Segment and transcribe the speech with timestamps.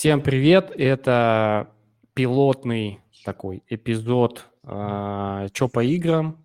[0.00, 0.72] Всем привет!
[0.78, 1.74] Это
[2.14, 6.42] пилотный такой эпизод э, «Чё по играм?».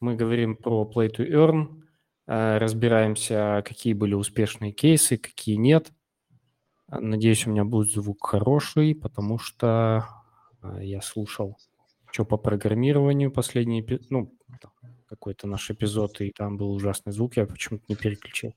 [0.00, 1.84] Мы говорим про Play to Earn,
[2.26, 5.92] э, разбираемся, какие были успешные кейсы, какие нет.
[6.88, 10.08] Надеюсь, у меня будет звук хороший, потому что
[10.60, 11.58] э, я слушал
[12.10, 14.34] «Чё по программированию?» последний, ну,
[15.08, 18.52] какой-то наш эпизод, и там был ужасный звук, я почему-то не переключил.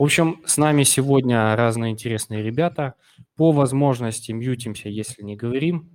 [0.00, 2.94] В общем, с нами сегодня разные интересные ребята.
[3.36, 5.94] По возможности мьютимся, если не говорим.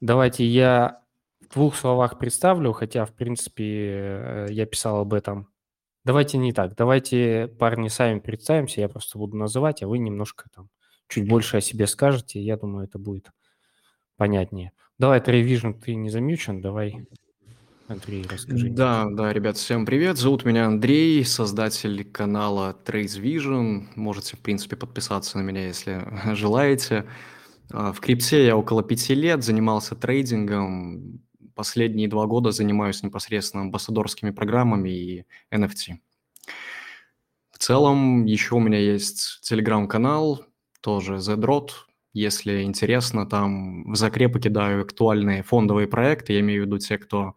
[0.00, 1.02] Давайте я
[1.40, 5.48] в двух словах представлю, хотя, в принципе, э, я писал об этом.
[6.04, 6.76] Давайте не так.
[6.76, 8.80] Давайте, парни, сами представимся.
[8.80, 10.68] Я просто буду называть, а вы немножко там
[11.08, 12.40] чуть больше о себе скажете.
[12.40, 13.32] Я думаю, это будет
[14.16, 14.70] понятнее.
[14.98, 17.08] Давай, Treysvision, ты не замьючен, давай
[17.88, 18.68] Андрей, расскажи.
[18.68, 20.18] Да, да, ребят, всем привет.
[20.18, 23.86] Зовут меня Андрей, создатель канала Trace Vision.
[23.94, 27.08] Можете, в принципе, подписаться на меня, если желаете.
[27.72, 31.22] А, в крипте я около пяти лет занимался трейдингом.
[31.54, 35.94] Последние два года занимаюсь непосредственно амбассадорскими программами и NFT.
[37.52, 40.44] В целом, еще у меня есть телеграм-канал,
[40.82, 41.70] тоже ZDrot.
[42.12, 46.34] Если интересно, там в закрепы кидаю актуальные фондовые проекты.
[46.34, 47.34] Я имею в виду те, кто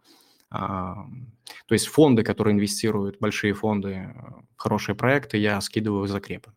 [0.52, 6.52] то есть фонды, которые инвестируют, большие фонды э, хорошие проекты, я скидываю в закрепы.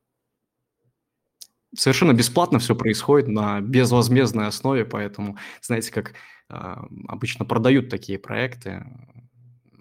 [1.74, 6.14] Совершенно бесплатно все происходит на безвозмездной основе, поэтому, знаете, как
[6.48, 8.86] а, обычно продают такие проекты,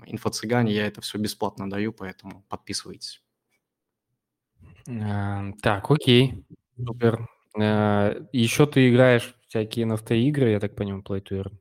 [0.07, 3.23] инфо-цыгане, я это все бесплатно даю, поэтому подписывайтесь.
[4.89, 6.45] А, так, окей,
[6.77, 7.29] супер.
[7.57, 11.59] А, еще ты играешь всякие NFT-игры, я так понимаю, Play to Earn?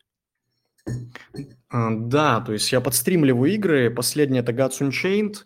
[1.70, 3.90] А, да, то есть я подстримливаю игры.
[3.90, 5.38] Последний это Gods Unchained.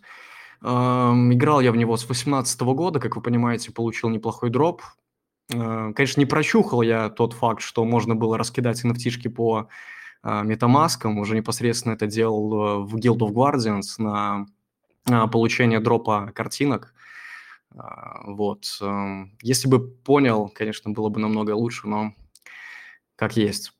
[0.60, 4.82] Играл я в него с 2018 года, как вы понимаете, получил неплохой дроп.
[5.54, 9.68] А, конечно, не прочухал я тот факт, что можно было раскидать nft по
[10.24, 11.18] метамаскам.
[11.18, 14.46] Уже непосредственно это делал э, в Guild of Guardians на
[15.28, 16.92] получение дропа картинок.
[17.74, 18.66] А, вот.
[19.42, 22.12] Если бы понял, конечно, было бы намного лучше, но
[23.16, 23.77] как есть.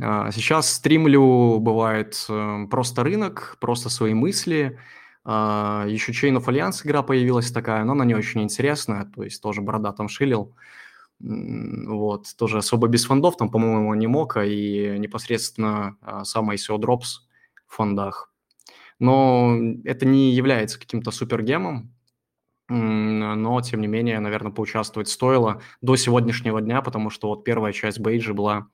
[0.00, 4.78] А, сейчас стримлю, бывает, э, просто рынок, просто свои мысли.
[5.24, 9.40] А, Еще Chain of Alliance игра появилась такая, но она не очень интересная, то есть
[9.42, 10.54] тоже борода там шилил.
[11.20, 17.20] Вот, тоже особо без фондов, там, по-моему, не мока и непосредственно а, сам ICO Drops
[17.66, 18.32] в фондах.
[18.98, 21.94] Но это не является каким-то супергемом,
[22.68, 28.00] но, тем не менее, наверное, поучаствовать стоило до сегодняшнего дня, потому что вот первая часть
[28.00, 28.68] бейджа была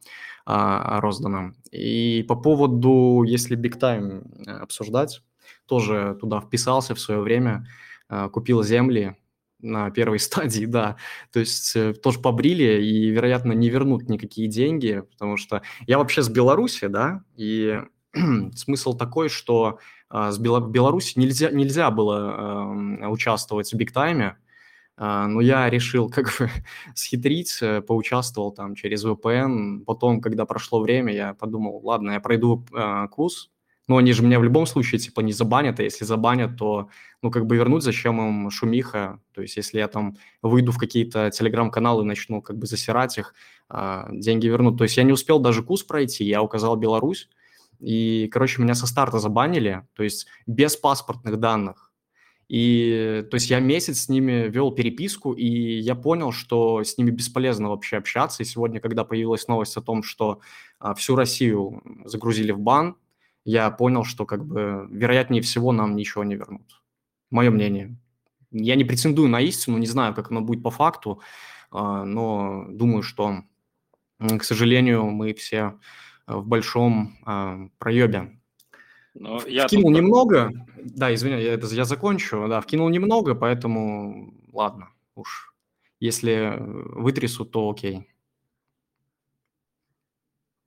[0.53, 1.53] а.
[1.71, 5.23] И по поводу, если Big Time э, обсуждать,
[5.67, 7.67] тоже туда вписался в свое время,
[8.09, 9.17] а, купил земли
[9.61, 10.97] на первой стадии, да.
[11.33, 16.23] То есть э, тоже побрили и, вероятно, не вернут никакие деньги, потому что я вообще
[16.23, 17.81] с Беларуси, да, и
[18.55, 19.79] смысл такой, что
[20.09, 20.61] а, с Бел...
[20.61, 24.37] Беларуси нельзя, нельзя было э, участвовать в бигтайме, а,
[25.01, 26.51] но я решил как бы
[26.95, 29.85] схитрить, э, поучаствовал там через VPN.
[29.87, 33.51] Потом, когда прошло время, я подумал, ладно, я пройду э, курс,
[33.89, 36.91] но они же меня в любом случае типа не забанят, а если забанят, то
[37.23, 41.31] ну как бы вернуть, зачем им шумиха, то есть если я там выйду в какие-то
[41.31, 43.35] телеграм-каналы и начну как бы засирать их,
[43.71, 44.77] э, деньги вернут.
[44.77, 47.31] То есть я не успел даже курс пройти, я указал Беларусь,
[47.79, 51.90] и, короче, меня со старта забанили, то есть без паспортных данных.
[52.51, 57.11] И то есть я месяц с ними вел переписку, и я понял, что с ними
[57.11, 58.43] бесполезно вообще общаться.
[58.43, 60.41] И сегодня, когда появилась новость о том, что
[60.81, 62.97] а, всю Россию загрузили в бан,
[63.45, 66.83] я понял, что как бы вероятнее всего нам ничего не вернут.
[67.31, 67.97] Мое мнение.
[68.51, 71.21] Я не претендую на истину, не знаю, как оно будет по факту,
[71.71, 73.45] а, но думаю, что,
[74.19, 75.79] к сожалению, мы все
[76.27, 78.40] в большом а, проебе.
[79.15, 79.97] Но я вкинул тут...
[79.97, 85.55] немного, да, извини, я, это, я закончу, да, вкинул немного, поэтому ладно, уж
[85.99, 88.09] если вытрясу, то окей.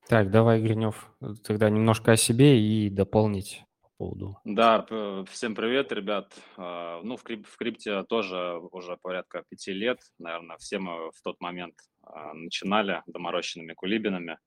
[0.07, 1.09] Так, давай, Гринев,
[1.43, 4.37] тогда немножко о себе и дополнить по поводу.
[4.43, 4.85] Да,
[5.31, 6.33] всем привет, ребят.
[6.57, 11.21] А, ну, в, крип, в крипте тоже уже порядка пяти лет, наверное, все мы в
[11.23, 14.37] тот момент а, начинали доморощенными кулибинами.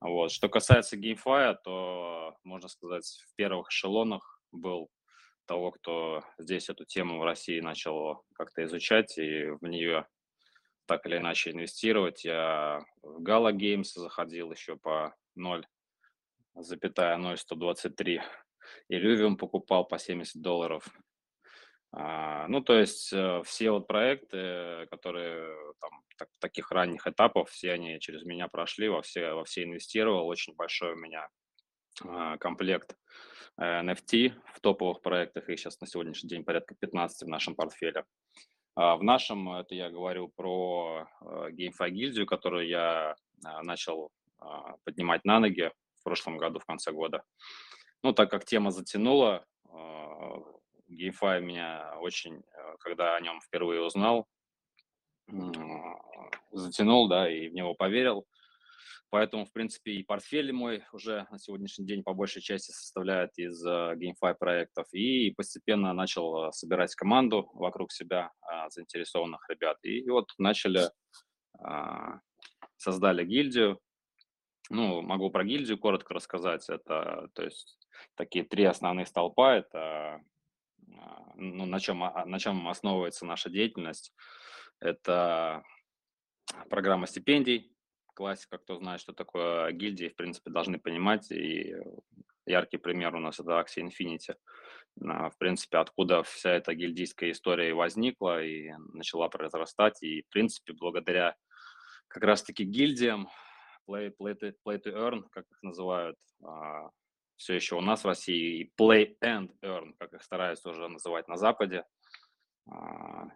[0.00, 0.30] Вот.
[0.30, 4.90] Что касается GameFi, то, можно сказать, в первых эшелонах был
[5.46, 10.06] того, кто здесь эту тему в России начал как-то изучать и в нее
[10.86, 12.24] так или иначе инвестировать.
[12.24, 15.66] Я в Gala Games заходил еще по 0,
[16.54, 18.22] запятая 0,123.
[18.92, 20.88] Illuvium покупал по 70 долларов.
[21.92, 27.72] А, ну, то есть э, все вот проекты, которые там так, таких ранних этапов, все
[27.72, 30.26] они через меня прошли, во все, во все инвестировал.
[30.26, 31.28] Очень большой у меня
[32.04, 32.94] а, комплект
[33.56, 38.04] э, NFT в топовых проектах, их сейчас на сегодняшний день порядка 15 в нашем портфеле.
[38.74, 43.16] А в нашем, это я говорю про э, GameFi гильдию, которую я
[43.62, 44.10] начал
[44.84, 45.70] поднимать на ноги
[46.00, 47.22] в прошлом году, в конце года.
[48.02, 49.44] Ну, так как тема затянула,
[50.90, 54.26] GameFi меня очень, э, когда о нем впервые узнал,
[56.50, 58.26] затянул, да, и в него поверил.
[59.10, 63.64] Поэтому, в принципе, и портфель мой уже на сегодняшний день по большей части составляет из
[63.66, 64.86] GameFi проектов.
[64.92, 69.78] И постепенно начал э, собирать команду вокруг себя uh, заинтересованных ребят.
[69.82, 70.90] И вот начали,
[71.58, 72.18] uh,
[72.76, 73.80] создали гильдию.
[74.68, 76.68] Ну, могу про гильдию коротко рассказать.
[76.68, 77.78] Это, то есть,
[78.14, 79.56] такие три основных столпа.
[79.56, 80.20] Это а,
[81.36, 84.12] ну, на, чем, а, на чем основывается наша деятельность.
[84.80, 85.62] Это
[86.68, 87.74] программа стипендий,
[88.14, 91.30] классика, кто знает, что такое гильдии, в принципе, должны понимать.
[91.30, 91.74] И
[92.46, 94.34] яркий пример у нас это Axie Infinity.
[94.96, 100.02] В принципе, откуда вся эта гильдийская история возникла и начала произрастать.
[100.02, 101.36] И, в принципе, благодаря
[102.08, 103.28] как раз-таки гильдиям,
[103.88, 106.90] play, play, to, play to earn, как их называют, а,
[107.38, 111.28] все еще у нас в России, и Play and Earn, как их стараются уже называть
[111.28, 111.84] на Западе,
[112.70, 113.28] а,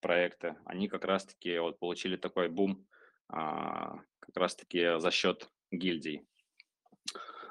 [0.00, 2.86] проекты, они как раз-таки вот получили такой бум
[3.28, 6.28] а, как раз-таки за счет гильдий.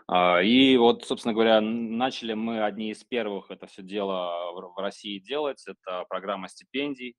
[0.08, 5.18] А, и вот, собственно говоря, начали мы одни из первых это все дело в России
[5.18, 5.64] делать.
[5.68, 7.16] Это программа стипендий,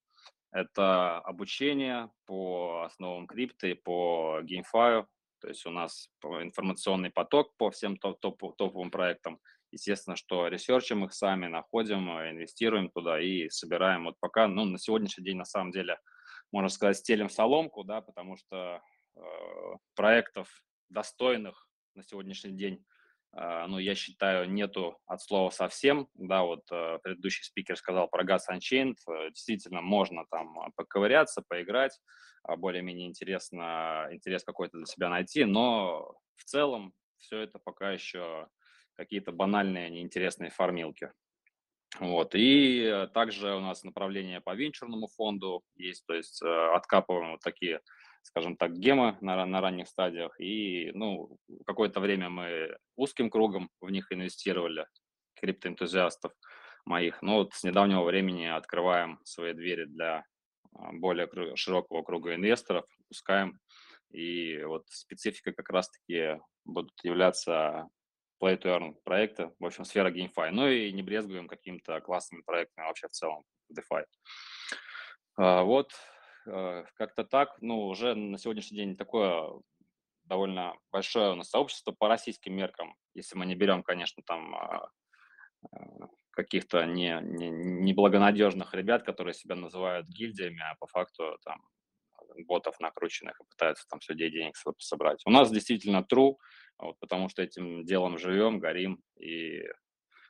[0.53, 5.09] это обучение по основам крипты, по геймфаю,
[5.47, 9.39] то есть у нас информационный поток по всем топ топ топовым проектам.
[9.71, 14.07] Естественно, что ресерчим их сами, находим, э, инвестируем туда и собираем.
[14.07, 16.01] Вот пока, ну, на сегодняшний день, на самом деле,
[16.51, 18.83] можно сказать, стелим соломку, да, потому что
[19.15, 19.21] э,
[19.95, 20.49] проектов
[20.89, 22.85] достойных на сегодняшний день
[23.33, 28.25] а, ну, я считаю, нету от слова совсем, да, вот э, предыдущий спикер сказал про
[28.25, 32.01] Gas Unchained, э, действительно, можно там поковыряться, поиграть,
[32.55, 38.47] более-менее интересно, интерес какой-то для себя найти, но в целом все это пока еще
[38.95, 41.11] какие-то банальные, неинтересные фармилки.
[41.99, 42.35] Вот.
[42.35, 47.81] И также у нас направление по венчурному фонду есть, то есть э, откапываем вот такие
[48.27, 50.39] скажем так, гемы на, на ранних стадиях.
[50.41, 54.87] И, ну, какое-то время мы узким кругом в них инвестировали,
[55.41, 56.33] криптоэнтузиастов
[56.85, 57.23] моих.
[57.23, 60.25] Но вот с недавнего времени открываем свои двери для а,
[60.93, 63.59] более широкого круга инвесторов, пускаем.
[64.11, 67.89] И вот специфика как раз-таки будут являться
[68.43, 70.51] play to earn проекты, в общем, сфера GameFi.
[70.51, 74.05] Ну и не брезгуем какими-то классными проектами вообще в целом DeFi.
[75.37, 75.93] А, вот
[76.47, 79.61] Э, как-то так, ну, уже на сегодняшний день такое
[80.25, 84.91] довольно большое у нас сообщество по российским меркам, если мы не берем, конечно, там а,
[85.73, 85.79] э,
[86.37, 91.63] каких-то не, не, неблагонадежных ребят, которые себя называют гильдиями, а по факту там
[92.45, 95.23] ботов накрученных и пытаются там с людей денег собрать.
[95.25, 96.37] У нас действительно true,
[96.79, 99.63] вот, потому что этим делом живем, горим и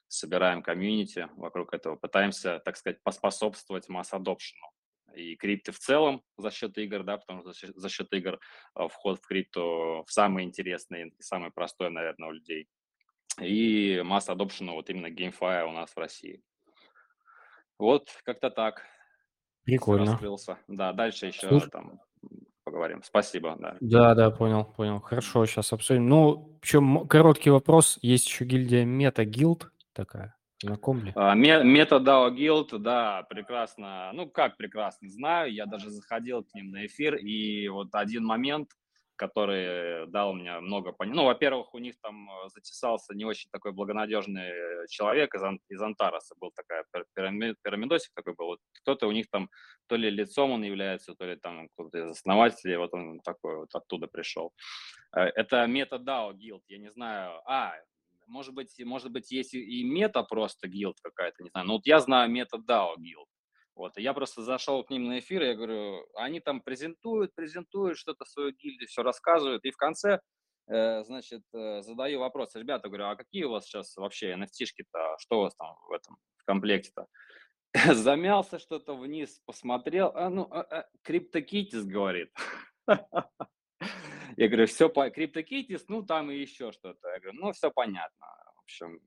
[0.09, 4.71] собираем комьюнити вокруг этого, пытаемся, так сказать, поспособствовать масс-адопшену
[5.17, 8.39] и крипты в целом за счет игр, да, потому что за счет, за счет игр
[8.75, 12.69] э, вход в крипту в самый интересный и самый простой, наверное, у людей.
[13.41, 16.43] И масса адопшена вот именно GameFi у нас в России.
[17.79, 18.83] Вот как-то так.
[19.65, 20.13] Прикольно.
[20.13, 20.59] Раскрылся.
[20.69, 21.71] Да, дальше еще Слушай.
[21.71, 22.01] там
[22.65, 23.03] поговорим.
[23.03, 23.77] Спасибо, да.
[23.81, 25.01] Да, да, понял, понял.
[25.01, 26.09] Хорошо, сейчас обсудим.
[26.09, 27.99] Ну, причем короткий вопрос.
[28.03, 30.37] Есть еще гильдия Meta Guild такая.
[30.63, 31.13] Знаком ли?
[31.15, 34.11] А, MetaDAO Guild, да, прекрасно.
[34.15, 35.53] Ну, как прекрасно, знаю.
[35.53, 38.71] Я даже заходил к ним на эфир, и вот один момент,
[39.17, 41.23] который дал мне много понимания.
[41.23, 44.53] Ну, во-первых, у них там э, затесался не очень такой благонадежный
[44.89, 48.47] человек из, из Антараса, был такая пирамид, пирамидосик такой был.
[48.47, 49.49] Вот кто-то у них там,
[49.87, 53.75] то ли лицом он является, то ли там кто-то из основателей, вот он такой вот
[53.75, 54.53] оттуда пришел.
[55.17, 57.41] Э, это MetaDAO Guild, я не знаю.
[57.47, 57.73] А,
[58.27, 61.67] может быть, может быть, есть и мета просто гилд какая-то, не знаю.
[61.67, 63.29] Но вот я знаю мета DAO гилд.
[63.77, 67.99] Вот, и я просто зашел к ним на эфир, я говорю, они там презентуют, презентуют
[67.99, 70.21] что-то свою гильдию, все рассказывают, и в конце,
[70.67, 75.41] э, значит, э, задаю вопрос, ребята, говорю, а какие у вас сейчас вообще NFT-шки-то, что
[75.41, 77.07] у вас там в этом в комплекте-то?
[77.95, 82.33] Замялся что-то вниз, посмотрел, а ну, а, а, CryptoKitties говорит.
[84.39, 87.09] Я говорю, все CryptoKitties, ну там и еще что-то.
[87.09, 88.27] Я говорю, ну все понятно.
[88.57, 89.01] В общем,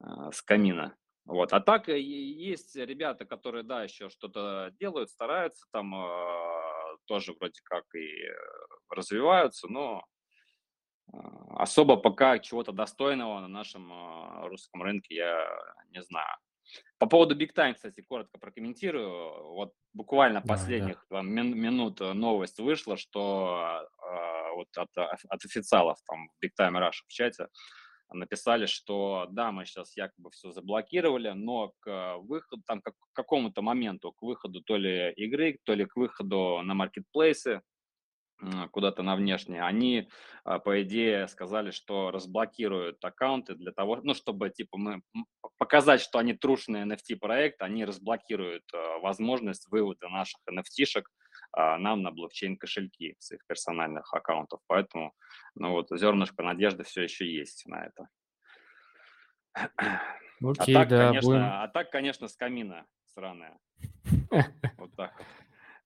[0.00, 0.96] а, с камина.
[1.28, 1.52] Вот.
[1.52, 7.84] А так есть ребята, которые, да, еще что-то делают, стараются, там э, тоже вроде как
[7.94, 8.08] и
[8.88, 10.06] развиваются, но
[11.50, 13.92] особо пока чего-то достойного на нашем
[14.46, 15.48] русском рынке я
[15.90, 16.34] не знаю.
[16.98, 19.52] По поводу Big Time, кстати, коротко прокомментирую.
[19.52, 21.20] Вот буквально последних да.
[21.20, 27.12] Мин, минут новость вышла, что э, вот от, от официалов там Big Time Rush в
[27.12, 27.48] чате
[28.12, 34.12] написали, что да, мы сейчас якобы все заблокировали, но к выходу, там, к какому-то моменту,
[34.12, 37.62] к выходу то ли игры, то ли к выходу на маркетплейсы,
[38.70, 40.08] куда-то на внешнее, они,
[40.44, 45.02] а, по идее, сказали, что разблокируют аккаунты для того, ну, чтобы, типа, мы
[45.58, 51.04] показать, что они трушный NFT-проект, они разблокируют а, возможность вывода наших NFT-шек
[51.54, 54.60] нам на блокчейн-кошельки с их персональных аккаунтов.
[54.66, 55.14] Поэтому,
[55.54, 58.08] ну, вот, зернышко надежды все еще есть на это.
[60.40, 61.42] Окей, а так, да, конечно, будем...
[61.44, 63.58] а так, конечно, с камина сраная.
[64.76, 65.26] Вот так вот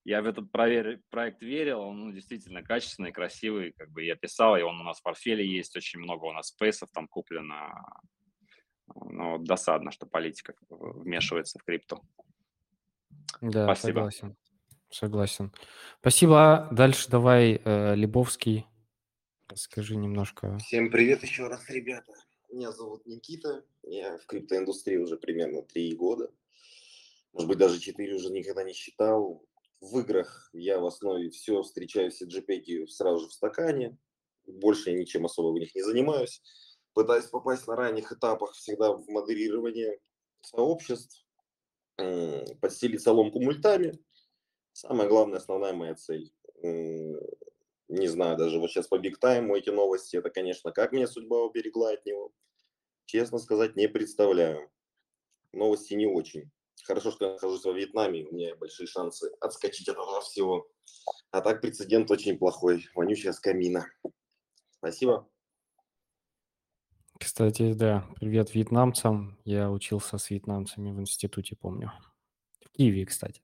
[0.05, 4.63] я в этот проект верил, он ну, действительно качественный, красивый, как бы я писал, и
[4.63, 7.73] он у нас в портфеле есть, очень много у нас спейсов там куплено.
[8.95, 12.03] Ну, досадно, что политика вмешивается в крипту.
[13.41, 13.99] Да, Спасибо.
[13.99, 14.37] согласен.
[14.93, 15.53] Согласен.
[16.01, 16.69] Спасибо.
[16.71, 18.67] Дальше давай, э, Лебовский,
[19.49, 20.59] расскажи немножко.
[20.59, 22.13] Всем привет еще раз, ребята.
[22.51, 26.31] Меня зовут Никита, я в криптоиндустрии уже примерно три года.
[27.33, 29.43] Может быть, даже четыре уже никогда не считал
[29.83, 33.99] в играх я в основе все встречаю все JPEG сразу же в стакане.
[34.47, 36.41] Больше я ничем особо в них не занимаюсь.
[36.95, 39.99] Пытаюсь попасть на ранних этапах всегда в модерирование
[40.43, 41.27] сообществ,
[41.97, 43.99] подстелить соломку мультами.
[44.73, 46.33] Самая главная, основная моя цель.
[46.63, 51.43] Не знаю, даже вот сейчас по Big Time эти новости, это, конечно, как меня судьба
[51.43, 52.33] уберегла от него.
[53.05, 54.71] Честно сказать, не представляю.
[55.53, 56.51] Новости не очень.
[56.85, 60.67] Хорошо, что я нахожусь во Вьетнаме, у меня большие шансы отскочить от этого всего.
[61.31, 62.89] А так прецедент очень плохой.
[62.95, 63.87] Вонючая скамина.
[64.71, 65.29] Спасибо.
[67.21, 69.39] Кстати, да, привет вьетнамцам.
[69.45, 71.93] Я учился с вьетнамцами в институте, помню.
[72.65, 73.43] В Киеве, кстати.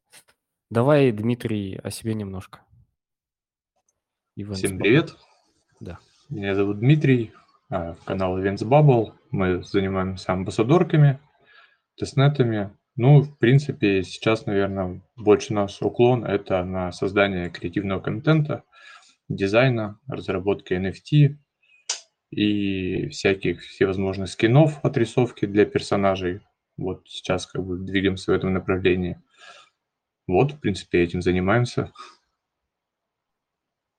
[0.70, 2.60] Давай, Дмитрий, о себе немножко.
[4.38, 5.16] Events Всем привет.
[5.80, 5.98] Да.
[6.28, 7.32] Меня зовут Дмитрий,
[7.70, 9.14] а, канал Events Bubble.
[9.30, 11.20] Мы занимаемся амбассадорками,
[11.96, 18.64] тестнетами, ну, в принципе, сейчас, наверное, больше наш уклон– это на создание креативного контента,
[19.28, 21.36] дизайна, разработки NFT
[22.30, 26.40] и всяких всевозможных скинов, отрисовки для персонажей.
[26.76, 29.22] Вот сейчас как бы двигаемся в этом направлении.
[30.28, 31.90] Вот, в принципе, этим занимаемся.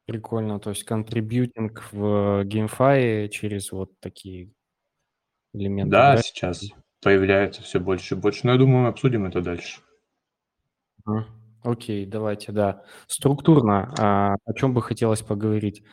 [0.06, 4.52] Прикольно, то есть контрибьютинг в GameFi через вот такие
[5.54, 5.92] элементы.
[5.92, 6.22] Да, да?
[6.22, 6.64] сейчас
[7.02, 8.46] появляется все больше и больше.
[8.46, 9.82] Но я думаю, мы обсудим это дальше.
[11.64, 12.84] Окей, давайте, да.
[13.08, 15.84] Структурно, а, о чем бы хотелось поговорить?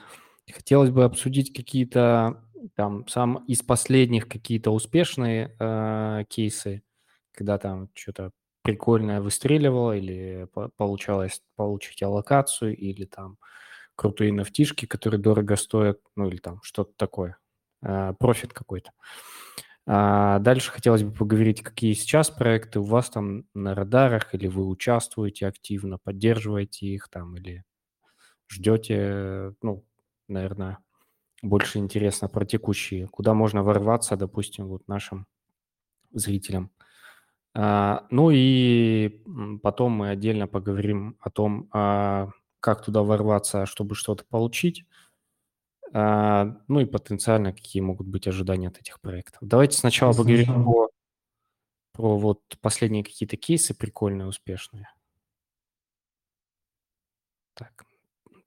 [0.53, 6.83] Хотелось бы обсудить какие-то там сам из последних какие-то успешные э, кейсы,
[7.33, 8.31] когда там что-то
[8.67, 13.39] прикольное выстреливало или получалось получить аллокацию, или там
[13.97, 17.39] крутые нафтишки, которые дорого стоят, ну или там что-то такое,
[17.83, 18.93] э, профит какой-то.
[19.87, 24.67] А дальше хотелось бы поговорить, какие сейчас проекты у вас там на радарах, или вы
[24.67, 27.65] участвуете активно, поддерживаете их там, или
[28.49, 29.85] ждете, ну,
[30.29, 30.79] наверное,
[31.43, 35.27] больше интересно про текущие, куда можно ворваться, допустим, вот нашим
[36.13, 36.71] зрителям.
[37.59, 39.23] А, ну и
[39.63, 42.29] потом мы отдельно поговорим о том, а,
[42.61, 44.85] как туда ворваться, чтобы что-то получить,
[45.95, 49.39] а, ну и потенциально какие могут быть ожидания от этих проектов.
[49.41, 50.89] Давайте сначала поговорим про,
[51.93, 54.91] про вот последние какие-то кейсы прикольные, успешные.
[57.55, 57.87] Так,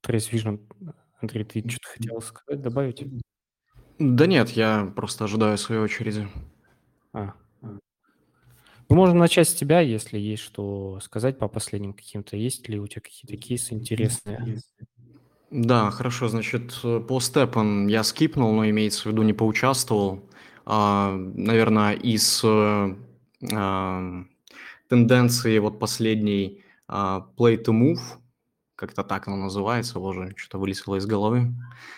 [0.04, 0.72] Trace Vision,
[1.20, 3.04] Андрей, ты что-то хотел сказать, добавить?
[3.98, 6.28] Да нет, я просто ожидаю своей очереди.
[7.12, 7.34] А.
[8.90, 12.36] Мы ну, можем начать с тебя, если есть что сказать по последним каким-то.
[12.36, 14.58] Есть ли у тебя какие-то кейсы интересные?
[15.52, 20.24] Да, хорошо, значит, э, по степам я скипнул, но имеется в виду не поучаствовал.
[20.66, 22.96] А, наверное, из э,
[23.54, 24.24] а,
[24.88, 28.00] тенденции вот последней а, play to move,
[28.76, 31.54] как-то так оно называется, уже что-то вылетело из головы.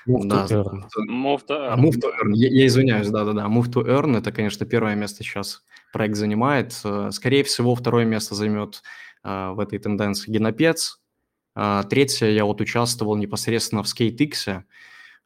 [0.08, 0.84] Move да, to earn.
[1.10, 1.80] Move to earn.
[1.80, 2.34] Move to earn.
[2.34, 3.46] Я, я извиняюсь, да-да-да.
[3.46, 6.80] Move to earn– это, конечно, первое место сейчас проект занимает.
[6.84, 8.82] Э, скорее всего, второе место займет
[9.24, 10.98] в этой тенденции Генопец–
[11.54, 14.64] а, третье, я вот участвовал непосредственно в SkateX.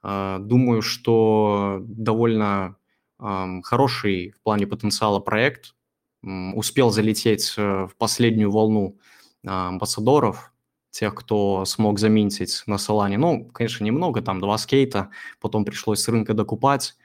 [0.03, 2.75] Думаю, что довольно
[3.17, 5.73] хороший в плане потенциала проект.
[6.21, 8.97] успел залететь в последнюю волну
[9.45, 10.51] амбассадоров,
[10.91, 13.17] тех, кто смог заминтить на Солане.
[13.17, 16.95] Ну, конечно, немного, там два скейта, потом пришлось с рынка докупать.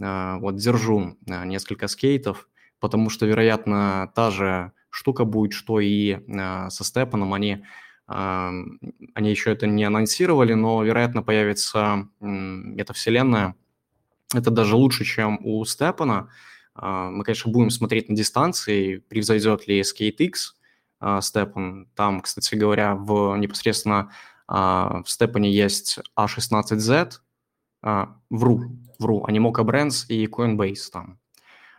[0.00, 2.48] Вот держу несколько скейтов,
[2.80, 6.18] потому что, вероятно, та же штука будет, что и
[6.70, 7.34] со Степаном.
[7.34, 7.64] Они
[8.06, 13.54] они еще это не анонсировали, но, вероятно, появится эта вселенная.
[14.34, 16.30] Это даже лучше, чем у Степана.
[16.74, 20.32] А, мы, конечно, будем смотреть на дистанции, превзойдет ли SkateX
[21.00, 21.88] а, Степан.
[21.94, 24.10] Там, кстати говоря, в непосредственно
[24.46, 27.12] а, в Степане есть A16Z,
[28.30, 28.62] вру,
[28.98, 31.18] вру, Animoca Brands и Coinbase там.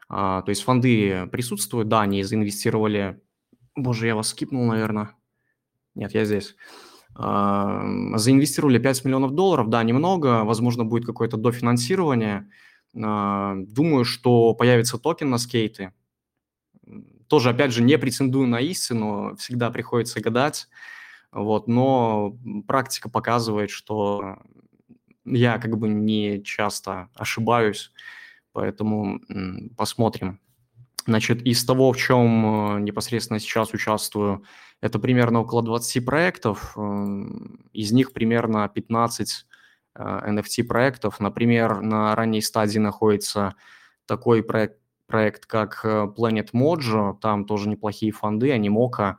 [0.10, 3.22] То есть фонды присутствуют, да, они заинвестировали,
[3.76, 5.16] боже, я вас скипнул, наверное,
[5.96, 6.56] нет, я здесь.
[7.16, 12.50] Заинвестировали 5 миллионов долларов, да, немного, возможно, будет какое-то дофинансирование.
[12.96, 15.94] А, думаю, что появится токен на скейты.
[17.28, 20.68] Тоже, опять же, не претендую на истину, всегда приходится гадать.
[21.32, 22.36] Вот, но
[22.68, 24.40] практика показывает, что
[25.26, 27.92] я как бы не часто ошибаюсь,
[28.54, 29.22] поэтому
[29.78, 30.40] посмотрим.
[31.06, 34.44] Значит, из того, в чем э, непосредственно сейчас участвую,
[34.82, 39.46] это примерно около 20 проектов, эм, из них примерно 15
[39.96, 41.20] NFT э.
[41.20, 43.56] Например, на ранней стадии находится
[44.06, 44.78] такой проект,
[45.10, 49.16] проект как э, Planet Mojo, там тоже неплохие фонды, Animoca,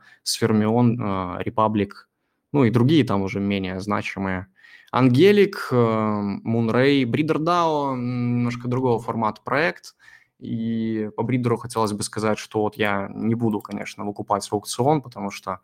[0.99, 1.89] э, Republic,
[2.51, 4.47] ну и другие там уже менее значимые.
[4.91, 9.95] Ангелик, Moonray, Breeder DAO, немножко другого формата проект–
[10.41, 15.29] и по бридеру хотелось бы сказать, что вот я не буду, конечно, выкупать аукцион, потому
[15.29, 15.59] что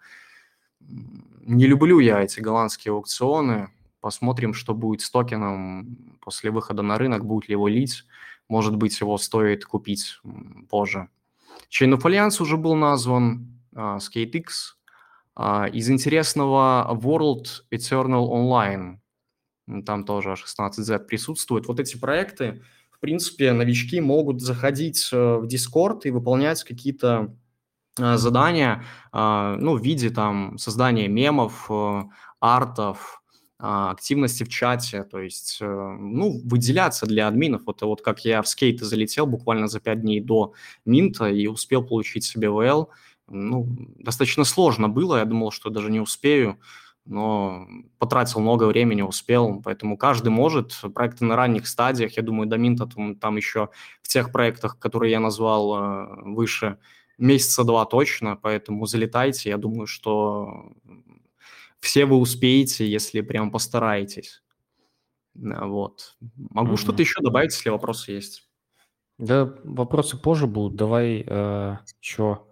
[0.80, 3.72] не люблю я эти голландские аукционы.
[4.02, 8.06] Посмотрим, что будет с токеном после выхода на рынок, будет ли его лить.
[8.48, 10.20] Может быть, его стоит купить
[10.70, 11.10] позже.
[11.72, 14.76] Chain of Alliance уже был назван, uh, SkateX.
[15.36, 19.00] Uh, из интересного World Eternal Online.
[19.86, 21.68] Там тоже 16Z присутствует.
[21.68, 27.36] Вот эти проекты, в принципе, новички могут заходить э, в Discord и выполнять какие-то
[28.00, 32.04] э, задания, а, ну, в виде там создания мемов, э,
[32.40, 33.22] артов,
[33.60, 37.64] а, активности в чате, то есть, ну, выделяться для админов.
[37.66, 40.54] Вот, вот как я в скейты залетел буквально за пять дней до
[40.86, 42.90] минта и успел получить себе ВЛ,
[43.28, 46.60] ну, достаточно сложно было, я думал, что даже не успею,
[47.08, 47.68] но
[47.98, 50.80] потратил много времени, успел, поэтому каждый может.
[50.94, 53.70] Проекты на ранних стадиях, я думаю, до Минта там, там еще
[54.02, 56.78] в тех проектах, которые я назвал э, выше,
[57.18, 60.72] месяца два точно, поэтому залетайте, я думаю, что
[61.80, 64.44] все вы успеете, если прям постараетесь.
[65.34, 66.18] Вот.
[66.36, 66.78] Могу mm-hmm.
[66.78, 68.48] что-то еще добавить, если вопросы есть.
[69.18, 70.76] Да, вопросы позже будут.
[70.76, 72.47] Давай э, еще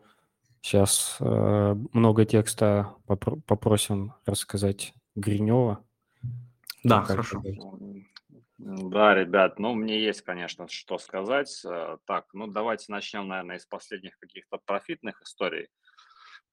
[0.66, 5.86] Сейчас э, много текста попро- попросим рассказать Гринева.
[6.84, 7.44] Да, хорошо.
[8.58, 11.64] Да, ребят, ну, мне есть, конечно, что сказать.
[11.66, 15.68] Э, так, ну, давайте начнем, наверное, из последних каких-то профитных историй.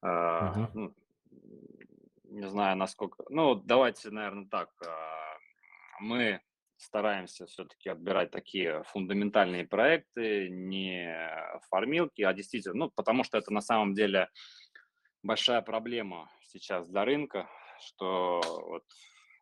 [0.05, 0.68] Uh-huh.
[0.75, 0.94] Ну,
[2.25, 3.25] не знаю, насколько...
[3.31, 4.68] Ну, давайте, наверное, так.
[4.85, 4.90] Э,
[6.01, 6.42] мы
[6.83, 11.16] стараемся все-таки отбирать такие фундаментальные проекты, не
[11.71, 14.29] фармилки, а действительно, ну, потому что это на самом деле
[15.23, 17.49] большая проблема сейчас для рынка,
[17.81, 18.85] что вот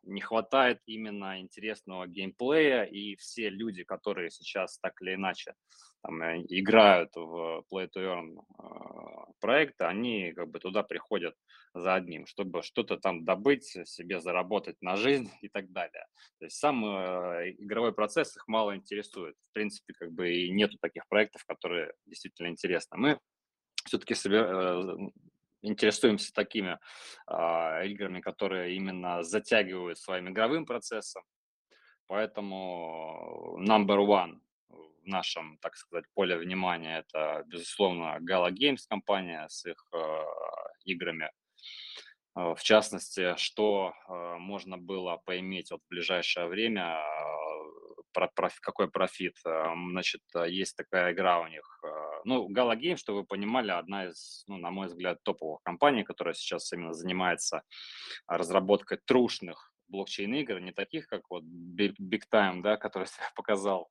[0.03, 5.53] не хватает именно интересного геймплея, и все люди, которые сейчас так или иначе
[6.01, 11.35] там, э, играют в Play to Earn э, проекты, они как бы туда приходят
[11.73, 16.05] за одним, чтобы что-то там добыть, себе заработать на жизнь и так далее.
[16.39, 19.35] То есть сам э, игровой процесс их мало интересует.
[19.49, 22.97] В принципе, как бы и нету таких проектов, которые действительно интересны.
[22.97, 23.19] Мы
[23.85, 24.13] все-таки
[25.61, 26.79] интересуемся такими
[27.27, 31.23] э, играми, которые именно затягивают своим игровым процессом.
[32.07, 39.65] Поэтому number one в нашем, так сказать, поле внимания это, безусловно, Gala Games компания с
[39.65, 40.23] их э,
[40.85, 41.31] играми.
[42.35, 47.80] Э, в частности, что э, можно было поиметь вот в ближайшее время, э,
[48.13, 49.35] про, про, какой профит.
[49.45, 51.79] Э, значит, есть такая игра у них.
[51.83, 51.87] Э,
[52.25, 56.33] ну, Gala Games, чтобы вы понимали, одна из, ну, на мой взгляд, топовых компаний, которая
[56.33, 57.63] сейчас именно занимается
[58.27, 63.89] разработкой трушных блокчейн-игр, не таких, как вот Big, Big Time, да, который я показал,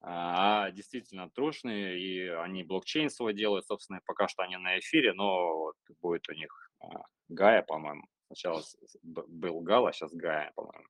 [0.00, 5.58] а действительно трушные, и они блокчейн свой делают, собственно, пока что они на эфире, но
[5.58, 8.04] вот будет у них а, Гая, по-моему.
[8.28, 8.62] Сначала
[9.02, 10.86] был Гала, сейчас Гая, по-моему.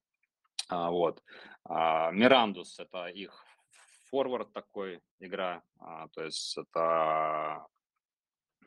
[0.69, 1.23] А, вот.
[1.65, 3.45] А, Мирандус– это их
[4.11, 7.67] форвард такой игра, а, то есть это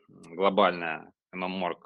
[0.07, 1.79] глобальная MMORG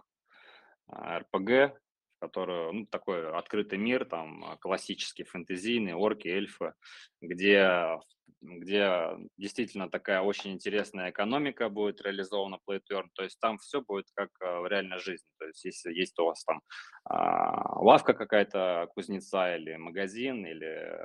[0.89, 1.77] RPG,
[2.19, 6.73] которую, ну, такой открытый мир, там, классический фэнтезийный, орки, эльфы,
[7.21, 7.99] где,
[8.41, 13.81] где действительно такая очень интересная экономика будет реализована Play to Earn, то есть там все
[13.81, 16.61] будет как в реальной жизни, то есть если есть у вас там
[17.05, 20.97] а, лавка какая-то кузнеца или магазин, или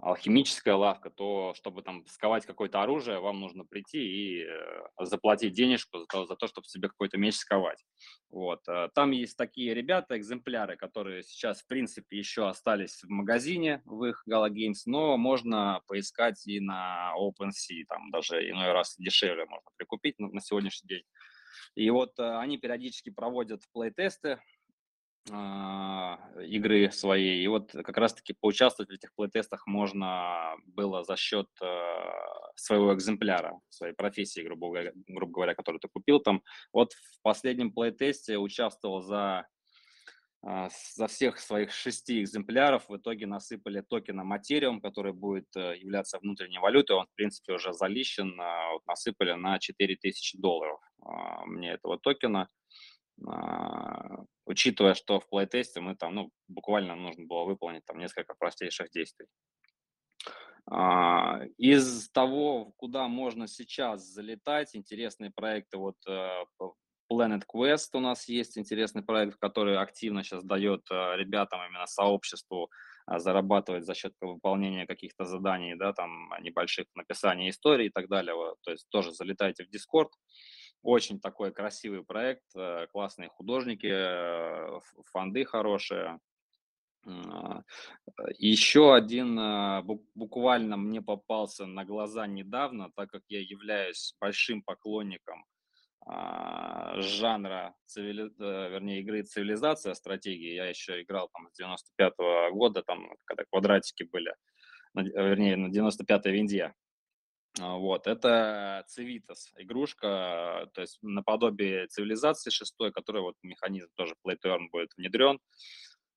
[0.00, 5.98] алхимическая лавка, то чтобы там сковать какое-то оружие, вам нужно прийти и э, заплатить денежку
[5.98, 7.82] за то, за то чтобы себе какой-то меч сковать.
[8.28, 8.60] Вот.
[8.68, 14.04] Э, там есть такие ребята, экземпляры, которые сейчас, в принципе, еще остались в магазине в
[14.04, 19.70] их Gala Games, но можно поискать и на OpenSea, там даже иной раз дешевле можно
[19.76, 21.04] прикупить на, сегодняшний день.
[21.74, 24.38] И вот э, они периодически проводят плей-тесты, а,
[25.26, 27.42] игры своей.
[27.42, 31.66] И вот как раз-таки поучаствовать в этих плей-тестах можно было за счет э,
[32.56, 36.42] своего экземпляра, своей профессии, грубо говоря, грубо говоря, которую ты купил там.
[36.72, 39.46] Вот в последнем плей-тесте участвовал за,
[40.42, 42.88] а, за всех своих шести экземпляров.
[42.90, 46.96] В итоге насыпали токена Материум, который будет э, являться внутренней валютой.
[46.96, 48.36] Он, в принципе, уже залищен.
[48.36, 50.80] Вот, насыпали на 4000 долларов
[51.46, 52.48] мне этого токена.
[54.46, 59.26] Учитывая, что в плей-тесте мы там, ну, буквально нужно было выполнить там несколько простейших действий.
[60.70, 66.44] А, из того, куда можно сейчас залетать, интересные проекты, вот э,
[67.12, 72.70] Planet Quest у нас есть интересный проект, который активно сейчас дает э, ребятам, именно сообществу,
[73.06, 78.34] а, зарабатывать за счет выполнения каких-то заданий, да, там, небольших написания истории и так далее.
[78.62, 80.08] То есть тоже залетайте в Discord,
[80.84, 84.80] очень такой красивый проект, э, классные художники, э,
[85.12, 86.20] фонды хорошие.
[87.06, 87.62] А,
[88.38, 89.82] Еще один э,
[90.14, 95.44] буквально мне попался на глаза недавно, так как я являюсь большим поклонником
[96.06, 98.30] а, жанра, цивили...
[98.38, 100.54] вернее, игры цивилизация, стратегии.
[100.54, 104.34] Я еще играл там с 95 -го года, там, когда квадратики были,
[104.94, 106.74] вернее, на 95-й винде.
[107.60, 114.36] А, вот, это Civitas, игрушка, то есть наподобие цивилизации шестой, которая вот механизм тоже Play
[114.44, 115.38] to Earn будет внедрен,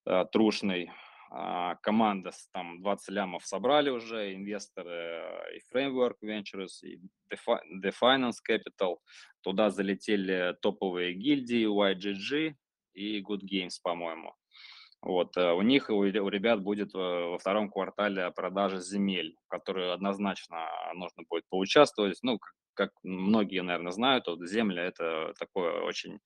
[0.06, 0.90] э, трушный.
[1.30, 6.98] А, команда там 20 лямов собрали уже, инвесторы э, и Framework Ventures, и
[7.30, 8.96] The Finance Capital.
[9.42, 12.54] Туда залетели топовые гильдии YGG
[12.94, 14.34] и Good Games, по-моему.
[15.00, 19.92] Вот, э, у них, у ребят будет э, во втором квартале продажа земель, в которые
[19.92, 22.18] однозначно нужно будет поучаствовать.
[22.22, 22.38] Ну,
[22.74, 26.18] как, многие, наверное, знают, вот земля– это такой очень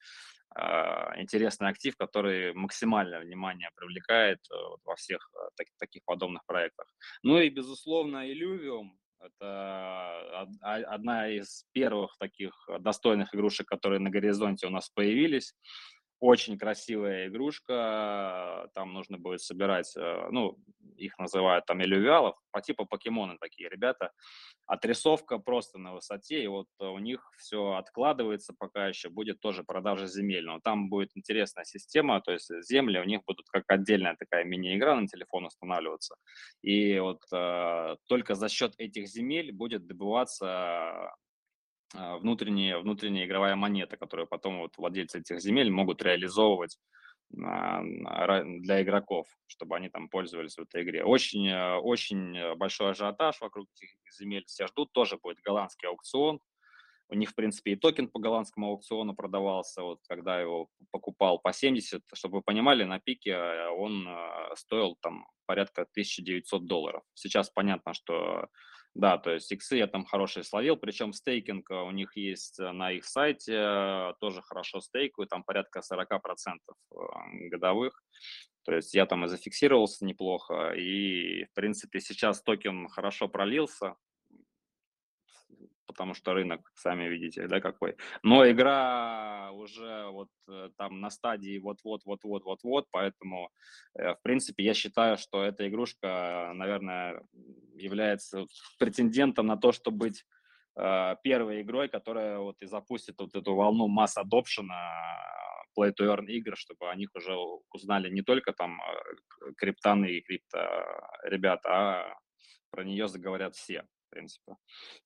[0.56, 6.86] э, интересный актив, который максимальное внимание привлекает э, вот, во всех так, таких подобных проектах.
[7.22, 14.70] Ну и, безусловно, Illuvium– это одна из первых таких достойных игрушек, которые на горизонте у
[14.70, 15.54] нас появились.
[16.22, 20.56] Очень красивая игрушка, там нужно будет собирать, э, ну,
[20.96, 24.12] их называют там элювиалов, по типу покемоны такие ребята.
[24.66, 30.06] Отрисовка просто на высоте, и вот у них все откладывается пока еще, будет тоже продажа
[30.06, 30.44] земель.
[30.44, 34.94] Но там будет интересная система, то есть земли у них будут как отдельная такая мини-игра
[34.94, 36.14] на телефон устанавливаться.
[36.62, 41.16] И вот э, только за счет этих земель будет добываться
[41.94, 46.78] внутренняя, внутренняя игровая монета, которую потом вот владельцы этих земель могут реализовывать
[47.32, 51.02] для игроков, чтобы они там пользовались в этой игре.
[51.02, 54.92] Очень, э, очень большой ажиотаж вокруг этих земель все ждут.
[54.92, 56.40] Тоже будет голландский аукцион.
[57.08, 61.52] У них, в принципе, и токен по голландскому аукциону продавался, вот когда его покупал по
[61.52, 67.02] 70, чтобы вы понимали, на пике э, он э, стоил там порядка 1900 долларов.
[67.14, 68.48] Сейчас понятно, что
[68.94, 72.92] да, то есть иксы я там хорошие словил, причем стейкинг у них есть э, на
[72.92, 78.02] их сайте, э, тоже хорошо стейкают, там порядка 40% э, годовых.
[78.64, 83.96] То есть я там и зафиксировался неплохо, и, в принципе, сейчас токен хорошо пролился,
[85.92, 87.96] потому что рынок, сами видите, да, какой.
[88.22, 93.50] Но игра уже вот э, там на стадии вот-вот-вот-вот-вот-вот, поэтому,
[93.94, 97.22] э, в принципе, я считаю, что эта игрушка, наверное,
[97.74, 98.46] является
[98.78, 100.24] претендентом на то, чтобы быть
[100.76, 105.22] э, первой игрой, которая вот и запустит вот эту волну масс адопшена
[105.78, 107.34] play to earn игр, чтобы о них уже
[107.70, 108.80] узнали не только там
[109.56, 110.58] криптаны и крипто
[111.24, 112.14] ребята, а
[112.70, 114.56] про нее заговорят все принципе.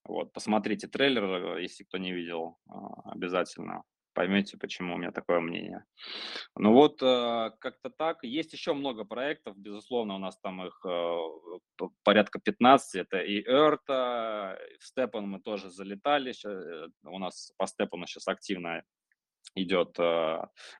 [0.04, 3.82] Вот, посмотрите трейлер, э, если кто не видел, а, обязательно.
[4.14, 5.84] поймете, почему у меня такое мнение.
[6.56, 8.24] Ну вот, э, как-то так.
[8.24, 11.18] Есть еще много проектов, безусловно, у нас там их э,
[12.02, 12.94] порядка 15.
[12.94, 16.32] Это и Эрта, в Степан мы тоже залетали.
[17.04, 18.82] У нас по Степану сейчас активно
[19.54, 19.98] идет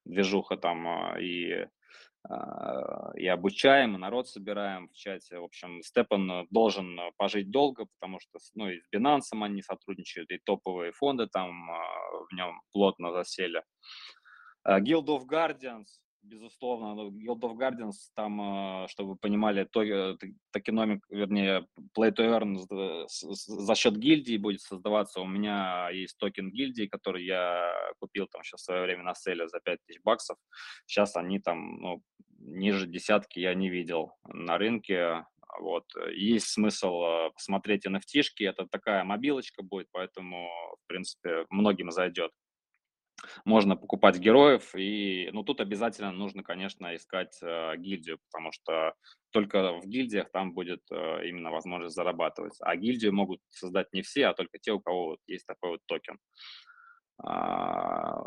[0.05, 1.69] движуха там и
[3.17, 5.39] и обучаем, и народ собираем в чате.
[5.39, 10.41] В общем, Степан должен пожить долго, потому что ну, и с Binance они сотрудничают, и
[10.45, 11.85] топовые фонды там а,
[12.29, 13.63] в нем плотно засели.
[14.65, 15.87] А, Guild of Guardians,
[16.27, 19.83] безусловно, ну, Guild of Guardians, там, чтобы вы понимали, то,
[20.51, 22.57] токеномик, вернее, Play to Earn
[23.09, 25.21] за счет гильдии будет создаваться.
[25.21, 29.49] У меня есть токен гильдии, который я купил там сейчас в свое время на селе
[29.49, 30.39] за 5000 баксов.
[30.87, 32.03] Сейчас они там, ну,
[32.39, 35.25] ниже десятки я не видел на рынке.
[35.59, 35.85] Вот.
[36.13, 40.49] Есть смысл э, посмотреть NFT-шки, это такая мобилочка будет, поэтому,
[40.85, 42.31] в принципе, многим зайдет.
[43.45, 48.95] Можно покупать героев, и, ну, тут обязательно нужно, конечно, искать э, гильдию, потому что
[49.31, 52.57] только в гильдиях там будет э, именно возможность зарабатывать.
[52.61, 55.81] А гильдию могут создать не все, а только те, у кого вот есть такой вот
[55.87, 56.19] токен.
[57.25, 58.21] А,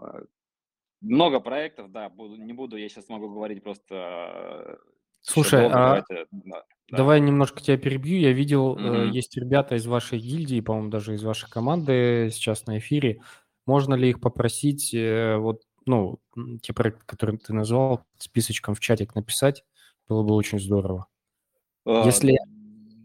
[1.01, 3.95] много проектов, да, буду, не буду, я сейчас могу говорить просто...
[3.95, 4.77] Э,
[5.21, 7.25] Слушай, долго, а давайте, да, давай да.
[7.25, 8.19] немножко тебя перебью.
[8.19, 9.09] Я видел, mm-hmm.
[9.09, 13.21] есть ребята из вашей гильдии, по-моему, даже из вашей команды сейчас на эфире.
[13.69, 16.17] Можно ли их попросить, э, вот, ну,
[16.63, 19.63] те проекты, которые ты назвал, списочком в чатик написать?
[20.07, 21.05] Было бы очень здорово.
[21.85, 22.31] А, если,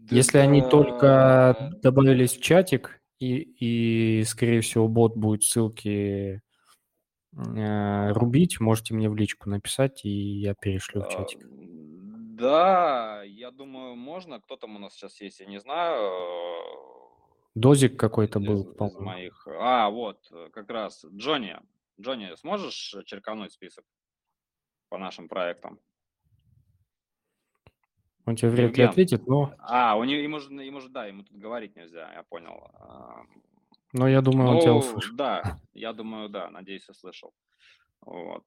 [0.09, 6.41] да, если они только добавились в чатик, и, и, скорее всего, бот будет ссылки
[7.37, 11.45] э, рубить, можете мне в личку написать, и я перешлю в чатик.
[11.45, 11.47] А,
[12.39, 14.41] да, я думаю, можно.
[14.41, 16.94] Кто там у нас сейчас есть, я не знаю.
[17.55, 19.47] Дозик какой-то был, из моих.
[19.47, 20.19] А, вот,
[20.51, 21.05] как раз.
[21.05, 21.57] Джонни,
[21.99, 23.85] Джонни, сможешь черкануть список
[24.89, 25.79] по нашим проектам?
[28.25, 29.53] Он тебе вряд ли ответит, но...
[29.59, 32.71] А, у него, ему, же, ему же, да, ему тут говорить нельзя, я понял.
[33.93, 35.15] Но я думаю, он тебя ну, услышит.
[35.15, 37.33] Да, я думаю, да, надеюсь, услышал.
[38.01, 38.43] Вот.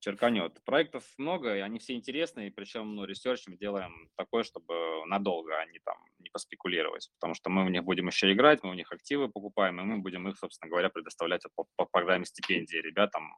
[0.00, 0.62] Черканет.
[0.64, 4.74] Проектов много, и они все интересные, причем ну, research мы делаем такой, чтобы
[5.06, 8.70] надолго, а не там не поспекулировать, потому что мы в них будем еще играть, мы
[8.70, 12.76] у них активы покупаем, и мы будем их, собственно говоря, предоставлять по, по программе стипендии
[12.76, 13.36] ребятам,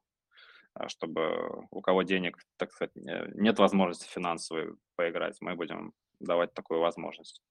[0.75, 6.81] а, чтобы у кого денег, так сказать, нет возможности финансовой поиграть, мы будем давать такую
[6.81, 7.43] возможность.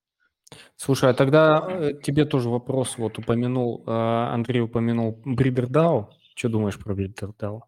[0.75, 2.97] Слушай, а тогда э, тебе тоже вопрос.
[2.97, 6.09] Вот упомянул, э, Андрей упомянул Бридердау.
[6.35, 7.65] Что думаешь про Бридердау?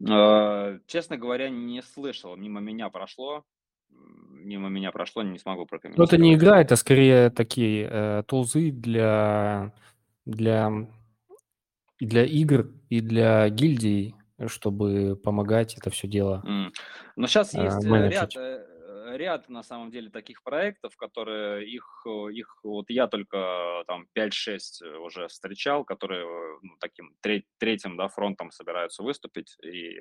[0.00, 2.36] Э, честно говоря, не слышал.
[2.36, 3.44] Мимо меня прошло.
[3.90, 6.10] Мимо меня прошло, не смогу прокомментировать.
[6.10, 9.72] Ну, это не игра, это скорее такие э, тулзы для,
[10.26, 10.70] для,
[12.00, 14.14] для игр и для гильдий,
[14.46, 16.42] чтобы помогать это все дело.
[16.46, 16.72] Mm.
[17.16, 18.34] Но сейчас есть э, ряд,
[19.16, 25.28] ряд, на самом деле, таких проектов, которые их, их вот я только там 5-6 уже
[25.28, 26.26] встречал, которые
[26.62, 30.00] ну, таким треть, третьим да, фронтом собираются выступить и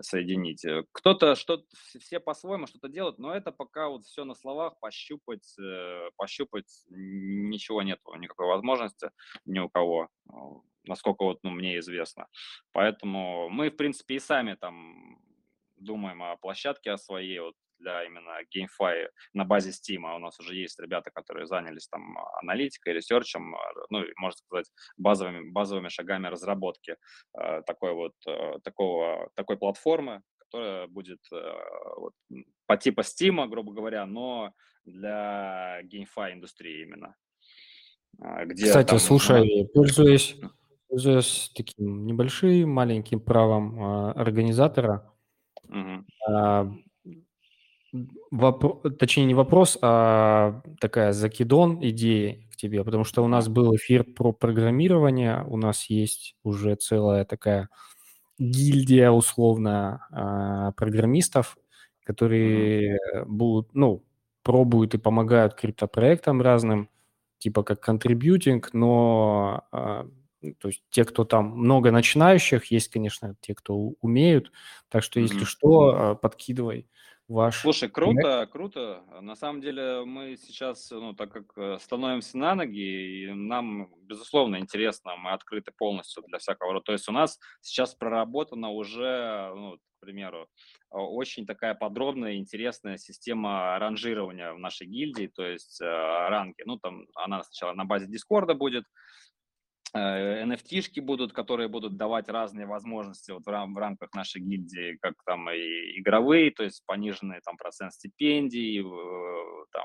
[0.00, 0.64] соединить.
[0.92, 1.64] Кто-то, что
[1.98, 7.82] все по-своему что-то делают, но это пока вот все на словах, пощупать, э, пощупать ничего
[7.82, 9.10] нет, никакой возможности
[9.44, 10.08] ни у кого
[10.84, 12.26] насколько вот ну, мне известно.
[12.72, 15.18] Поэтому мы, в принципе, и сами там
[15.76, 17.40] думаем о площадке о своей.
[17.40, 20.14] Вот для именно GameFi на базе Steam.
[20.14, 23.58] У нас уже есть ребята, которые занялись там аналитикой, ресерчем, а,
[23.90, 26.96] ну, можно сказать, базовыми, базовыми шагами разработки
[27.38, 31.52] э, такой вот, э, такого, такой платформы, которая будет э,
[31.96, 32.12] вот,
[32.66, 34.52] по типу Steam, грубо говоря, но
[34.84, 37.16] для GameFi индустрии именно.
[38.44, 40.36] Где Кстати, там, слушай, ну, пользуясь,
[40.88, 45.10] пользуясь таким небольшим маленьким правом э, организатора,
[45.66, 46.04] угу.
[46.28, 46.64] э,
[48.30, 48.80] Вопро...
[48.98, 54.04] Точнее, не вопрос, а такая закидон идеи к тебе, потому что у нас был эфир
[54.04, 57.68] про программирование, у нас есть уже целая такая
[58.38, 61.58] гильдия условно а, программистов,
[62.04, 64.04] которые будут, ну,
[64.42, 66.88] пробуют и помогают криптопроектам разным,
[67.38, 70.06] типа как контрибьютинг, но а,
[70.58, 74.50] то есть те, кто там много начинающих, есть, конечно, те, кто умеют,
[74.88, 75.44] так что если mm-hmm.
[75.44, 76.88] что, а, подкидывай
[77.28, 77.60] ваш...
[77.60, 79.02] Слушай, круто, круто.
[79.20, 84.56] На самом деле мы сейчас, ну, так как э, становимся на ноги, и нам, безусловно,
[84.56, 86.84] интересно, мы открыты полностью для всякого рода.
[86.84, 90.48] То есть у нас сейчас проработана уже, ну, к примеру,
[90.90, 96.62] очень такая подробная, интересная система ранжирования в нашей гильдии, то есть э, ранги.
[96.64, 98.84] Ну, там она сначала на базе Дискорда будет,
[99.94, 105.14] NFT-шки будут, которые будут давать разные возможности вот в, рам- в рамках нашей гильдии, как
[105.26, 108.82] там и игровые, то есть пониженный там процент стипендий,
[109.72, 109.84] там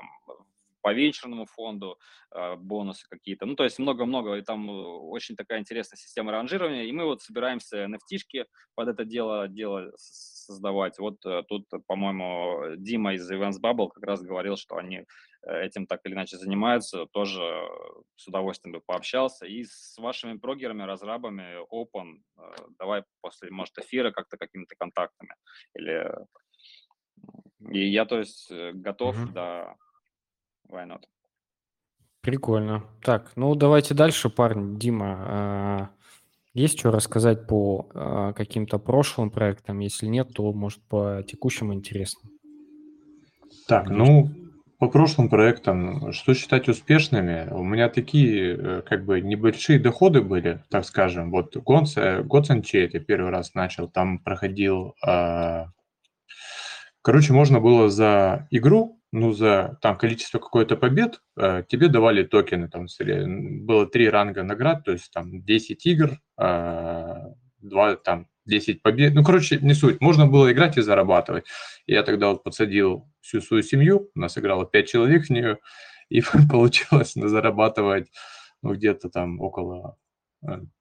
[0.88, 1.98] по венчурному фонду,
[2.30, 3.46] а, бонусы какие-то.
[3.46, 7.20] Ну, то есть много-много, и там э, очень такая интересная система ранжирования, и мы вот
[7.20, 10.98] собираемся nft под это дело, дело создавать.
[10.98, 15.04] Вот э, тут, по-моему, Дима из Events Bubble как раз говорил, что они э,
[15.42, 17.42] этим так или иначе занимаются, тоже
[18.16, 19.46] с удовольствием бы пообщался.
[19.46, 22.22] И с вашими прогерами, разрабами, Open,
[22.78, 25.34] давай после, может, эфира как-то какими-то контактами.
[25.74, 26.12] Или...
[27.70, 29.32] И я, то есть, готов, mm-hmm.
[29.32, 29.76] да,
[30.70, 31.02] why not?
[32.20, 32.84] Прикольно.
[33.02, 34.76] Так, ну давайте дальше, парни.
[34.78, 35.94] Дима,
[36.52, 39.78] есть что рассказать по каким-то прошлым проектам?
[39.80, 42.32] Если нет, то, может, по текущим интересным.
[43.66, 44.28] Так, ну,
[44.78, 47.48] по прошлым проектам, что считать успешными?
[47.50, 51.30] У меня такие, э, как бы, небольшие доходы были, так скажем.
[51.30, 54.94] Вот Gods, Gods Unchained я первый раз начал, там проходил...
[55.06, 55.66] Э,
[57.02, 62.68] короче, можно было за игру ну, за там количество какое-то побед э, тебе давали токены.
[62.68, 62.86] Там
[63.64, 67.14] было три ранга наград, то есть там 10 игр, э,
[67.60, 69.14] 2, там 10 побед.
[69.14, 70.00] Ну, короче, не суть.
[70.00, 71.44] Можно было играть и зарабатывать.
[71.86, 75.58] Я тогда вот подсадил всю свою семью, у нас играло 5 человек в нее,
[76.08, 78.10] и получилось зарабатывать
[78.62, 79.96] ну, где-то там около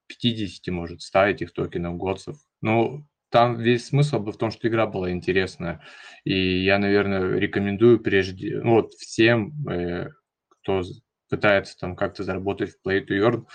[0.07, 2.37] 50, э, может, 100 этих токенов годсов.
[2.61, 5.81] Ну, там весь смысл был в том, что игра была интересная.
[6.23, 10.09] И я, наверное, рекомендую прежде, ну, вот всем, э,
[10.47, 10.81] кто
[11.29, 13.45] пытается там как-то заработать в Play to Earn,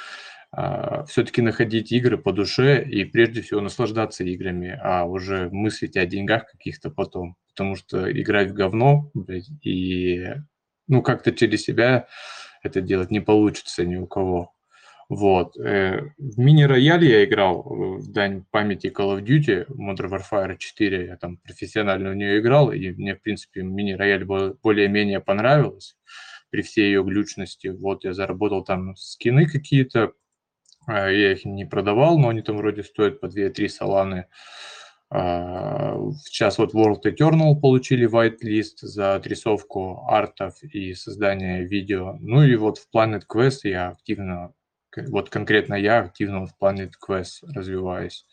[1.08, 6.46] все-таки находить игры по душе и прежде всего наслаждаться играми, а уже мыслить о деньгах
[6.50, 7.36] каких-то потом.
[7.48, 10.26] Потому что играть в говно, блядь, и
[10.88, 12.06] ну как-то через себя
[12.62, 14.52] это делать не получится ни у кого.
[15.08, 15.58] Вот.
[15.58, 21.06] Э, в мини-рояле я играл э, в дань памяти Call of Duty, Modern Warfare 4,
[21.06, 25.96] я там профессионально в нее играл, и мне, в принципе, мини-рояль более-менее понравилось
[26.48, 27.68] при всей ее глючности.
[27.68, 30.12] Вот, я заработал там скины какие-то, а,
[30.88, 34.26] я их не продавал, но они там вроде стоят по 2-3 саланы.
[35.10, 42.16] А, сейчас вот World Eternal получили whitelist за отрисовку артов и создание видео.
[42.20, 44.54] Ну и вот в Planet Quest я активно
[45.08, 48.26] вот конкретно я активно в Planet Quest развиваюсь.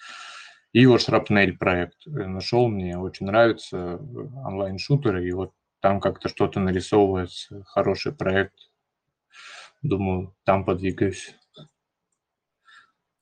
[0.72, 3.98] И вот Shrapnel проект э, нашел, мне очень нравится э,
[4.46, 8.54] онлайн-шутеры, и вот там как-то что-то нарисовывается, хороший проект.
[9.82, 11.34] Думаю, там подвигаюсь.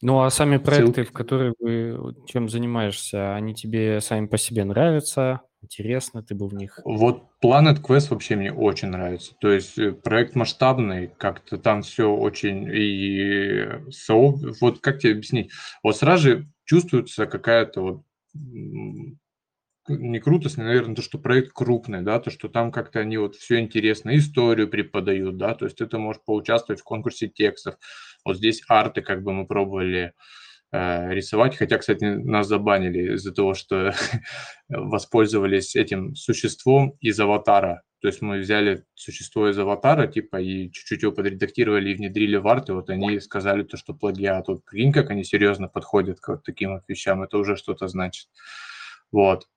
[0.01, 1.09] Ну, а сами проекты, Ссылки.
[1.09, 5.41] в которые вы чем занимаешься, они тебе сами по себе нравятся?
[5.61, 6.79] интересно, ты был в них?
[6.85, 9.33] Вот Planet Quest вообще мне очень нравится.
[9.39, 14.13] То есть э, проект масштабный, как-то там все очень и со...
[14.13, 15.51] вот как тебе объяснить?
[15.83, 18.03] Вот сразу же чувствуется какая-то вот
[19.89, 23.59] не крутость, наверное, то, что проект крупный, да, то, что там как-то они вот все
[23.59, 27.75] интересно, историю преподают, да, то есть это может поучаствовать в конкурсе текстов.
[28.25, 30.13] Вот здесь арты как бы мы пробовали
[30.73, 31.55] Э, рисовать.
[31.55, 33.93] Хотя, кстати, нас забанили из-за того, что
[34.69, 37.83] воспользовались этим существом из аватара.
[38.01, 42.47] То есть мы взяли существо из аватара, типа, и чуть-чуть его подредактировали и внедрили в
[42.47, 44.49] арт, и вот они сказали то, что плагиат.
[44.49, 48.27] Вот прикинь, как они серьезно подходят к вот таким вот вещам, это уже что-то значит.
[49.11, 49.47] Вот.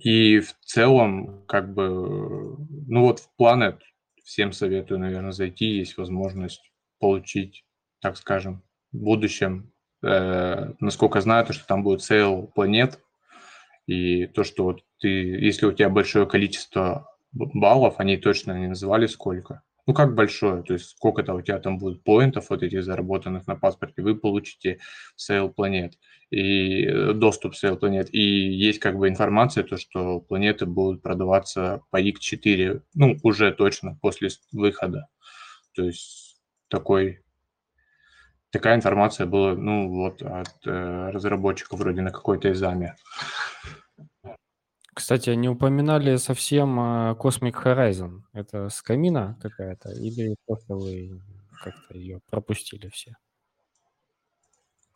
[0.00, 2.56] И в целом, как бы,
[2.88, 3.78] ну вот в Planet
[4.24, 7.64] всем советую, наверное, зайти, есть возможность получить,
[8.00, 13.00] так скажем, в будущем Э, насколько знаю, то, что там будет sale планет,
[13.86, 19.06] и то, что вот ты, если у тебя большое количество баллов, они точно не называли
[19.06, 19.62] сколько.
[19.86, 23.46] Ну, как большое, то есть сколько-то у тебя там будет point ов вот этих заработанных
[23.46, 24.80] на паспорте, вы получите
[25.14, 25.96] sale планет
[26.30, 28.12] и э, доступ в sale планет.
[28.12, 33.96] И есть как бы информация, то, что планеты будут продаваться по X4, ну, уже точно
[34.02, 35.06] после выхода.
[35.74, 36.36] То есть
[36.68, 37.20] такой
[38.50, 42.96] такая информация была, ну, вот от э, разработчиков вроде на какой-то из AMA.
[44.96, 48.22] Кстати, не упоминали совсем э, Cosmic Horizon.
[48.32, 51.20] Это скамина какая-то или просто вы
[51.62, 53.14] как-то ее пропустили все?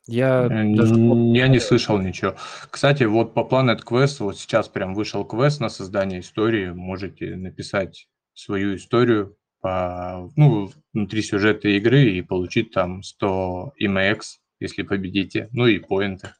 [0.06, 0.94] Я, даже...
[0.94, 2.34] я не слышал ничего.
[2.70, 6.70] Кстати, вот по Planet Quest, вот сейчас прям вышел квест на создание истории.
[6.70, 14.20] Можете написать свою историю, по, ну, внутри сюжета игры и получить там 100 EMX,
[14.60, 16.32] если победите, ну и поинты.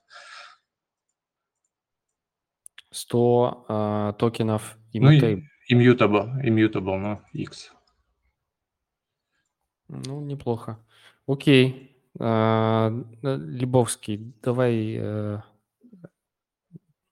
[2.91, 5.43] 100 э, токенов immutable.
[5.68, 7.72] Ну, immutable, immutable, но X.
[9.88, 10.78] Ну, неплохо.
[11.26, 11.97] Окей.
[12.18, 12.91] А,
[13.22, 15.38] Лебовский, давай э,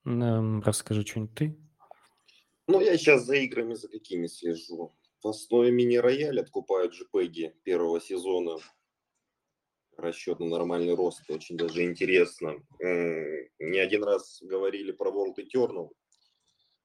[0.03, 1.57] расскажи что-нибудь ты.
[2.67, 4.93] Ну, я сейчас за играми за какими слежу.
[5.23, 8.57] В основе мини-рояль откупают JPEG первого сезона.
[10.01, 12.55] Расчет на нормальный рост, очень даже интересно.
[12.79, 15.89] Не один раз говорили про World Eternal.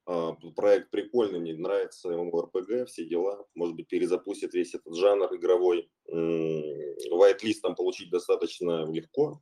[0.07, 3.47] А, проект прикольный, мне нравится ММО-РПГ, все дела.
[3.55, 5.89] Может быть, перезапустит весь этот жанр игровой.
[6.09, 9.41] Whitelist там получить достаточно легко.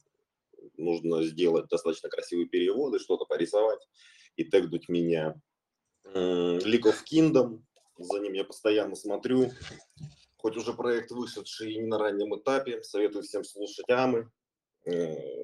[0.77, 3.81] Нужно сделать достаточно красивые переводы, что-то порисовать
[4.37, 5.35] и тегнуть меня.
[6.05, 7.63] League of Kingdom,
[7.97, 9.51] за ним я постоянно смотрю.
[10.43, 14.29] Хоть уже проект вышедший не на раннем этапе, советую всем слушать Амы.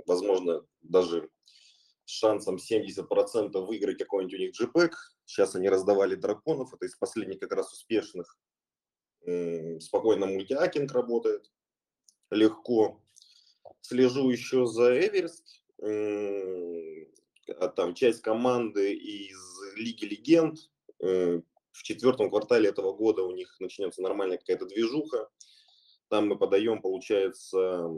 [0.07, 1.31] Возможно, даже
[2.05, 4.91] с шансом 70% выиграть какой-нибудь у них JPEG.
[5.25, 8.37] Сейчас они раздавали драконов, это из последних как раз успешных.
[9.79, 11.49] Спокойно мультиакинг работает,
[12.31, 13.01] легко.
[13.81, 15.63] Слежу еще за Эверест.
[17.47, 19.39] А там часть команды из
[19.77, 20.59] Лиги Легенд.
[21.79, 25.29] В четвертом квартале этого года у них начнется нормальная какая-то движуха.
[26.09, 27.89] Там мы подаем, получается,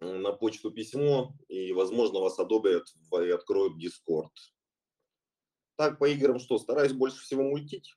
[0.00, 4.32] на почту письмо, и, возможно, вас одобрят и откроют Discord.
[5.76, 6.58] Так, по играм что?
[6.58, 7.94] Стараюсь больше всего мультить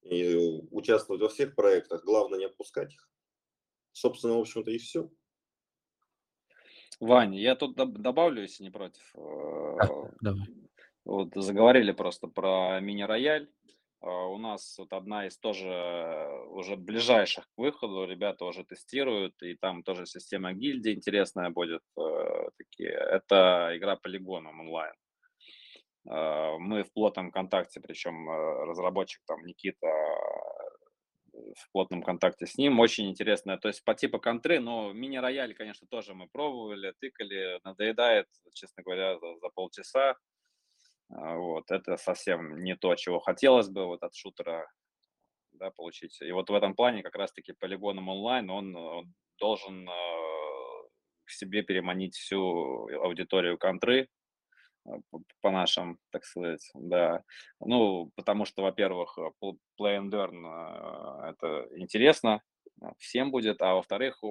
[0.00, 0.36] и
[0.70, 2.02] участвовать во всех проектах.
[2.02, 3.10] Главное не отпускать их.
[3.92, 5.10] Собственно, в общем-то, и все.
[6.98, 9.14] Ваня, я тут добавлю, если не против.
[9.16, 9.76] Э,
[10.22, 10.46] давай.
[11.04, 13.50] Вот заговорили просто про мини-рояль.
[14.02, 15.68] А, у нас вот одна из тоже
[16.48, 21.82] уже ближайших к выходу, ребята уже тестируют, и там тоже система гильдии интересная будет.
[21.98, 22.90] Э, такие.
[22.90, 24.94] Это игра полигоном онлайн.
[26.04, 29.86] Мы в плотном контакте, причем э, разработчик там Никита
[31.32, 32.80] в плотном контакте с ним.
[32.80, 38.26] Очень интересная, то есть по типу контры, но мини-рояль, конечно, тоже мы пробовали, тыкали, надоедает,
[38.52, 40.16] честно говоря, за, за полчаса.
[41.14, 44.66] А, вот, это совсем не то, чего хотелось бы вот от шутера
[45.52, 46.20] да, получить.
[46.22, 48.76] И вот в этом плане как раз-таки полигоном онлайн он,
[49.38, 49.92] должен э,
[51.24, 54.08] к себе переманить всю аудиторию контры,
[54.86, 54.92] а,
[55.40, 57.22] по нашим, так сказать, да.
[57.60, 59.18] Ну, потому что, во-первых,
[59.80, 62.40] Play and Earn это интересно, а,
[62.98, 64.22] всем будет, а во-вторых,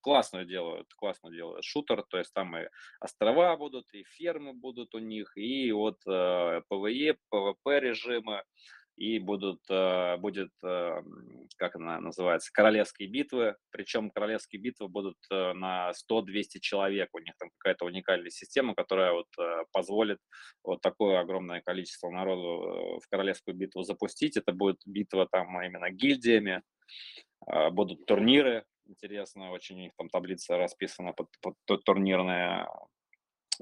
[0.00, 2.68] классно делают, классно делают шутер, то есть там и
[3.00, 8.42] острова будут, и фермы будут у них, и вот э, PvE, PvP режимы,
[9.00, 11.02] и будут, э, будет, э,
[11.56, 17.32] как она называется, королевские битвы, причем королевские битвы будут э, на 100-200 человек, у них
[17.38, 20.18] там какая-то уникальная система, которая вот э, позволит
[20.62, 25.90] вот такое огромное количество народу э, в королевскую битву запустить, это будет битва там именно
[25.90, 26.62] гильдиями,
[27.29, 31.28] а, будут турниры, интересно, очень у них там таблица расписана под,
[31.66, 32.68] под турнирная.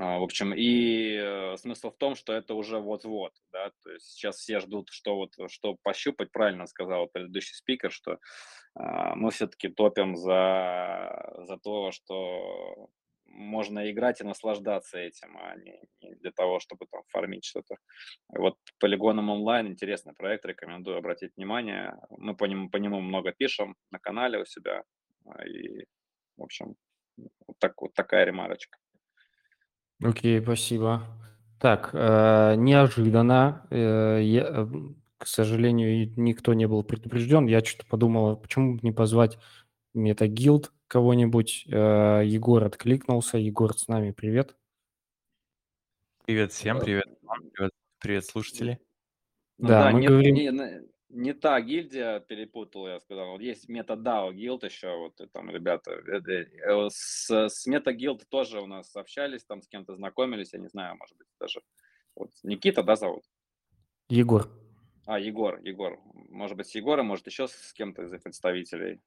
[0.00, 4.06] А, в общем, и э, смысл в том, что это уже вот-вот, да, то есть
[4.06, 8.18] сейчас все ждут, что вот, что пощупать, правильно сказал предыдущий спикер, что
[8.74, 12.90] а, мы все-таки топим за, за то, что
[13.28, 17.76] можно играть и наслаждаться этим, а не, не для того, чтобы там фармить что-то.
[18.28, 21.96] Вот полигоном онлайн интересный проект, рекомендую обратить внимание.
[22.10, 24.82] Мы по нему, по нему много пишем на канале у себя.
[25.26, 25.84] А, и,
[26.36, 26.74] в общем,
[27.16, 28.78] вот, так, вот такая ремарочка.
[30.02, 31.02] Окей, спасибо.
[31.58, 34.66] Так, э, неожиданно, э, я, э,
[35.18, 37.46] к сожалению, никто не был предупрежден.
[37.46, 39.38] Я что-то подумал, почему не позвать
[39.96, 41.66] MetaGuild кого-нибудь.
[41.68, 43.38] Э, Егор откликнулся.
[43.38, 44.56] Егор, с нами привет.
[46.24, 47.04] Привет всем, привет
[47.54, 48.78] привет, привет слушатели.
[49.58, 50.34] Ну да, да, мы не, говорим...
[50.34, 53.32] Не, не та гильдия перепутал, я сказал.
[53.32, 55.92] Вот есть MetaDAO гилд еще, вот там ребята.
[55.92, 60.96] Э, с, с MetaGuild тоже у нас общались, там с кем-то знакомились, я не знаю,
[60.96, 61.60] может быть, даже.
[62.14, 63.24] Вот Никита, да, зовут?
[64.08, 64.48] Егор.
[65.06, 65.98] А, Егор, Егор.
[66.30, 69.00] Может быть, с Егором, может, еще с кем-то из представителей.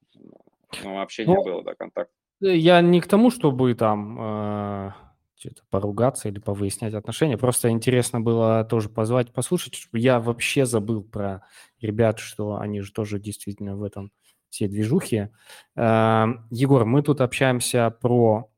[0.84, 2.12] Ну, общение ну, было, да, контакт.
[2.42, 4.92] Э, я не к тому, чтобы там э,
[5.38, 7.38] что-то поругаться или повыяснять отношения.
[7.38, 9.88] Просто интересно было тоже позвать, послушать.
[9.94, 11.46] Я вообще забыл про
[11.80, 14.12] ребят, что они же тоже действительно в этом
[14.50, 15.30] все движухи.
[15.76, 18.50] Э, Егор, мы тут общаемся про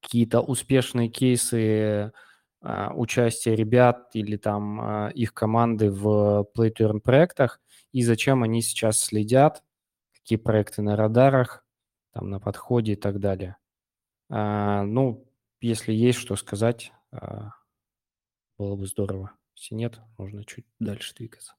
[0.00, 2.12] какие-то успешные кейсы
[2.60, 7.60] а, участие ребят или там а, их команды в Play to Earn проектах
[7.92, 9.62] и зачем они сейчас следят,
[10.28, 11.64] какие проекты на радарах,
[12.12, 13.56] там на подходе и так далее.
[14.28, 15.26] А, ну,
[15.62, 16.92] если есть что сказать,
[18.58, 19.32] было бы здорово.
[19.56, 21.54] Если нет, можно чуть дальше двигаться.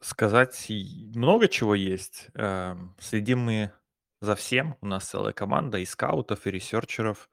[0.00, 0.70] Сказать
[1.16, 2.28] много чего есть.
[2.34, 3.72] Эм, следим мы
[4.20, 4.76] за всем.
[4.80, 7.28] У нас целая команда и скаутов, и researcher ов.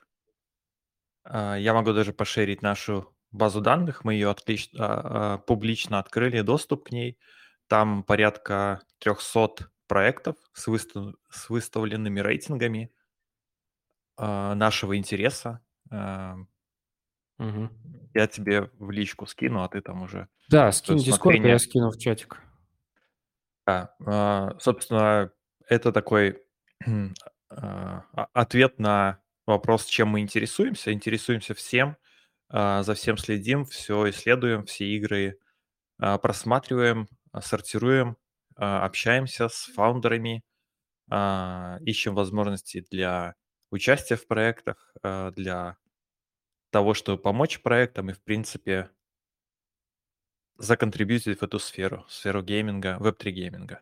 [1.23, 4.03] А, я могу даже пошерить нашу базу данных.
[4.03, 4.71] Мы ее отлич...
[4.79, 7.19] а, а, публично открыли доступ к ней.
[7.67, 11.15] Там порядка 300 проектов с, выстав...
[11.29, 12.93] с выставленными рейтингами
[14.15, 15.59] а, нашего интереса.
[15.91, 16.37] А,
[17.37, 17.71] Мгм.
[18.13, 21.49] Я тебе в личку скину, а ты там уже Да, скинь Discord, усмотрение.
[21.49, 22.39] я скину в чатик.
[23.67, 25.33] Да, а, собственно,
[25.67, 26.41] это такой
[27.49, 30.93] а, а- ответ на вопрос, чем мы интересуемся.
[30.93, 31.97] Интересуемся всем,
[32.47, 35.37] а, за всем следим, все исследуем, все игры
[35.99, 38.20] а, просматриваем, а, сортируем, а,
[38.62, 40.43] общаемся с фаундерами,
[41.09, 43.36] а, ищем возможности для
[43.72, 45.78] участия в проектах, а, для
[46.72, 48.91] того, чтобы помочь проектам и, в принципе,
[50.57, 53.82] законтрибьютить в эту сферу, сферу гейминга, веб-3 гейминга.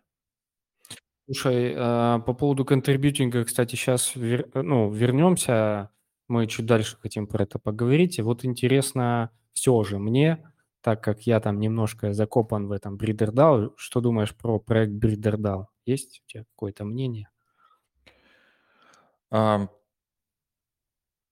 [1.26, 5.92] Слушай, а, по поводу контрибьютинга, кстати, сейчас ну, вернемся.
[6.28, 8.18] Мы чуть дальше хотим про это поговорить.
[8.20, 10.52] И вот интересно все же мне,
[10.82, 15.66] так как я там немножко закопан в этом BreederDAO, что думаешь про проект BreederDAO?
[15.86, 17.30] Есть у тебя какое-то мнение?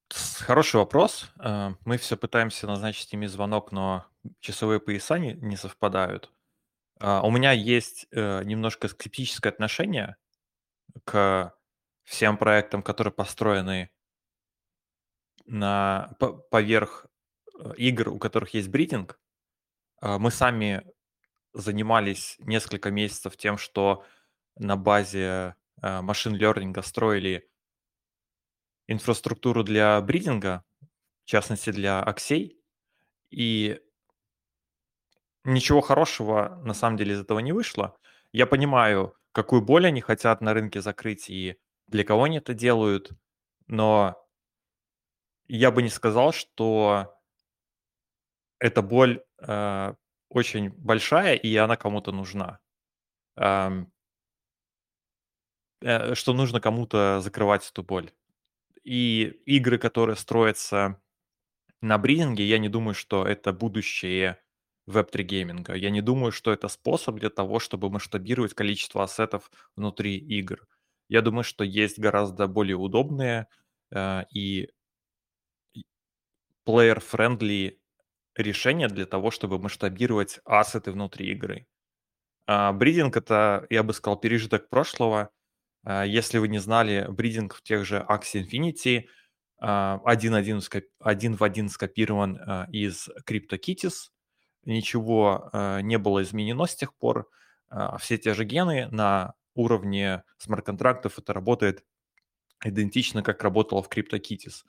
[0.10, 1.30] С- Хороший вопрос.
[1.40, 4.06] А, Мы все пытаемся назначить ими звонок, но
[4.40, 6.32] часовые пояса не, не совпадают.
[7.00, 10.18] А, У меня есть э, немножко скептическое отношение
[11.06, 11.54] к
[12.04, 13.92] всем проектам, которые построены
[15.46, 17.08] на, по- поверх
[17.60, 19.20] э, игр, у которых есть бридинг.
[20.00, 20.84] А, Мы сами
[21.54, 24.06] занимались несколько месяцев тем, что
[24.58, 27.50] на базе э, машин лернинга строили
[28.88, 30.64] инфраструктуру для бридинга,
[31.26, 32.60] в частности для аксей,
[33.32, 33.80] и
[35.44, 37.98] ничего хорошего на самом деле из этого не вышло.
[38.32, 43.12] Я понимаю, какую боль они хотят на рынке закрыть и для кого они это делают,
[43.68, 44.18] но
[45.48, 47.17] я бы не сказал, что
[48.60, 49.94] эта боль э,
[50.30, 52.60] очень большая и она кому-то нужна.
[53.38, 53.92] Эм,
[55.82, 58.12] э, что нужно кому-то закрывать эту боль.
[58.84, 61.02] И игры, которые строятся
[61.82, 64.40] на бридинге, я не думаю, что это будущее
[64.88, 65.76] веб-3 гейминга.
[65.76, 70.68] Я не думаю, что это способ для того, чтобы масштабировать количество ассетов внутри игр.
[71.10, 73.48] Я думаю, что есть гораздо более удобные
[73.92, 74.70] э, и
[76.66, 77.78] player-friendly
[78.44, 81.68] решения для того, чтобы масштабировать ассеты внутри игры.
[82.46, 85.30] А, Бридинг— это, я бы сказал, пережиток прошлого.
[85.84, 89.06] А, Если вы не знали, бридинг в тех же Axie Infinity
[89.60, 90.62] а, один, один,
[91.00, 92.38] один в один скопирован
[92.72, 94.10] из CryptoKitties.
[94.64, 95.50] Ничего
[95.82, 97.30] не было изменено с тех пор.
[98.00, 101.86] Все те же гены на уровне смарт-контрактов это работает
[102.64, 104.64] идентично, как работало в CryptoKitties.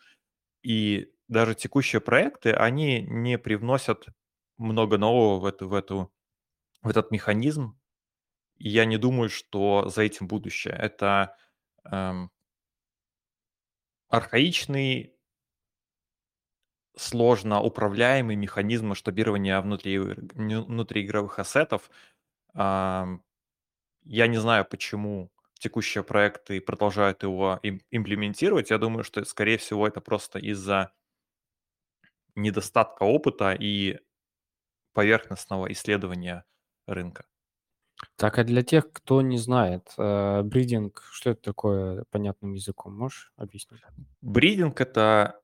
[0.62, 4.07] И даже текущие проекты, они не привносят
[4.59, 6.12] много нового в, эту, в, эту,
[6.83, 7.79] в этот механизм.
[8.59, 10.74] И я не думаю, что за этим будущее.
[10.74, 11.37] Это
[11.85, 12.31] эм,
[14.11, 15.14] архаичный,
[16.97, 21.91] сложно управляемый механизм масштабирования внутри, внутриигровых ассетов.
[22.55, 23.22] Ам,
[24.05, 28.70] Я не знаю, почему текущие проекты продолжают его им- имплементировать.
[28.70, 30.93] Я думаю, что, скорее всего, это просто из-за
[32.39, 33.99] недостатка опыта и
[34.95, 36.45] поверхностного исследования
[36.86, 37.26] рынка.
[38.16, 43.32] Так, а для тех, кто не знает, э, бридинг, что это такое понятным языком, можешь
[43.36, 43.82] объяснить?
[44.20, 45.41] Бридинг— это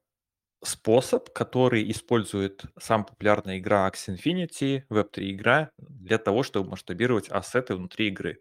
[0.62, 7.74] способ, который использует самая популярная игра Axie Infinity, Web3 игра, для того, чтобы масштабировать ассеты
[7.74, 8.40] внутри игры.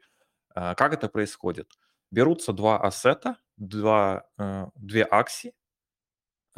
[0.55, 1.71] А, Как это происходит?
[2.11, 5.53] Берутся два ассета, два, э, две акси,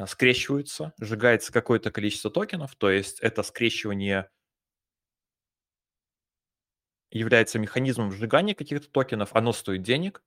[0.08, 4.30] скрещиваются, сжигается какое-то количество токенов, то есть это скрещивание
[7.12, 10.22] является механизмом сжигания каких-то токенов, оно стоит денег,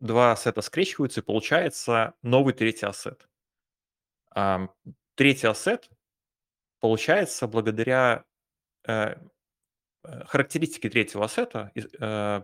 [0.00, 3.28] два ассета скрещиваются, и получается новый третий ассет.
[5.14, 5.90] Третий ассет
[6.80, 8.24] получается благодаря
[8.86, 9.16] э,
[10.04, 12.42] э, характеристики третьего ассета э,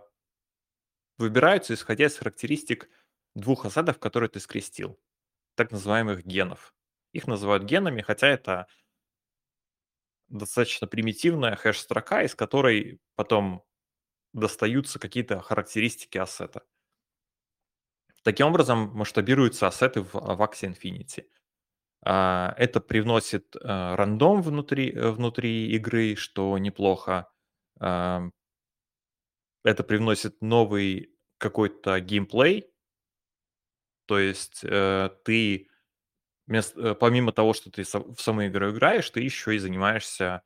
[1.18, 2.89] выбираются исходя из характеристик
[3.35, 4.99] двух ассетов, которые ты скрестил,
[5.55, 6.74] так называемых генов.
[7.12, 8.66] Их называют генами, хотя это
[10.28, 13.64] достаточно примитивная хэш-строка, из которой потом
[14.32, 16.62] достаются какие-то характеристики ассета.
[18.22, 21.26] Таким образом масштабируются ассеты в, Axie Infinity.
[22.02, 27.30] А, Это привносит а, рандом внутри, э, внутри игры, что неплохо.
[27.76, 28.30] Это
[29.82, 32.74] привносит новый какой-то геймплей,
[34.07, 35.68] то есть э, ты
[36.46, 40.42] вместо, э, помимо того, что ты в саму игру играешь, ты еще и занимаешься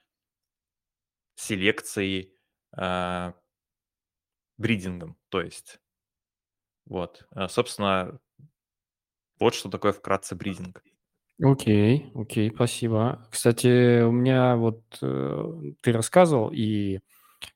[1.36, 2.34] селекцией,
[2.76, 3.32] э,
[4.59, 5.80] бридингом, то есть.
[6.86, 8.18] Вот, э, собственно,
[9.38, 10.82] вот что такое вкратце бридинг.
[11.40, 13.28] Окей, окей, спасибо.
[13.30, 16.98] Кстати, у меня вот э, ты рассказывал, и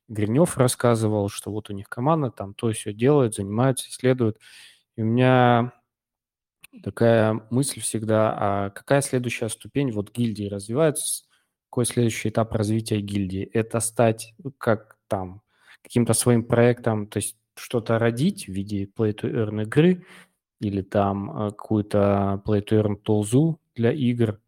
[0.09, 4.38] Гринев рассказывал, что вот у них команда там то все делает, занимается, исследует.
[4.96, 5.72] И у меня
[6.83, 11.25] такая мысль всегда, а какая следующая ступень вот гильдии развивается,
[11.70, 13.45] какой следующий этап развития гильдии?
[13.53, 15.43] Это стать ну, как там
[15.83, 20.05] каким-то своим проектом, то есть что-то родить в виде play-to-earn игры
[20.61, 24.41] или там э, какую-то play-to-earn толзу для игр,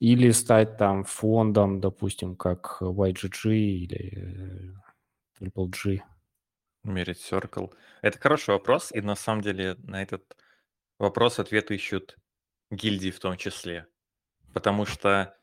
[0.00, 6.02] или стать там фондом, допустим, как YGG или э, Triple G?
[6.86, 7.72] Merit Circle.
[8.02, 10.36] Это хороший вопрос, и на самом деле на этот
[10.98, 12.16] вопрос ответ ищут
[12.70, 13.88] гильдии в том числе.
[14.52, 15.38] Потому что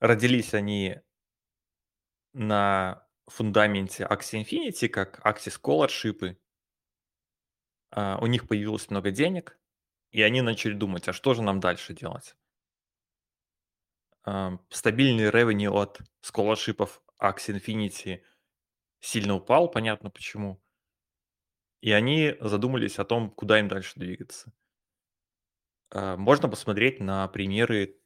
[0.00, 1.00] родились они
[2.32, 6.36] на фундаменте Axie Infinity, как Axie Scholarship.
[7.90, 9.58] А, у них появилось много денег,
[10.10, 12.36] и они начали думать, а что же нам дальше делать?
[14.24, 18.22] А, стабильный ревеню от сколоршипов Axie Infinity
[19.00, 20.62] сильно упал, понятно почему.
[21.80, 24.52] И они задумались о том, куда им дальше двигаться.
[25.90, 27.96] А, можно посмотреть на примеры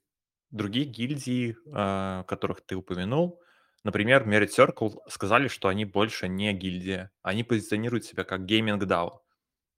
[0.51, 3.41] других гильдий, а, которых ты упомянул.
[3.85, 7.11] Например, Merit Circle сказали, что они больше не гильдия.
[7.23, 9.21] Они позиционируют себя как Gaming DAO.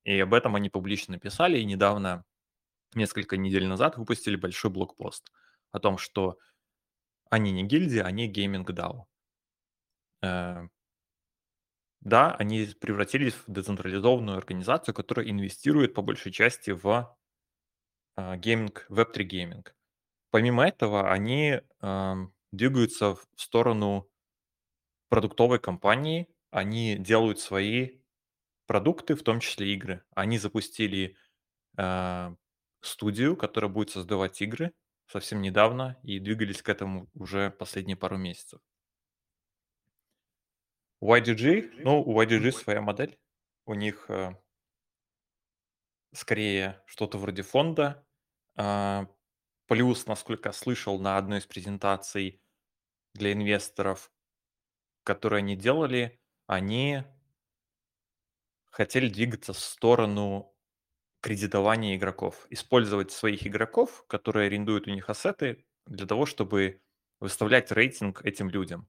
[0.03, 2.25] И об этом они публично написали, и недавно,
[2.93, 5.31] несколько недель назад, выпустили большой blog post
[5.71, 6.37] о том, что
[7.31, 9.05] они не гильдия, они Gaming DAO.
[12.05, 17.17] Э, да, они превратились в децентрализованную организацию, которая инвестирует по большей части в
[18.17, 19.75] gaming, Web3 gaming.
[20.31, 21.61] Помимо этого, они
[22.51, 24.09] двигаются в сторону
[25.09, 27.99] продуктовой компании, они делают свои
[28.67, 30.03] продукты, в том числе игры.
[30.15, 31.17] Они запустили
[31.77, 32.35] э,
[32.81, 34.73] студию, которая будет создавать игры
[35.07, 38.59] совсем недавно и двигались к этому уже последние пару месяцев.
[41.01, 43.17] YGG, ну, у YGG своя модель.
[43.65, 44.35] У них э,
[46.13, 48.05] скорее что-то вроде фонда.
[48.57, 49.05] Э,
[49.67, 52.41] плюс, насколько я слышал на одной из презентаций
[53.13, 54.11] для инвесторов,
[55.03, 57.03] которые они делали, они
[58.65, 60.53] хотели двигаться в сторону
[61.21, 66.81] кредитования игроков, использовать своих игроков, которые арендуют у них ассеты, для того, чтобы
[67.19, 68.87] выставлять рейтинг этим людям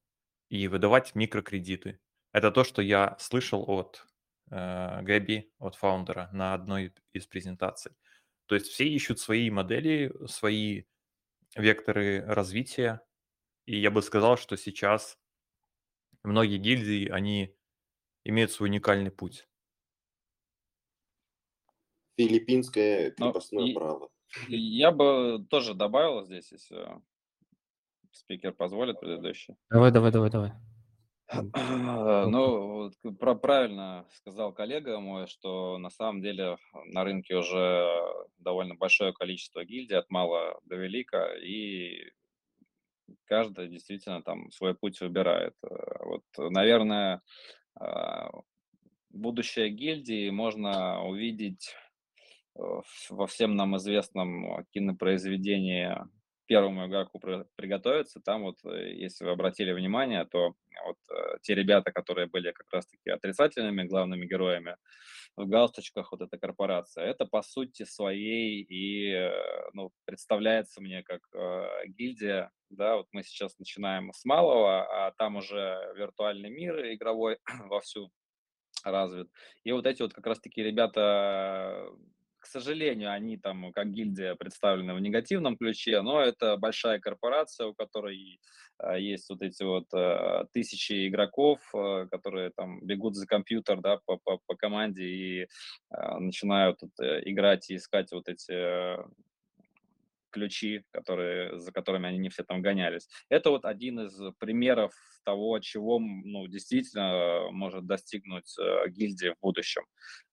[0.49, 2.01] и выдавать микрокредиты.
[2.33, 4.07] Это то, что я слышал от
[4.51, 7.93] э, Гэби, от фаундера, на одной из презентаций.
[8.47, 10.85] То есть все ищут свои модели, свои
[11.57, 13.03] векторы развития.
[13.67, 15.19] И я бы сказал, что сейчас
[16.23, 17.57] многие гильдии, они
[18.25, 19.49] имеют свой уникальный путь
[22.19, 24.09] филиппинское крепостное и- право.
[24.49, 27.01] Я бы тоже добавил здесь, если
[28.17, 29.57] спикер позволит предыдущий.
[29.71, 30.53] Давай, давай, давай, давай.
[32.31, 36.57] Ну, про- правильно сказал коллега мой, что на самом деле
[36.87, 37.89] на рынке уже
[38.39, 42.11] довольно большое количество гильдий от мала до велика, и
[43.25, 45.55] каждый действительно там свой путь выбирает.
[45.63, 45.69] Э,
[46.05, 47.23] Вот, наверное,
[47.79, 48.31] а,
[49.11, 51.75] будущее гильдии можно увидеть
[52.57, 52.61] э,
[53.11, 55.97] во всем нам известном кинопроизведении
[56.47, 58.21] первому игроку при- приготовиться.
[58.21, 60.55] Там вот, э, если вы обратили внимание, то
[60.87, 64.77] вот э, те ребята, которые были как раз-таки отрицательными главными героями
[65.37, 69.31] в галстучках, вот эта корпорация, это по сути своей и э,
[69.75, 75.37] ну, представляется мне как э, гильдия, да, вот мы сейчас начинаем с малого, а там
[75.37, 77.39] уже виртуальный мир игровой
[77.69, 78.11] вовсю
[78.85, 79.29] развит.
[79.65, 81.87] И вот эти вот как раз-таки ребята,
[82.47, 87.75] к сожалению, они там как гильдия представлены в негативном ключе, но это большая корпорация, у
[87.75, 88.41] которой
[88.79, 93.99] а, есть вот эти вот а, тысячи игроков, а, которые там бегут за компьютер, да,
[94.07, 95.49] по, по, по команде и
[95.91, 99.05] начинают э, играть и искать вот эти э,
[100.37, 103.09] ключи, которые, за которыми они не все там гонялись.
[103.31, 104.93] Это вот один из примеров
[105.25, 109.83] того, чего ну, действительно может достигнуть э, гильдия в будущем.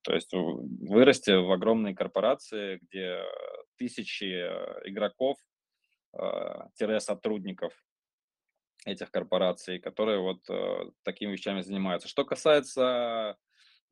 [0.01, 3.24] То есть вырасти в огромные корпорации, где
[3.78, 5.38] тысячи э, игроков,
[6.20, 7.74] э, сотрудников
[8.86, 12.10] этих корпораций, которые вот э, такими вещами занимаются.
[12.10, 13.38] Что касается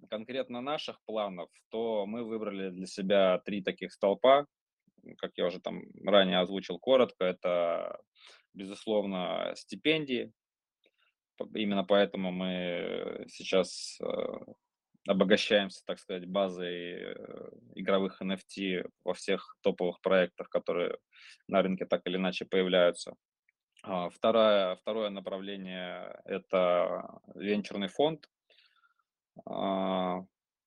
[0.09, 4.45] конкретно наших планов, то мы выбрали для себя три таких столпа,
[5.17, 7.99] как я уже там ранее озвучил коротко, это,
[8.53, 10.31] безусловно, стипендии.
[11.55, 14.05] Именно поэтому мы сейчас э,
[15.07, 17.15] обогащаемся, так сказать, базой э,
[17.75, 20.97] игровых NFT во всех топовых проектах, которые
[21.47, 23.15] на рынке так или иначе появляются.
[23.83, 28.29] А, второе, второе направление– это венчурный фонд,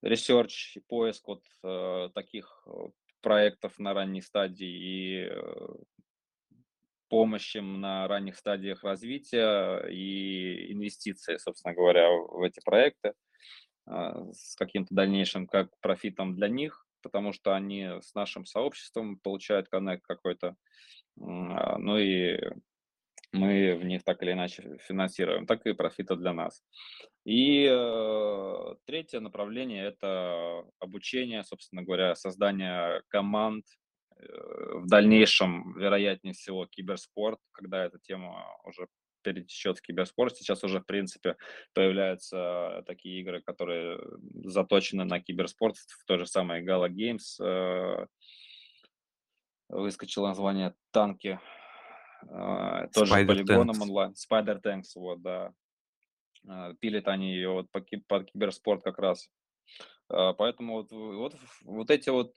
[0.05, 2.66] research и поиск вот э, таких
[3.25, 5.66] проектов на ранней стадии и э,
[7.09, 13.14] помощь им на ранних стадиях развития и инвестиции, собственно говоря, в эти проекты
[13.87, 19.68] а, с каким-то дальнейшим как профитом для них, потому что они с нашим сообществом получают
[19.68, 20.57] connect какой-то,
[21.20, 22.39] а, ну и
[23.33, 26.62] мы в них так или иначе финансируем, так и профита для нас.
[27.25, 33.64] И э, третье направление– это обучение, собственно говоря, создание команд,
[34.16, 34.27] э,
[34.75, 38.89] в дальнейшем, вероятнее всего, киберспорт, когда эта тема уже
[39.22, 40.37] перетечет в киберспорт.
[40.37, 41.37] Сейчас уже, в принципе,
[41.72, 43.99] появляются такие игры, которые
[44.45, 47.43] заточены на киберспорт, в той же самой Gala Games.
[47.43, 48.07] Э,
[49.70, 51.41] выскочило название «Танки»,
[52.22, 54.12] э, тоже Spider полигоном онлайн.
[54.12, 55.55] Spider Tanks, вот, да.
[56.49, 59.28] Э, пилят они ее вот по, под киберспорт как раз.
[60.07, 62.34] Поэтому вот, вот, вот эти вот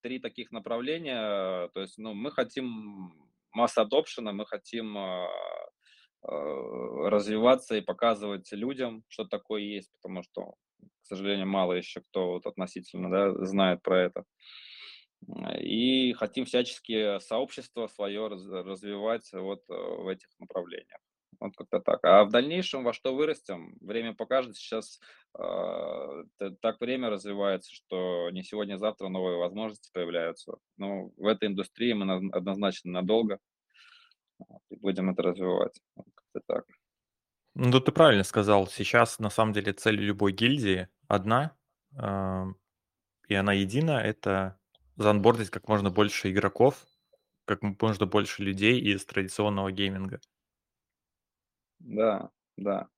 [0.00, 3.12] три таких направления, то есть, ну, мы хотим
[3.52, 4.96] масс adoption, мы хотим
[6.22, 10.54] развиваться и показывать людям, что такое есть, потому что,
[11.02, 14.24] к сожалению, мало еще кто вот относительно да, знает про это.
[15.60, 21.00] И хотим всячески сообщество свое развивать вот э, в этих направлениях.
[21.40, 22.04] Вот как-то так.
[22.04, 24.56] А в дальнейшем во что вырастем, время покажет.
[24.56, 25.00] Сейчас
[25.38, 26.24] э,
[26.60, 30.54] так время развивается, что не сегодня, а завтра новые возможности появляются.
[30.76, 33.38] Но в этой индустрии мы однозначно надолго
[34.70, 35.80] и будем это развивать.
[35.96, 36.64] Как-то так.
[37.54, 38.66] Ну, ты правильно сказал.
[38.66, 41.56] Сейчас, на самом деле, цель любой гильдии одна,
[41.96, 44.58] и она едина– это
[44.96, 46.84] заонбордить как можно больше игроков,
[47.44, 50.20] как можно больше людей из традиционного гейминга.
[51.80, 52.88] Да, да.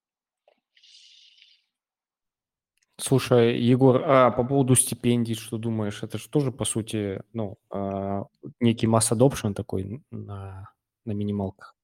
[2.99, 6.03] Слушай, Егор, а по поводу стипендий, что думаешь?
[6.03, 8.25] Это же тоже, по сути, ну, а,
[8.59, 10.71] некий масс adoption такой на
[11.05, 11.77] на минималках.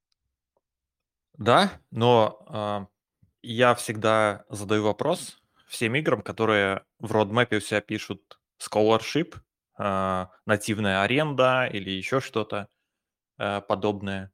[1.38, 2.86] Да, но а,
[3.42, 9.36] я всегда задаю вопрос всем играм, которые в родмэпе у себя пишут scholarship,
[9.78, 12.68] а, нативная аренда или еще что-то
[13.38, 14.32] а, подобное.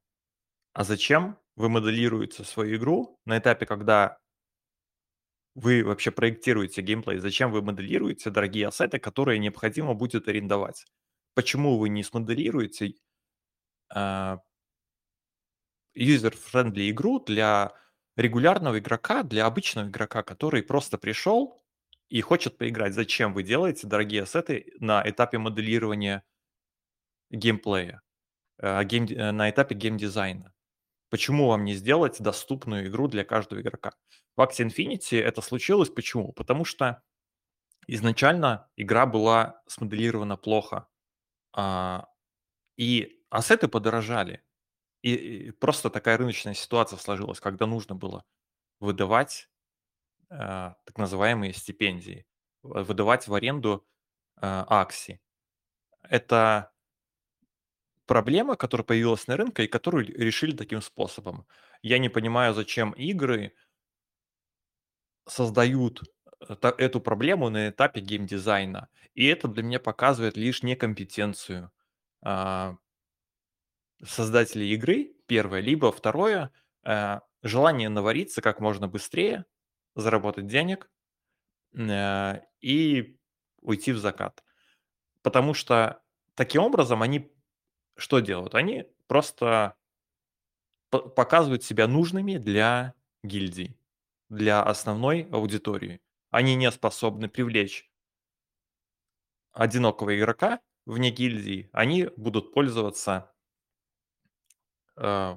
[0.73, 4.19] А зачем вы моделируете свою игру на этапе, когда
[5.55, 7.19] вы вообще проектируете геймплей?
[7.19, 10.87] Зачем вы моделируете дорогие asset ы, которые необходимо будет арендовать?
[11.35, 12.95] Почему вы не смоделируете
[13.93, 14.39] а,
[15.95, 17.73] user-friendly игру для
[18.17, 21.63] регулярного игрока, для обычного игрока, который просто пришел
[22.09, 22.95] и хочет поиграть.
[22.95, 26.23] Зачем вы делаете дорогие ассеты на этапе моделирования
[27.31, 28.01] геймплея,
[28.59, 30.53] э, гейм, э, на этапе геймдизайна?
[31.11, 33.93] Почему вам не сделать доступную игру для каждого игрока?
[34.37, 35.89] В Axie Infinity это случилось.
[35.89, 36.33] Почему?
[36.33, 37.03] Потому что
[37.87, 40.87] изначально игра была смоделирована плохо,
[41.55, 42.09] а,
[42.77, 44.43] и ассеты подорожали.
[45.03, 48.25] И, просто такая рыночная ситуация сложилась, когда нужно было
[48.81, 49.49] выдавать
[50.31, 52.27] э, так называемые стипендии,
[52.63, 53.87] выдавать в аренду
[54.41, 55.21] акции.
[56.03, 56.73] Это
[58.09, 61.47] проблема, которая появилась на рынке и которую решили таким способом.
[61.83, 63.53] Я не понимаю, зачем игры
[65.29, 66.03] создают
[66.49, 68.89] э, эту проблему на этапе геймдизайна.
[69.15, 71.71] И это для меня показывает лишь некомпетенцию
[72.23, 72.77] а,
[74.03, 76.51] создателей игры, первое, либо второе,
[76.85, 79.45] э, желание навариться как можно быстрее,
[79.95, 80.91] заработать денег
[81.77, 83.19] э, и
[83.61, 84.43] уйти в закат.
[85.23, 86.01] Потому что
[86.35, 87.33] таким образом они
[87.99, 88.55] что делают?
[88.55, 89.77] Они просто
[90.91, 93.77] показывают себя нужными для гильдии,
[94.29, 96.01] для основной аудитории.
[96.31, 97.91] Они не способны привлечь
[99.53, 103.35] одинокого игрока вне гильдии, они будут пользоваться
[104.97, 105.37] э,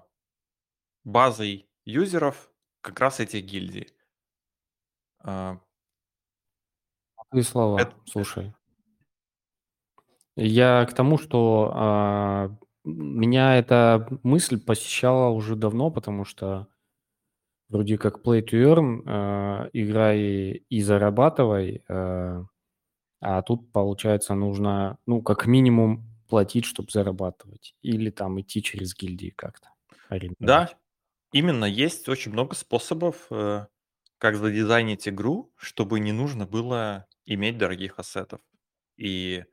[1.03, 2.51] базой юзеров
[2.81, 3.93] как раз этих гильдий.
[5.23, 5.57] Э,
[7.29, 7.95] Твои слова, это...
[8.05, 8.53] слушай.
[10.37, 16.67] Я к тому, что а, меня эта мысль посещала уже давно, потому что
[17.69, 20.19] вроде как play to earn, э, играй
[20.69, 22.43] и зарабатывай, э,
[23.21, 27.75] а тут, получается, нужно, ну, как минимум платить, чтобы зарабатывать.
[27.81, 29.69] Или там идти через гильдии как-то.
[30.39, 30.71] Да,
[31.33, 33.67] именно есть очень много способов, э,
[34.19, 38.41] как задизайнить игру, чтобы не нужно было иметь дорогих ассетов.
[38.97, 39.45] И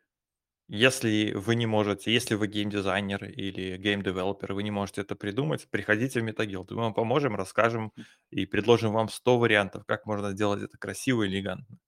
[0.69, 6.21] если вы не можете, если вы геймдизайнер или геймдевелопер, вы не можете это придумать, приходите
[6.21, 6.67] в Metaguild.
[6.71, 7.93] Мы вам поможем, расскажем
[8.31, 11.79] и предложим вам 100 вариантов, как можно сделать это красиво и элегантно.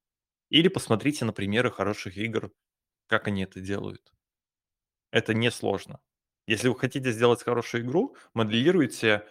[0.48, 2.50] Или посмотрите на примеры хороших игр,
[3.06, 4.12] как они это делают.
[5.10, 6.00] Это несложно.
[6.46, 9.26] Если вы хотите сделать хорошую игру, моделируйте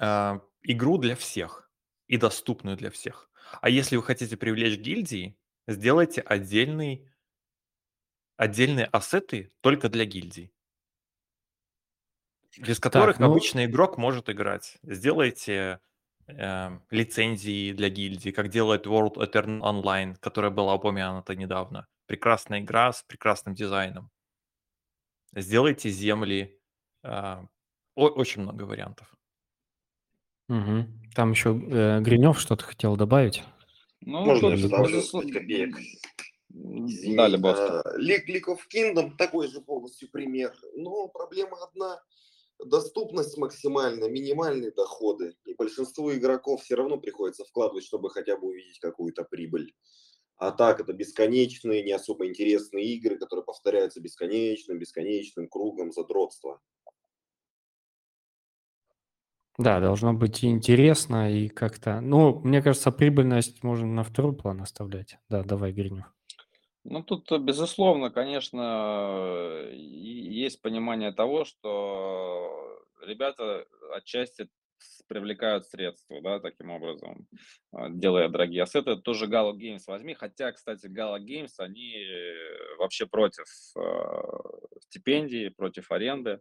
[0.00, 1.70] э, игру для всех
[2.08, 3.30] и доступную для всех.
[3.60, 5.38] А если вы хотите привлечь гильдии,
[5.68, 7.08] сделайте отдельный,
[8.36, 10.52] отдельные ассеты только для гильдий,
[12.58, 14.78] без которых ну- обычный игрок может играть.
[14.82, 15.80] Сделайте
[16.26, 21.86] э, лицензии для гильдии, как делает World Eternal Online, которая была упомянута недавно.
[22.06, 24.10] Прекрасная игра с прекрасным дизайном.
[25.34, 26.58] Сделайте земли.
[27.02, 27.08] э,
[27.96, 29.14] о- очень много вариантов.
[30.48, 31.02] Мгм.
[31.14, 33.42] Там еще э, Гринев что-то хотел добавить.
[34.00, 35.76] Ну, Можно тут, я добавлю безусловно, 5 копеек?
[36.54, 37.66] М, Извини, Да, Лебовский.
[37.66, 40.54] а, League, League of Kingdom такой же полностью пример.
[40.74, 42.02] Но проблема одна.
[42.64, 45.34] Доступность максимальная, минимальные доходы.
[45.44, 49.74] И большинству игроков все равно приходится вкладывать, чтобы хотя бы увидеть какую-то прибыль.
[50.36, 56.60] А так это бесконечные, не особо интересные игры, которые повторяются бесконечным, бесконечным кругом задротства.
[59.56, 62.00] Да, должно быть и интересно, и как-то...
[62.00, 65.18] Ну, мне кажется, прибыльность можно на второй план оставлять.
[65.28, 66.06] Да, давай, Гринев.
[66.84, 74.48] Ну, тут, э, безусловно, конечно, есть понимание того, что ребята отчасти
[75.08, 77.26] привлекают средства, да, таким образом,
[77.72, 78.96] а, делая дорогие ассеты.
[78.96, 83.46] Тоже Galo Games возьми, хотя, кстати, Galo Games, они э, вообще против
[83.78, 83.80] э,
[84.80, 86.40] стипендий, против аренды.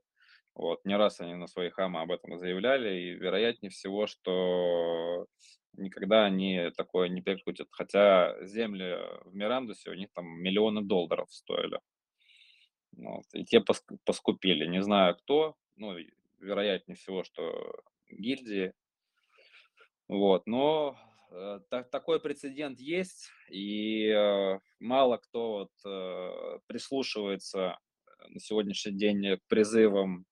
[0.56, 5.26] Вот, не раз они на своих АМА об этом заявляли, и вероятнее всего, что
[5.74, 7.68] никогда они такое не перекрутят.
[7.72, 11.80] Хотя земли в Мирандусе у них там миллионы долларов стоили.
[12.96, 14.66] Вот, и те поск- поскупили.
[14.66, 15.96] Не знаю кто, ну,
[16.40, 18.74] вероятнее всего, что гильдии.
[20.08, 20.98] Вот, но
[21.32, 27.80] э, та- такой прецедент есть, и э, мало кто вот, э, прислушивается
[28.28, 30.26] на сегодняшний день к призывам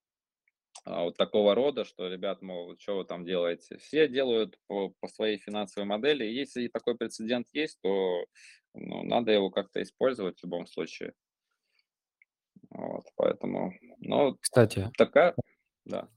[0.86, 3.78] вот такого рода, что, ребят, мол, что вы там делаете?
[3.78, 6.26] Все делают по, по своей финансовой модели.
[6.26, 8.26] И если такой прецедент есть, то
[8.74, 11.14] ну, надо его как-то использовать в любом случае.
[12.70, 15.36] Вот, поэтому, ну, Кстати, такая,
[15.86, 16.08] да.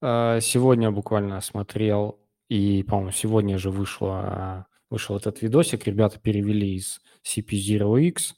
[0.00, 2.18] А, Сегодня буквально смотрел,
[2.48, 5.86] и, по-моему, сегодня же вышло, вышел этот видосик.
[5.86, 8.34] Ребята перевели из CP0X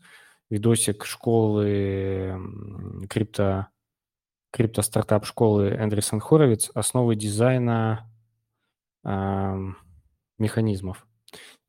[0.51, 2.37] видосик школы
[3.09, 3.69] крипто,
[4.51, 8.11] крипто-стартап школы Эндрюсон Хоровиц «Основы дизайна
[9.03, 9.77] ам,
[10.39, 11.07] механизмов».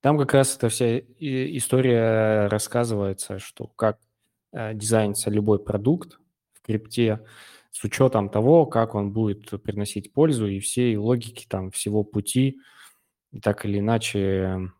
[0.02, 4.00] Там как раз эта вся история рассказывается, что как
[4.52, 6.20] э, дизайнится любой продукт
[6.54, 7.24] в крипте
[7.72, 12.60] с учетом того, как он будет приносить пользу и всей логики там всего пути,
[13.32, 14.72] и так или иначе,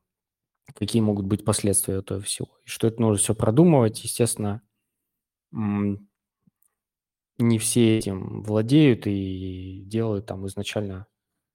[0.76, 2.58] какие могут быть последствия этого всего.
[2.66, 4.62] И что это нужно все продумывать, естественно,
[7.42, 11.08] не все этим владеют и делают там изначально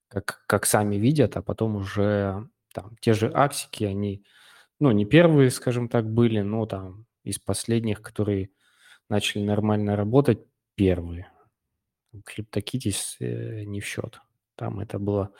[0.09, 4.23] как, как сами видят, а потом уже там те же аксики, они,
[4.79, 8.51] ну, не первые, скажем так, были, но там из последних, которые
[9.09, 11.31] начали нормально работать, первые.
[12.15, 14.21] CryptoKitties э, не в счет.
[14.55, 15.31] Там это была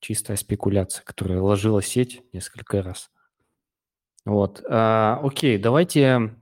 [0.00, 3.10] чистая спекуляция, которая ложила сеть несколько раз.
[4.24, 4.62] Вот.
[4.68, 6.34] а, окей, давайте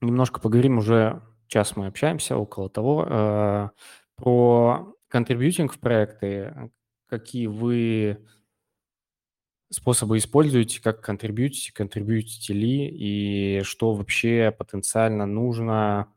[0.00, 3.70] немножко поговорим уже, час мы общаемся, около того, а,
[4.16, 6.70] про контрибьютинг в проекты,
[7.08, 8.24] какие вы
[9.70, 16.12] способы используете, как контрибьютите, контрибьютите ли, и что вообще потенциально нужно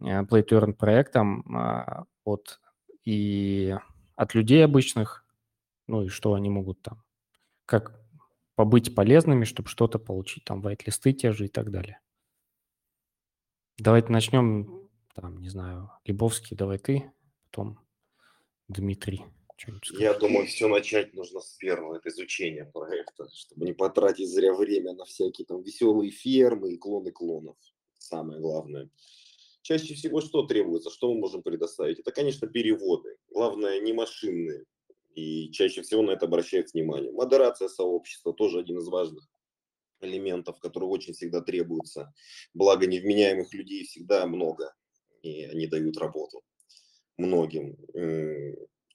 [0.00, 2.60] э, play проектам от,
[3.04, 3.76] и
[4.16, 5.24] от людей обычных,
[5.86, 7.02] ну и что они могут там,
[7.66, 8.00] как
[8.54, 12.00] побыть полезными, чтобы что-то получить, там, вайт-листы те же и так далее.
[13.78, 17.10] Давайте начнем, там, не знаю, Лебовский, давай ты,
[17.50, 17.80] потом
[18.68, 19.24] Дмитрий.
[19.98, 24.92] Я думаю, все начать нужно с первого, это изучения проекта, чтобы не потратить зря время
[24.92, 27.56] на всякие там веселые фермы и клоны клонов.
[27.98, 28.90] Самое главное.
[29.62, 31.98] чаще всего что требуется, что мы можем предоставить?
[31.98, 33.16] Это, конечно, переводы.
[33.30, 34.64] Главное, не машинные.
[35.14, 37.10] И чаще всего на это обращают внимание.
[37.12, 39.28] Модерация сообщества тоже один из важных
[40.00, 42.12] элементов, которые очень всегда требуются.
[42.52, 44.74] Благо невменяемых людей всегда много,
[45.22, 46.42] и они дают работу
[47.16, 47.76] многим.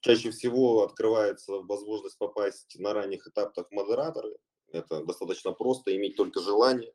[0.02, 4.38] Чаще всего открывается возможность попасть на ранних этапах модераторы.
[4.72, 6.94] Это достаточно просто, иметь только желание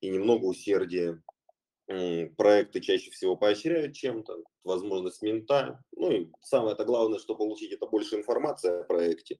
[0.00, 1.22] и немного усердия.
[1.86, 5.82] Проекты чаще всего поощряют чем-то, возможность мента.
[5.96, 9.38] Ну и самое это главное, что получить, это больше информации о проекте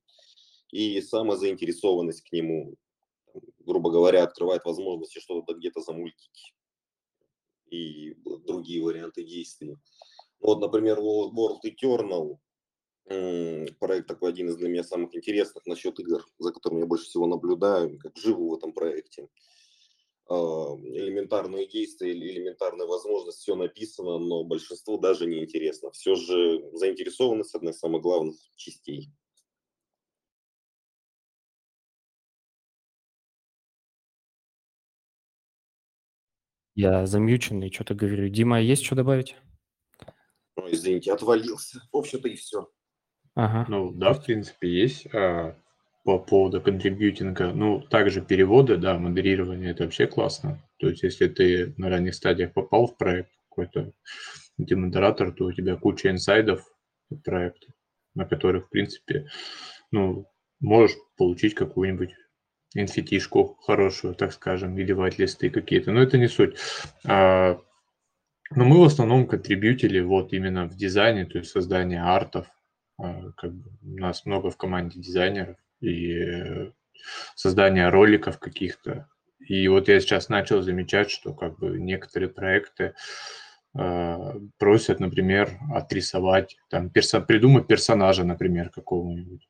[0.70, 2.74] и самозаинтересованность к нему
[3.60, 6.54] грубо говоря, открывает возможности что-то где-то замультить
[7.70, 8.14] и
[8.46, 9.76] другие варианты действий.
[10.40, 12.38] Вот, например, World Eternal,
[13.78, 17.26] проект такой один из для меня самых интересных насчет игр, за которым я больше всего
[17.26, 19.28] наблюдаю, как живу в этом проекте.
[20.28, 25.90] Элементарные действия элементарная возможность, все написано, но большинству даже не интересно.
[25.90, 29.10] Все же заинтересованность одна из самых главных частей.
[36.74, 38.28] Я замьюченный, что-то говорю.
[38.28, 39.36] Дима, есть что добавить?
[40.56, 41.80] Ой, извините, отвалился.
[41.92, 42.68] В общем-то и все.
[43.34, 43.66] Ага.
[43.68, 45.06] Ну да, в принципе, есть.
[45.14, 45.56] А,
[46.04, 50.62] по поводу контрибьютинга, ну, также переводы, да, модерирование, это вообще классно.
[50.78, 53.92] То есть, если ты на ранних стадиях попал в проект какой-то,
[54.58, 56.66] где модератор, то у тебя куча инсайдов
[57.24, 57.68] проекта,
[58.14, 59.28] на которых, в принципе,
[59.90, 60.26] ну,
[60.60, 62.14] можешь получить какую-нибудь
[62.74, 66.56] инфетишку хорошую, так скажем, или вайт-листы какие-то, но это не суть.
[67.04, 67.60] А,
[68.54, 72.46] но мы в основном контрибьютили вот именно в дизайне, то есть создание артов.
[72.98, 76.70] А, как бы у нас много в команде дизайнеров и
[77.34, 79.08] создание роликов каких-то.
[79.40, 82.94] И вот я сейчас начал замечать, что как бы некоторые проекты
[83.76, 89.48] э, просят, например, отрисовать, там, перso- придумать персонажа, например, какого-нибудь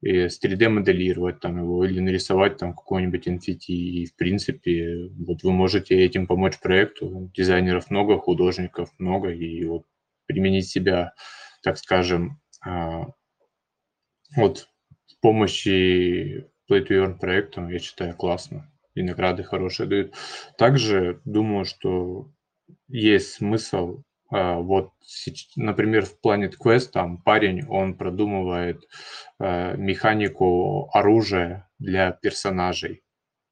[0.00, 3.66] и с 3D моделировать там его или нарисовать там какой-нибудь NFT.
[3.66, 7.30] И, в принципе, вот вы можете этим помочь проекту.
[7.34, 9.84] Дизайнеров много, художников много, и вот
[10.26, 11.14] применить себя,
[11.62, 13.06] так скажем, а,
[14.36, 14.68] вот
[15.06, 18.70] с помощи Play to Earn проектам, я считаю, классно.
[18.94, 20.14] И награды хорошие дают.
[20.58, 22.30] Также думаю, что
[22.88, 24.92] есть смысл вот,
[25.56, 28.84] например, в Planet Quest там парень, он продумывает
[29.40, 33.02] э, механику оружия для персонажей.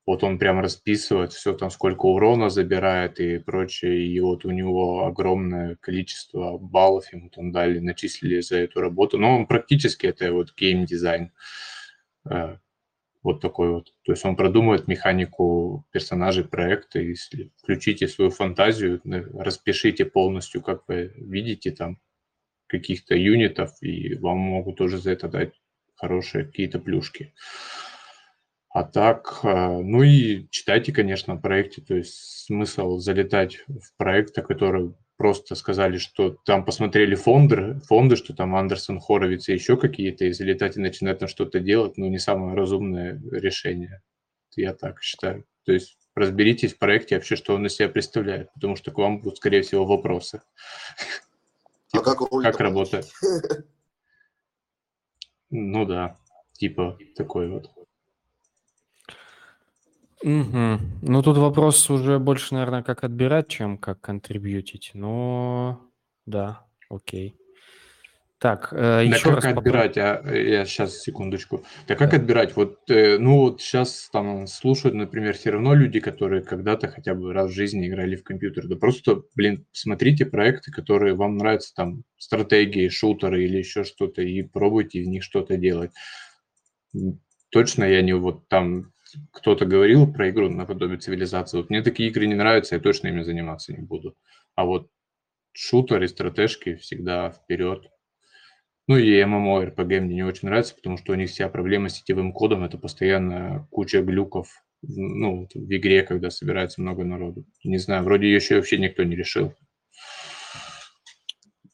[0.07, 4.07] Вот он прям расписывает все там, сколько урона забирает и прочее.
[4.07, 9.19] И вот у него огромное количество баллов ему там дали, начислили за эту работу.
[9.19, 11.33] Но он практически это вот геймдизайн.
[13.27, 13.93] Вот такой вот.
[14.05, 17.01] То есть он продумывает механику персонажей проекта.
[17.01, 19.01] Если включите свою фантазию,
[19.35, 21.99] распишите полностью, как вы видите там
[22.69, 25.61] каких-то юнитов, и вам могут тоже за это дать
[25.97, 27.35] хорошие какие-то плюшки.
[28.69, 34.41] А так, э, ну и читайте, конечно, о проекте, то есть смысл залетать в проекты,
[34.43, 40.25] которые просто сказали, что там посмотрели фонды, фонды, что там Андерсон, Хоровиц и еще какие-то,
[40.25, 44.03] и залетать и начинать там что-то делать, ну, не самое разумное решение.
[44.55, 45.45] Я так считаю.
[45.65, 49.21] То есть разберитесь в проекте вообще, что он из себя представляет, потому что к вам
[49.21, 50.43] будут, скорее всего, вопросы.
[51.93, 53.07] А как, как работает?
[55.51, 56.19] Ну да,
[56.53, 57.71] типа такой вот.
[60.23, 60.79] Угу.
[61.03, 64.91] Ну, тут вопрос уже больше, наверное, как отбирать, чем как контрибьютить.
[64.95, 65.81] Но
[66.25, 67.37] да, окей.
[68.39, 69.97] Так, э, Да еще как раз отбирать?
[69.97, 71.65] А, э, я сейчас, секундочку.
[71.89, 72.55] Да как отбирать?
[72.55, 77.33] Вот, э, ну вот сейчас там слушают, например, все равно люди, которые когда-то хотя бы
[77.33, 78.69] раз в жизни играли в компьютер.
[78.69, 84.43] Да просто, блин, смотрите проекты, которые вам нравятся, там, стратегии, шутеры или еще что-то, и
[84.43, 85.93] пробуйте в них что-то делать.
[87.51, 88.93] Точно я не вот там
[89.33, 91.59] кто-то говорил про игру наподобие цивилизации.
[91.59, 94.17] Вот мне такие игры не нравятся, я точно ими заниматься не буду.
[94.55, 94.91] А вот
[95.53, 97.89] шутеры, стратежки всегда вперед.
[98.89, 102.33] Ну и RPG мне не очень нравится, потому что у них вся проблема с сетевым
[102.33, 104.49] кодом, это постоянно куча глюков
[104.83, 107.45] ну, в игре, когда собирается много народу.
[107.65, 109.53] Не знаю, вроде еще вообще никто не решил.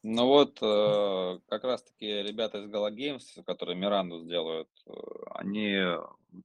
[0.04, 4.90] Ну вот, э, как раз-таки ребята из Gala Games, которые Миранду сделают, э,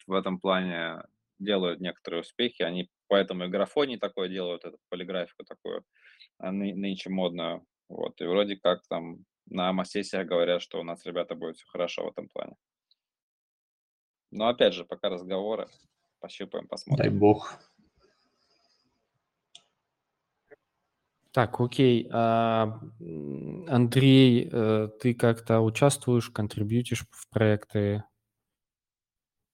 [0.06, 1.04] в этом плане
[1.40, 5.84] делают некоторые успехи, они поэтому и графоний такое делают, эту полиграфику такую
[6.40, 7.66] а, ны- нынче модную.
[7.90, 12.06] Вот, и вроде как там на АМА-сессиях говорят, что у нас, ребята, будет все хорошо
[12.06, 12.56] в этом плане.
[14.32, 15.68] Но опять же, пока разговоры,
[16.20, 17.20] пощупаем, Дай посмотрим.
[17.20, 17.60] бог.
[21.32, 22.10] Так, окей.
[22.12, 22.80] А,
[23.68, 28.04] Андрей, э, ты как-то участвуешь, контрибьютишь в проекты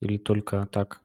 [0.03, 1.01] или только так?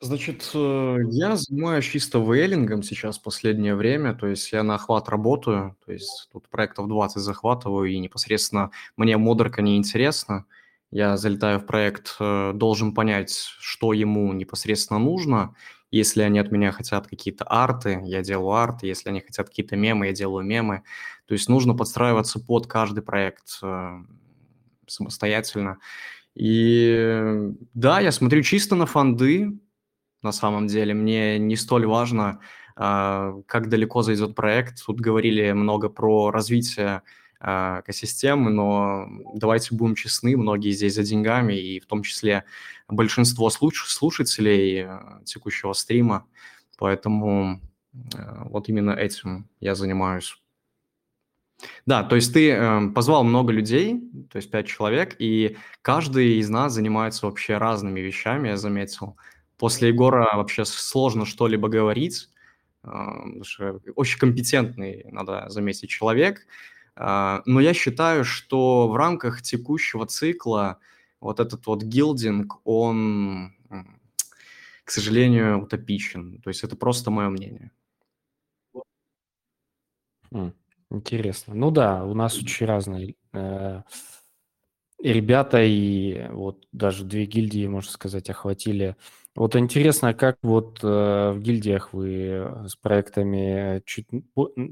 [0.00, 5.08] Значит, э, я занимаюсь чисто вейлингом сейчас в последнее время, то есть я на охват
[5.08, 10.44] работаю, то есть тут проектов 20 захватываю, и непосредственно мне модерка не интересна.
[10.92, 15.54] Я залетаю в проект, э, должен понять, что ему непосредственно нужно,
[15.90, 18.86] если они от меня хотят какие-то арты, я делаю арты.
[18.86, 20.82] Если они хотят какие-то мемы, я делаю мемы.
[21.26, 24.02] То есть нужно подстраиваться под каждый проект э,
[24.86, 25.78] самостоятельно.
[26.38, 29.58] И да, я смотрю чисто на фонды,
[30.22, 30.94] на самом деле.
[30.94, 32.38] Мне не столь важно,
[32.76, 34.84] э, как далеко зайдет проект.
[34.86, 37.02] Тут говорили много про развитие
[37.40, 42.44] э, экосистемы, но давайте будем честны, многие здесь за деньгами, и в том числе
[42.86, 46.24] большинство слушателей э, текущего стрима,
[46.78, 47.60] поэтому
[48.44, 50.40] вот именно этим я занимаюсь.
[51.86, 54.00] Да, то есть ты э, позвал много людей,
[54.30, 59.16] то есть пять человек, и каждый из нас занимается вообще разными вещами, я заметил.
[59.56, 62.28] После Егора вообще сложно что-либо говорить,
[62.84, 62.88] э,
[63.96, 66.46] очень компетентный, надо заметить, человек,
[66.96, 70.78] э, но я считаю, что в рамках текущего цикла
[71.20, 73.54] вот этот вот гилдинг, он,
[74.84, 76.40] к сожалению, утопичен.
[76.42, 77.72] То есть это просто мое мнение.
[80.30, 80.52] Хм,
[80.90, 81.54] интересно.
[81.54, 83.82] Ну да, у нас очень разные э,
[84.98, 88.96] ребята, и вот даже две гильдии, можно сказать, охватили.
[89.34, 90.86] Вот интересно, как вот э,
[91.32, 94.08] в гильдиях вы с проектами чуть,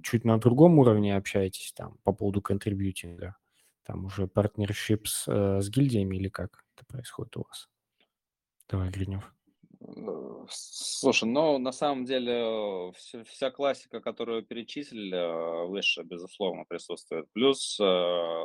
[0.03, 3.37] чуть на другом уровне общаетесь там по поводу контрибьютинга?
[3.85, 7.69] Там уже партнершип с, э, с гильдиями или как это происходит у вас?
[8.69, 9.36] Давай, Гринев.
[9.81, 17.27] Э, слушай, ну, на самом деле, вся, вся классика, которую перечислили, э, выше, безусловно, присутствует.
[17.33, 18.45] Плюс, э,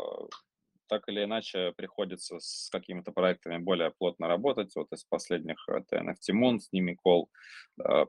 [0.88, 4.76] так или иначе, приходится с какими-то проектами более плотно работать.
[4.76, 7.30] Вот из последних это NFT Moon, с ними кол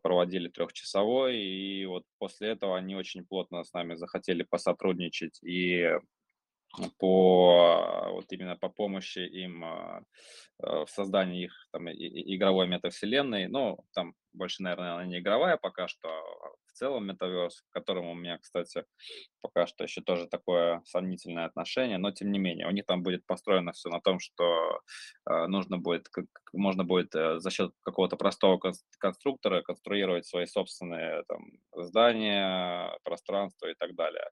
[0.02, 5.96] проводили трехчасовой, и вот после этого они очень плотно с нами захотели посотрудничать и
[6.98, 10.04] по вот именно по помощи им а,
[10.62, 13.48] а, в создании их там, игровой метавселенной.
[13.48, 16.22] Ну, там больше, наверное, она не игровая пока что, а
[16.66, 18.84] в целом метаверс, к которому у меня, кстати,
[19.42, 23.26] пока что еще тоже такое сомнительное отношение, но тем не менее, у них там будет
[23.26, 24.80] построено все на том, что
[25.26, 26.08] нужно будет,
[26.54, 28.58] можно будет э, за счет какого-то простого
[28.98, 31.44] конструктора конструировать свои собственные там,
[31.76, 34.30] здания, пространства и так далее.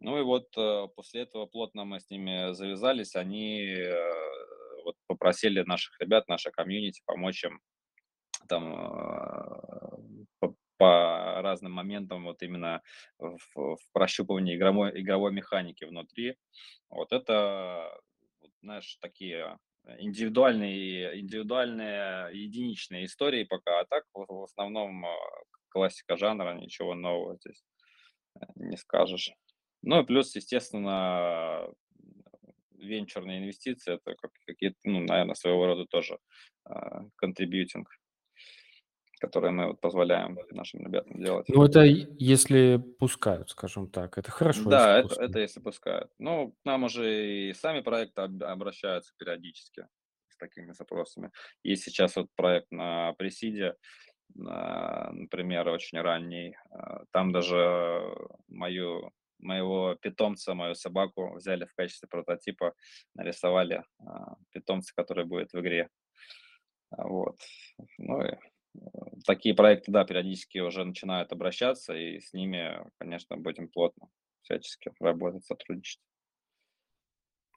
[0.00, 4.10] Ну и вот э, после этого плотно мы с ними завязались, они э,
[4.84, 7.60] вот попросили наших ребят, наше комьюнити помочь им
[8.48, 9.96] там э,
[10.40, 12.80] по, по разным моментам вот именно
[13.18, 16.36] в, в прощупывании игровой, игровой механики внутри.
[16.88, 18.00] Вот это,
[18.62, 19.58] знаешь, такие
[19.98, 25.04] индивидуальные, индивидуальные единичные истории пока, а так в основном
[25.68, 27.62] классика жанра, ничего нового здесь
[28.56, 29.34] не скажешь.
[29.82, 31.68] Ну и плюс, естественно,
[32.72, 36.18] венчурные инвестиции, это как, какие-то, ну, наверное, своего рода тоже
[37.16, 37.88] контрибьютинг,
[39.20, 41.48] который мы вот позволяем нашим ребятам делать.
[41.48, 44.18] Ну, это если пускают, скажем так.
[44.18, 46.10] Это хорошо, Да, это, это если пускают.
[46.18, 49.86] Ну, к нам уже и сами проекты обращаются периодически
[50.28, 51.30] с такими запросами.
[51.62, 53.76] Есть сейчас вот проект на Пресиде,
[54.34, 56.56] например, очень ранний.
[56.70, 58.14] А, там даже
[58.48, 59.10] мою
[59.40, 62.74] моего питомца, мою собаку взяли в качестве прототипа,
[63.14, 65.88] нарисовали а, питомца, который будет в игре.
[66.90, 67.38] А, вот.
[67.98, 68.38] Ну и э,
[69.26, 74.08] такие проекты, да, периодически уже начинают обращаться, и с ними, конечно, будем плотно
[74.42, 76.00] всячески работать, сотрудничать.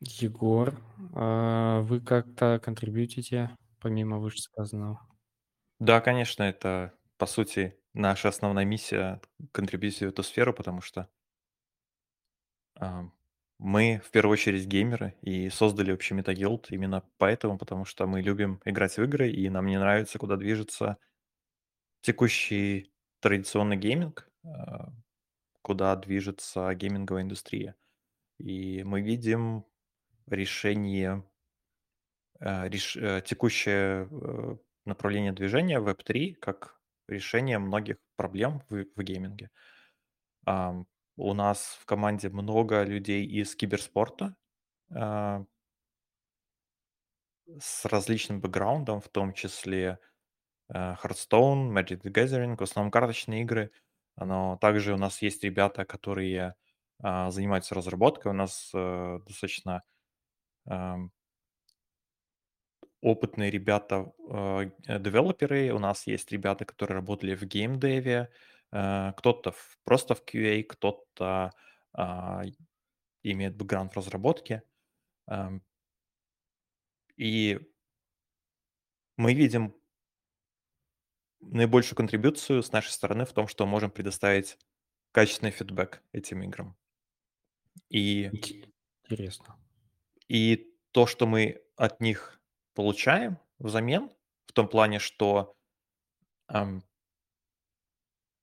[0.02, 0.78] Егор,
[1.16, 5.00] а вы как-то контрибьютите, помимо вышесказанного?
[5.80, 11.10] Да, конечно, это, по сути, наша основная миссия контрибьютить в эту сферу, потому что
[13.60, 18.62] мы в первую очередь геймеры и создали вообще MetaGuild именно поэтому, потому что мы любим
[18.66, 20.98] играть в игры, и нам не нравится, куда движется
[22.02, 22.92] текущий
[23.22, 24.92] традиционный гейминг, а,
[25.62, 27.76] куда движется гейминговая индустрия.
[28.38, 29.66] И мы видим
[30.28, 31.24] решение,
[32.40, 39.50] а, реш- э, текущее э, направление движения Web3 как решение многих проблем в, в гейминге.
[41.16, 44.36] У нас в команде много людей из киберспорта
[44.94, 45.44] а
[47.60, 50.00] с различным бэкграундом, в том числе,
[50.70, 53.72] э, Hearthstone, Magic the Gathering, в основном карточные игры.
[54.18, 56.56] Но также у нас есть ребята, которые
[57.02, 58.32] а, занимаются разработкой.
[58.32, 59.84] У нас а, достаточно
[60.68, 60.98] а,
[63.02, 65.72] опытные ребята, а, девелоперы.
[65.74, 68.30] У нас есть ребята, которые работали в геймдеве, а,
[68.74, 71.52] кто-то в, просто в QA, кто-то
[71.94, 72.44] а,
[73.22, 74.64] имеет бэкграунд в разработке.
[75.28, 75.52] А,
[77.16, 77.60] и
[79.18, 79.76] мы видим
[81.40, 84.58] наибольшую контрибуцию с нашей стороны в том, что можем предоставить
[85.12, 86.76] качественный фидбэк этим играм.
[87.90, 88.32] И,
[89.10, 89.58] Интересно.
[90.28, 92.42] и то, что мы от них
[92.74, 94.10] получаем взамен,
[94.48, 95.56] в том плане, что
[96.48, 96.84] эм,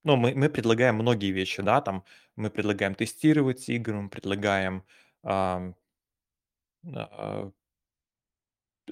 [0.04, 2.04] ну, мы, мы предлагаем многие вещи, да, там
[2.36, 4.84] мы предлагаем тестировать игры, мы предлагаем
[5.24, 5.76] эм,
[6.84, 7.50] э,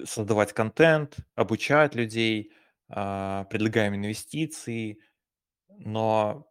[0.05, 2.53] создавать контент, обучать людей,
[2.89, 4.99] э, предлагаем инвестиции,
[5.69, 6.47] но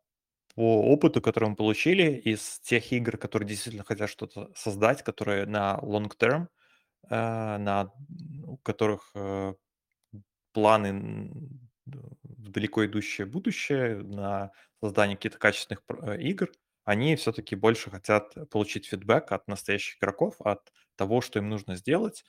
[0.55, 5.79] по опыту, который мы получили из тех игр, которые действительно хотят что-то создать, которые на
[5.83, 6.49] long term,
[7.09, 7.93] э, на
[8.45, 9.55] у которых э,
[10.53, 11.41] планы
[12.23, 16.51] в далеко идущее будущее, на создание каких-то качественных э, игр,
[16.85, 22.25] они все-таки больше хотят получить фидбэк от настоящих игроков, от того, что им нужно сделать,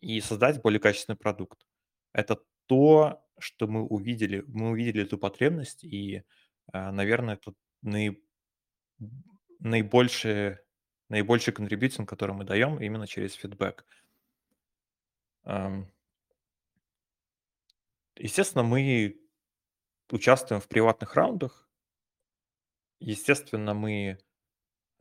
[0.00, 1.66] и создать более качественный продукт.
[2.12, 4.44] Это то, что мы увидели.
[4.46, 6.22] Мы увидели эту потребность, и,
[6.72, 8.22] наверное, это наиб...
[9.58, 10.58] наибольший,
[11.08, 13.84] наибольший контрибьютинг, который мы даем именно через фидбэк.
[18.18, 19.20] Естественно, мы
[20.10, 21.68] участвуем в приватных раундах.
[22.98, 24.18] Естественно, мы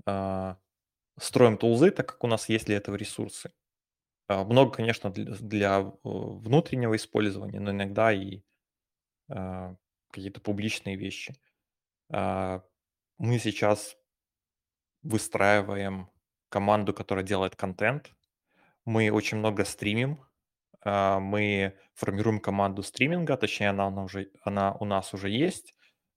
[0.06, 0.56] э,
[1.18, 3.54] строим тулзы, так как у нас есть для этого ресурсы.
[4.28, 8.42] Э, много, конечно, для, для внутреннего использования, но иногда и
[9.30, 9.76] э,
[10.12, 11.36] какие-то публичные вещи.
[12.10, 12.62] Э,
[13.18, 13.98] мы сейчас
[15.04, 16.10] выстраиваем
[16.50, 18.14] команду, которая делает контент.
[18.84, 20.20] Мы очень много стримим,
[20.86, 25.74] а, мы формируем команду стриминга, точнее, она, она, уже, она у нас уже есть.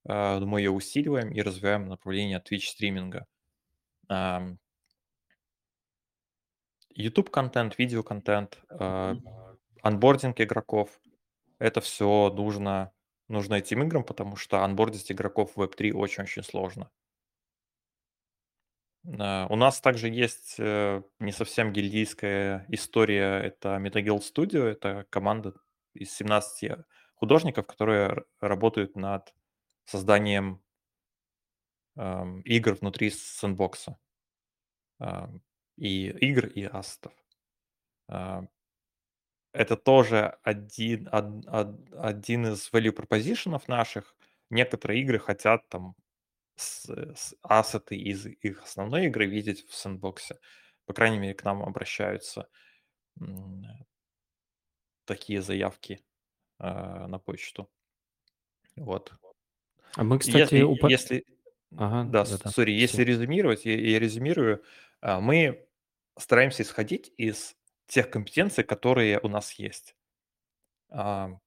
[0.07, 3.25] А, мы ее усиливаем и развиваем направление Twitch стриминга.
[6.95, 9.15] YouTube контент, видео контент, а,
[9.81, 10.99] анбординг игроков.
[11.57, 12.91] Это все нужно,
[13.27, 16.91] нужно этим играм, потому что анбордить игроков в Web3 очень-очень сложно.
[19.05, 23.39] А, у нас также есть э, не совсем гильдийская история.
[23.39, 24.63] Это MetaGuild Studio.
[24.65, 25.53] Это команда
[25.93, 26.71] из 17
[27.15, 29.33] художников, которые работают над
[29.85, 30.61] созданием
[31.95, 33.97] эм, игр внутри сэндбокса.
[34.99, 35.41] Эм,
[35.77, 37.13] и игр, и астов.
[38.07, 38.49] Эм,
[39.53, 44.15] это тоже один, од, од, один из value proposition наших.
[44.49, 45.95] Некоторые игры хотят там
[46.59, 50.39] с, с ассеты из их основной игры видеть в сэндбоксе.
[50.85, 52.49] По крайней мере, к нам обращаются
[55.05, 56.03] такие заявки
[56.59, 57.69] э, на почту.
[58.75, 59.13] Вот.
[59.95, 60.83] А мы, кстати, если, уп...
[60.89, 61.25] если
[61.75, 62.77] ага, да, да, сори, да.
[62.77, 64.63] если резюмировать, я, я резюмирую,
[65.01, 65.67] а, мы
[66.17, 67.55] стараемся исходить из
[67.87, 69.95] тех компетенций, которые у нас есть.
[70.91, 71.39] Мы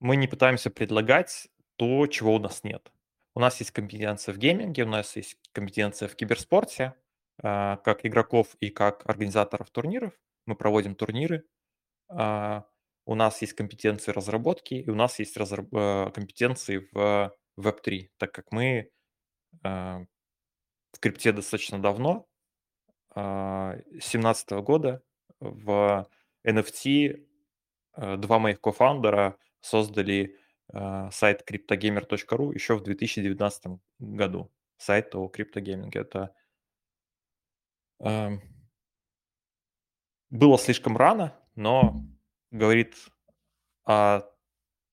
[0.00, 2.92] не пытаемся предлагать то, чего у нас нет.
[3.40, 6.94] У нас есть компетенция в гейминге, у нас есть компетенция в киберспорте,
[7.42, 10.12] а, как игроков и как организаторов турниров.
[10.44, 11.46] Мы проводим турниры.
[12.10, 12.66] А,
[13.06, 15.74] у нас есть компетенции разработки, и у нас есть разраб...
[15.74, 18.90] Э, компетенции в Web3, так как мы
[19.62, 20.04] а,
[20.92, 22.28] в крипте достаточно давно,
[23.14, 25.02] с 2017 года
[25.40, 26.06] в
[26.46, 27.26] NFT
[27.96, 30.36] э, два моих кофаундера создали
[30.72, 34.50] сайт cryptogamer.ru еще в 2019 году.
[34.76, 36.00] Сайт о криптогейминге.
[36.00, 36.34] Это
[38.00, 38.38] э,
[40.30, 42.04] было слишком рано, но
[42.50, 42.94] говорит
[43.84, 44.22] о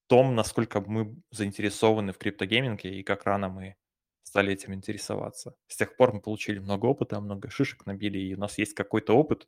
[0.07, 3.75] том, насколько мы заинтересованы в криптогейминге и как рано мы
[4.23, 5.55] стали этим интересоваться.
[5.67, 9.13] С тех пор мы получили много опыта, много шишек набили, и у нас есть какой-то
[9.13, 9.47] опыт,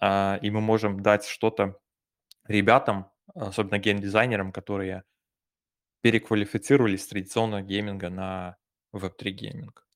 [0.00, 1.78] э, и мы можем дать что-то
[2.46, 5.04] ребятам, особенно геймдизайнерам, которые
[6.02, 8.56] переквалифицировались с традиционного гейминга на
[8.94, 9.86] Web3 гейминг.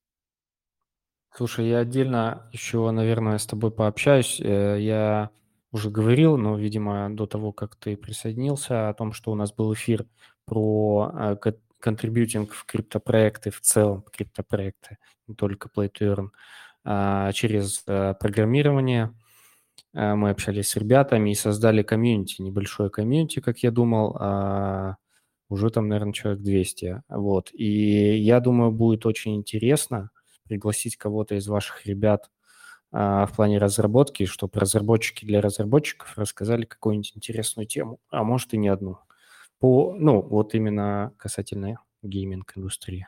[1.35, 4.41] Слушай, я отдельно еще, наверное, с тобой пообщаюсь.
[4.41, 5.31] Э, я
[5.70, 9.74] уже говорил, но, видимо, до того, как ты присоединился, о том, что у нас был
[9.74, 10.07] эфир
[10.47, 11.37] про
[11.81, 16.28] контрибьютинг в криптопроекты, в целом криптопроекты, не только Play to Earn,
[16.85, 19.12] а, через э, программирование.
[19.95, 24.97] Э, мы общались с ребятами и создали комьюнити, небольшое комьюнити, как я думал, а,
[25.48, 27.02] уже там, наверное, человек 200.
[27.09, 27.51] Вот.
[27.52, 30.10] И я думаю, будет очень интересно
[30.44, 32.31] пригласить кого-то из ваших ребят
[32.93, 38.59] а, в плане разработки, чтобы разработчики для разработчиков рассказали какую-нибудь интересную тему, а может и
[38.59, 38.98] не одну.
[39.59, 43.06] По, ну, вот именно касательно гейминг-индустрии.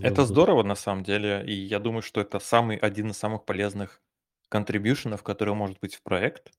[0.00, 4.00] Это здорово, на самом деле, и я думаю, что это самый, один из самых полезных
[4.48, 6.52] контрибьюшенов, который может быть в проект.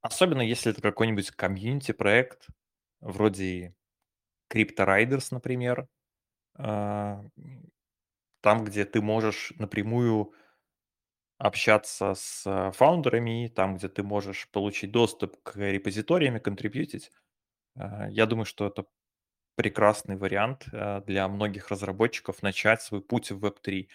[0.00, 2.46] Особенно если это какой-нибудь комьюнити-проект,
[3.00, 3.74] вроде
[4.54, 5.88] Riders, например,
[6.56, 7.24] а,
[8.40, 10.32] там, где ты можешь напрямую
[11.38, 17.10] общаться с фаундерами, там, где ты можешь получить доступ к репозиториям и контрибьютить.
[17.76, 18.86] А, я думаю, что это
[19.56, 23.90] прекрасный вариант а, для многих разработчиков начать свой путь в Web3.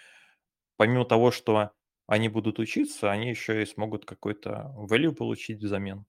[0.78, 1.72] Помимо того, что
[2.08, 6.06] они будут учиться, они еще и смогут какой-то value получить взамен,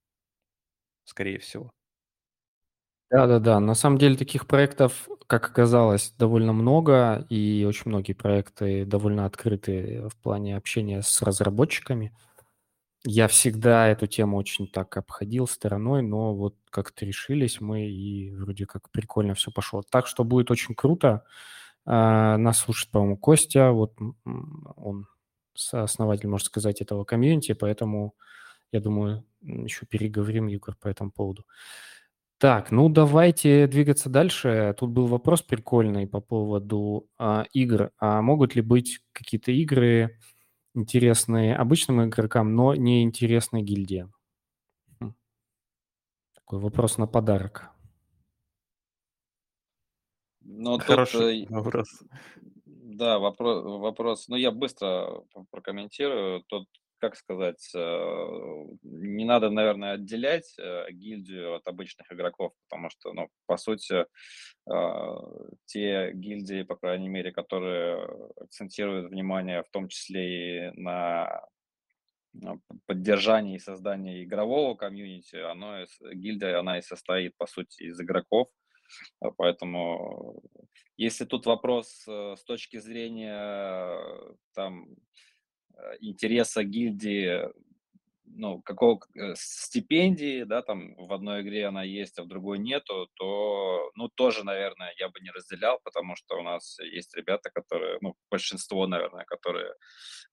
[1.04, 1.72] скорее всего.
[3.10, 9.26] Да-да-да, на самом деле таких проектов, как оказалось, довольно много, и очень многие проекты довольно
[9.26, 12.12] открыты в плане общения с разработчиками.
[13.04, 18.66] Я всегда эту тему очень так обходил стороной, но вот как-то решились мы, и вроде
[18.66, 19.82] как прикольно все пошло.
[19.90, 21.24] Так что будет очень круто.
[21.86, 23.94] А, нас слушает, по-моему, Костя, вот
[24.76, 25.06] он
[25.54, 28.14] сооснователь, можно сказать, этого комьюнити, поэтому
[28.72, 31.44] я думаю, еще переговорим, Егор, по этому поводу.
[32.44, 34.76] Так, ну давайте двигаться дальше.
[34.78, 37.90] Тут был вопрос прикольный по поводу а, игр.
[37.98, 40.20] А могут ли быть какие-то игры
[40.74, 44.12] интересные обычным игрокам, но не интересные гильдиям?
[45.00, 45.14] Хм.
[46.34, 47.70] Такой вопрос на подарок.
[50.42, 52.02] Ну, Хороший тут, э, вопрос.
[52.66, 54.28] Да, вопрос, вопрос.
[54.28, 56.42] Ну, я быстро прокомментирую.
[56.42, 56.68] Тут
[57.04, 63.28] как сказать, э, не надо, наверное, отделять э, гильдию от обычных игроков, потому что, ну,
[63.44, 64.06] по сути,
[64.66, 65.18] а,
[65.66, 68.08] те гильдии, по крайней мере, которые
[68.40, 71.42] акцентируют внимание в том числе и на
[72.86, 78.48] поддержании и создании игрового комьюнити, оно, гильдия, она и состоит, по сути, из игроков,
[79.20, 80.42] а поэтому
[80.96, 84.00] если тут вопрос э, с точки зрения
[84.54, 84.86] там
[86.00, 87.48] интереса гильдии,
[88.36, 93.08] ну, какого э, стипендии, да, там в одной игре она есть, а в другой нету,
[93.14, 97.98] то, ну, тоже, наверное, я бы не разделял, потому что у нас есть ребята, которые,
[98.00, 99.74] ну, большинство, наверное, которые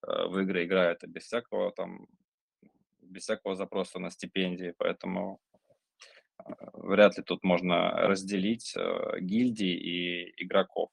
[0.07, 2.07] э, в игры играют без всякого там,
[3.01, 5.39] без всякого запроса на стипендии, поэтому
[6.39, 10.89] э, вряд ли тут можно разделить э, гильдии и игроков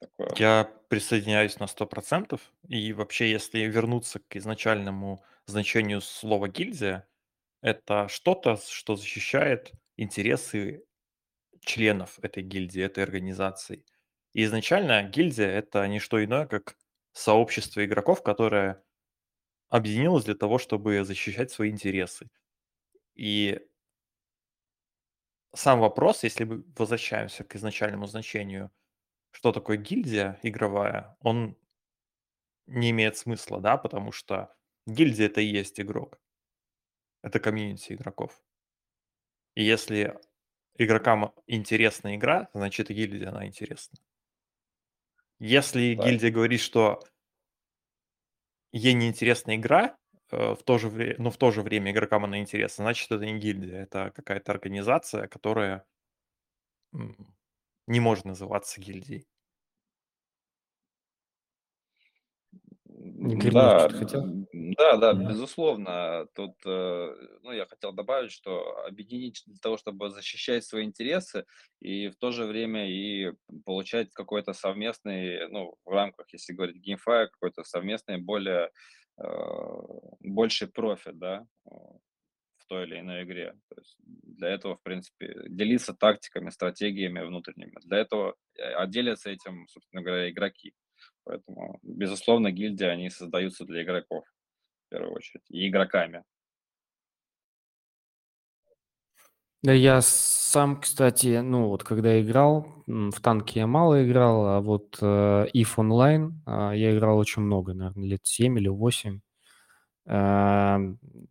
[0.00, 0.34] такое.
[0.38, 2.40] Я присоединяюсь на 100%.
[2.68, 7.08] И вообще, если вернуться к изначальному значению слова гильдия,
[7.62, 10.84] это что-то, что защищает интересы
[11.60, 13.84] членов этой гильдии, этой организации.
[14.32, 16.76] И изначально гильдия– это не что иное, как
[17.12, 18.82] сообщество игроков, которое
[19.70, 22.30] объединилось для того, чтобы защищать свои интересы.
[23.14, 23.60] И
[25.54, 28.70] сам вопрос, если мы возвращаемся к изначальному значению
[29.30, 31.56] что такое гильдия игровая, он
[32.66, 34.54] не имеет смысла, да, потому что
[34.86, 36.20] гильдия это и есть игрок.
[37.22, 38.40] Это комьюнити игроков.
[39.54, 40.18] И если
[40.76, 43.98] игрокам интересна игра, значит и гильдия она интересна.
[45.38, 46.04] Если да.
[46.04, 47.02] гильдия говорит, что
[48.72, 49.96] ей неинтересна игра,
[50.30, 53.24] э, в то же время, но в то же время игрокам она интересна, значит это
[53.24, 55.84] не гильдия, это какая-то организация, которая
[57.90, 59.26] не может называться гильдией.
[63.52, 64.22] Да, хотел?
[64.52, 65.28] да, да, Да.
[65.30, 66.26] безусловно.
[66.34, 71.44] Тут, э, ну, я хотел добавить, что объединить для того, чтобы защищать свои интересы
[71.80, 73.32] и в то же время и
[73.64, 78.70] получать какой-то совместный, ну, в рамках, если говорить геймфая, какой-то совместный более,
[79.18, 79.24] э,
[80.20, 81.46] больший профит, да,
[82.70, 83.52] той или иной игре.
[83.68, 87.74] То есть для этого, в принципе, делиться тактиками, стратегиями внутренними.
[87.82, 90.72] Для этого, э, а этим, собственно говоря, игроки.
[91.24, 94.24] Поэтому, безусловно, гильдии, они создаются для игроков,
[94.86, 96.22] в первую очередь, и игроками.
[99.62, 104.96] Да, я сам, кстати, ну вот когда играл, в танки я мало играл, а вот
[105.02, 109.20] э, If Online э, я играл очень много, наверное, лет 7 или 8.
[110.10, 110.78] Э,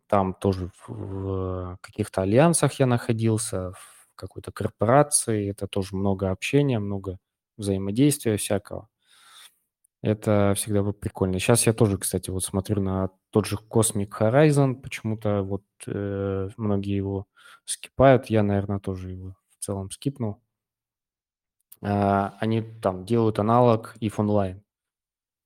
[0.06, 6.78] там тоже в, в каких-то альянсах я находился, в какой-то корпорации, это тоже много общения,
[6.78, 7.18] много
[7.58, 8.88] взаимодействия всякого.
[10.02, 11.38] Это всегда было прикольно.
[11.38, 16.96] Сейчас я тоже, кстати, вот смотрю на тот же Cosmic Horizon, почему-то вот э, многие
[16.96, 17.26] его
[17.66, 20.40] скипают, я, наверное, тоже его целом скипнул.
[21.82, 24.62] А, они там делают аналог if онлайн.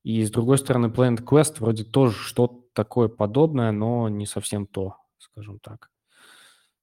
[0.04, 4.96] И с другой стороны, Planet Quest вроде тоже что-то такое подобное, но не совсем то,
[5.18, 5.90] скажем так.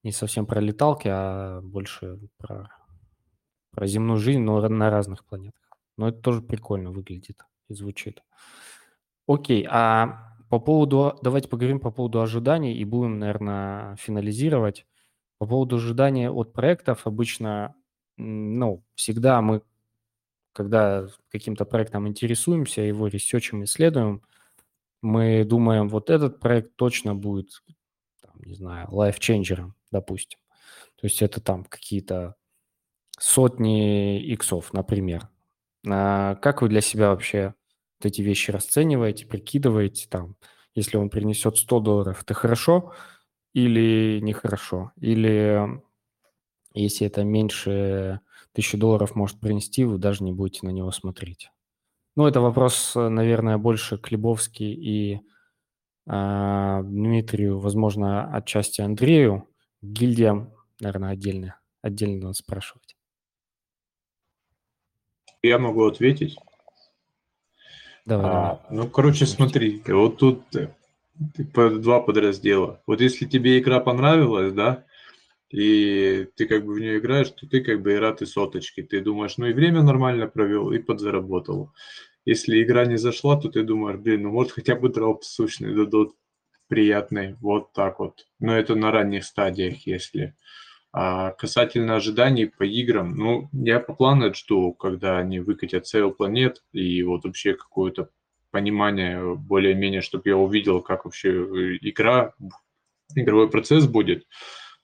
[0.03, 2.72] Не совсем про леталки, а больше про,
[3.72, 5.61] про земную жизнь, но на разных планетах.
[5.97, 8.23] Но это тоже прикольно выглядит и звучит.
[9.27, 14.85] Окей, а по поводу, давайте поговорим по поводу ожиданий и будем, наверное, финализировать.
[15.38, 17.76] По поводу ожидания от проектов обычно,
[18.18, 19.61] ну, всегда мы,
[20.53, 24.23] когда каким-то проектом интересуемся, его ресерчем исследуем,
[25.02, 27.64] мы думаем, вот этот проект точно будет,
[28.22, 30.40] там, не знаю, лайфченджером, допустим.
[30.98, 32.36] То есть это там какие-то
[33.19, 35.30] сотни иксов, например.
[35.88, 37.56] А как вы для себя вообще
[37.99, 40.36] вот эти вещи расцениваете, прикидываете там,
[40.76, 42.94] если он принесет 100 долларов, это хорошо
[43.53, 44.91] или нехорошо?
[44.98, 45.82] Или
[46.73, 48.22] если это меньше
[48.53, 51.49] 1000 долларов может принести, вы даже не будете на него смотреть?
[52.15, 55.21] Ну, это вопрос, наверное, больше к Лебовски и
[56.07, 59.47] э, Дмитрию, возможно, отчасти Андрею.
[59.81, 62.95] Гильдиям, наверное, отдельно, отдельно надо спрашивать.
[65.41, 66.38] Я могу ответить.
[68.05, 68.59] Давай, а, давай.
[68.69, 70.69] Ну, короче, смотри, вот тут э,
[71.15, 72.81] два подраздела.
[72.85, 74.83] Вот если тебе игра понравилась, да,
[75.52, 78.82] и ты как бы в нее играешь, то ты как бы и рад и соточки.
[78.82, 81.72] Ты думаешь, ну и время нормально провел, и подзаработал.
[82.26, 86.15] Если игра не зашла, то ты думаешь, блин, ну может хотя бы дроп сущный дадут
[86.68, 88.28] приятный, вот так вот.
[88.40, 90.36] Но это на ранних стадиях, если.
[90.94, 96.56] А касательно ожиданий по играм, ну, я по плану жду, когда они выкатят Sale Planet
[96.73, 98.10] и вот вообще какое-то
[98.52, 102.34] понимание более-менее, чтобы я увидел, как вообще э, игра,
[103.15, 104.28] игровой процесс будет.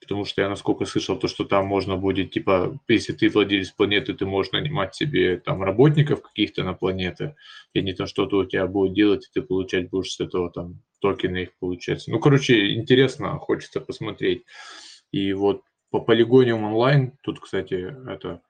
[0.08, 4.14] Потому что я, насколько слышал, то, что там можно будет, типа, если ты владелец планеты,
[4.14, 7.36] ты можешь нанимать себе там работников каких-то на планеты,
[7.74, 10.80] и не то что-то у тебя будет делать, и ты получать будешь с этого там
[11.00, 12.10] токены их получается.
[12.10, 14.44] Ну, короче, интересно, хочется посмотреть.
[15.12, 18.40] И вот по Полигониум онлайн, тут, кстати, это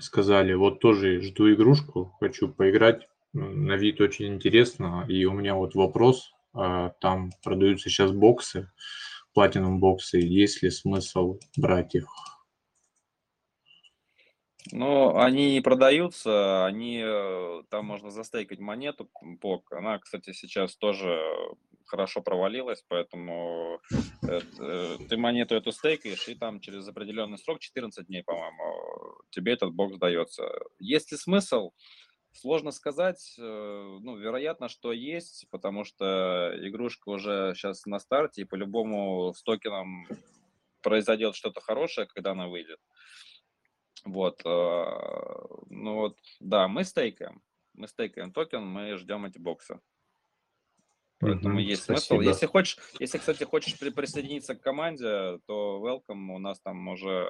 [0.00, 5.76] сказали, вот тоже жду игрушку, хочу поиграть, на вид очень интересно, и у меня вот
[5.76, 8.70] вопрос, а, там продаются сейчас боксы,
[9.34, 12.06] платинум боксы, есть ли смысл брать их?
[14.72, 19.72] Ну, они не продаются, они, э, там можно застейкать монету ПОК.
[19.72, 21.20] Она, кстати, сейчас тоже
[21.84, 23.78] хорошо провалилась, поэтому
[24.22, 29.52] э, э, ты монету эту стейкаешь, и там через определенный срок, 14 дней, по-моему, тебе
[29.52, 30.44] этот бокс дается.
[30.78, 31.72] Есть ли смысл?
[32.34, 33.34] Сложно сказать.
[33.38, 40.06] Ну, вероятно, что есть, потому что игрушка уже сейчас на старте, и по-любому с токеном
[40.82, 42.78] произойдет что-то хорошее, когда она выйдет.
[44.04, 44.84] Вот, э,
[45.70, 47.42] ну вот, да, мы стейкаем,
[47.72, 49.80] мы стейкаем токен, мы ждем эти боксы.
[51.20, 52.16] Поэтому mm-hmm, есть спасибо.
[52.16, 52.28] смысл.
[52.28, 56.34] Если хочешь, если, кстати, хочешь при, присоединиться к команде, то welcome.
[56.34, 57.26] У нас там уже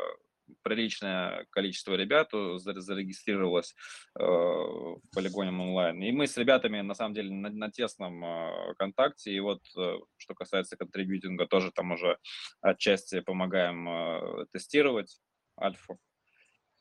[0.62, 3.74] приличное количество ребят зарегистрировалось
[4.18, 6.02] э, в полигоне онлайн.
[6.02, 9.32] И мы с ребятами, на самом деле, на, на тесном э, контакте.
[9.32, 12.18] И вот, э, что касается контрибьютинга, тоже там уже
[12.60, 15.20] отчасти помогаем э, тестировать
[15.60, 15.98] альфу.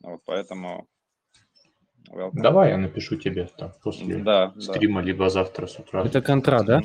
[0.01, 0.87] Вот поэтому...
[2.11, 2.31] Welcome.
[2.33, 5.07] Давай я напишу тебе там после да, стрима, да.
[5.07, 6.05] либо завтра с утра.
[6.05, 6.81] Это контра, да?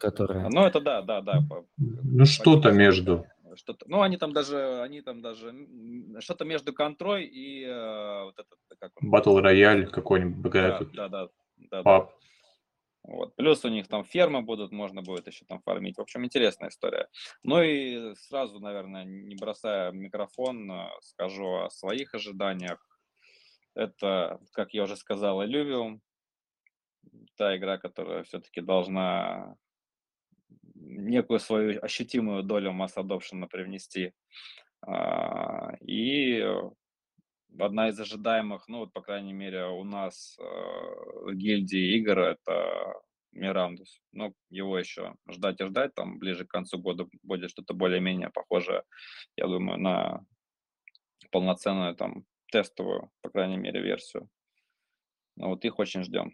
[0.00, 0.48] Которая...
[0.48, 1.40] Ну, это да, да, да.
[1.76, 3.26] Ну, что-то между.
[3.56, 5.54] Что-то, ну, они там даже, они там даже,
[6.20, 9.12] что-то между контрой и э, вот этот, как он?
[9.12, 10.52] Battle Royale какой-нибудь.
[10.52, 12.08] Да, да, да, да, да.
[13.06, 13.36] Вот.
[13.36, 15.96] Плюс у них там фермы будут, можно будет еще там фармить.
[15.96, 17.08] В общем, интересная история.
[17.44, 22.84] Ну и сразу, наверное, не бросая микрофон, э, скажу о своих ожиданиях.
[23.74, 26.00] Это, как я уже сказал, Illuvium.
[27.36, 29.56] Та игра, которая все-таки должна
[30.86, 34.12] некую свою ощутимую долю масс adoption привнести.
[34.82, 36.44] А, и
[37.58, 42.94] одна из ожидаемых, ну, вот, по крайней мере, у нас э, в гильдии игр это
[43.32, 44.00] Мирандус.
[44.12, 48.82] Ну, его еще ждать и ждать, там ближе к концу года будет что-то более-менее похожее,
[49.36, 50.24] я думаю, на
[51.30, 54.28] полноценную там тестовую, по крайней мере, версию.
[55.36, 56.32] Ну, вот их очень ждем.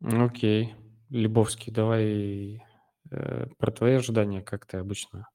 [0.00, 0.74] Окей.
[1.10, 2.62] Лебовский, давай
[3.10, 5.28] э, про твои ожидания, как ты обычно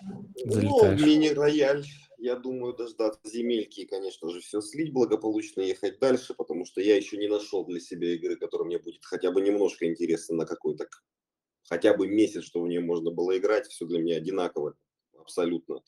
[0.00, 1.00] ну, залетаешь.
[1.00, 1.84] Ну, мини-рояль
[2.22, 6.96] я думаю, дождаться земельки и, конечно же, все слить благополучно, ехать дальше, потому что я
[6.96, 10.88] еще не нашел для себя игры, которая мне будет хотя бы немножко интересна на какой-то
[11.68, 13.66] хотя бы месяц, что в нее можно было играть.
[13.66, 14.76] Все для меня одинаково
[15.18, 15.82] абсолютно.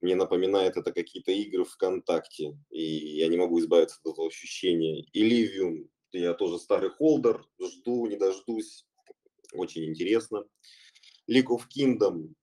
[0.00, 5.04] мне напоминает это какие-то игры ВКонтакте, и я не могу избавиться от этого ощущения.
[5.14, 8.86] Illivium, я тоже старый холдер, жду, не дождусь,
[9.52, 10.44] очень интересно.
[11.28, 12.34] League of Kingdom,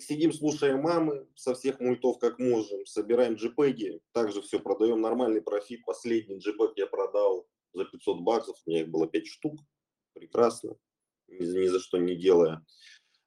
[0.00, 5.84] Сидим, слушаем мамы со всех мультов, как можем, собираем JPEG, также все продаем, нормальный профит.
[5.84, 9.60] Последний JPEG я продал за 500 баксов, у меня их было 5 штук,
[10.14, 10.76] прекрасно,
[11.28, 12.64] ни за что не делая.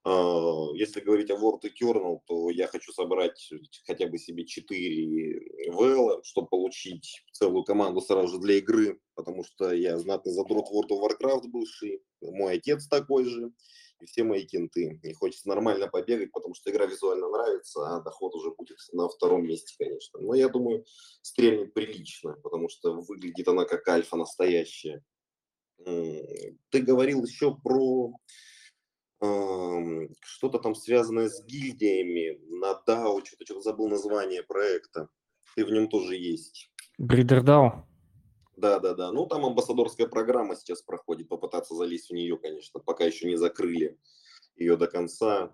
[0.05, 3.49] А, если говорить о World Eternal, то я хочу собрать
[3.87, 9.73] хотя бы себе 4 VL, чтобы получить целую команду сразу же для игры, потому что
[9.73, 13.51] я знатный задрот World of Warcraft бывший, мой отец такой же,
[14.01, 14.99] и все мои кенты.
[15.01, 19.45] Мне хочется нормально побегать, потому что игра визуально нравится, а доход уже будет на втором
[19.45, 20.19] месте, конечно.
[20.19, 20.83] Но я думаю,
[21.21, 25.01] стрельнет прилично, потому что выглядит она как альфа настоящая.
[25.85, 28.13] Ты говорил еще про
[30.21, 35.09] что-то там связанное с гильдиями на DAO, что-то что забыл название проекта.
[35.55, 36.71] Ты в нем тоже есть.
[36.97, 37.83] Бридер DAO.
[38.57, 39.11] Да, да, да.
[39.11, 43.97] Ну, там амбассадорская программа сейчас проходит, попытаться залезть в нее, конечно, пока еще не закрыли
[44.55, 45.53] ее до конца.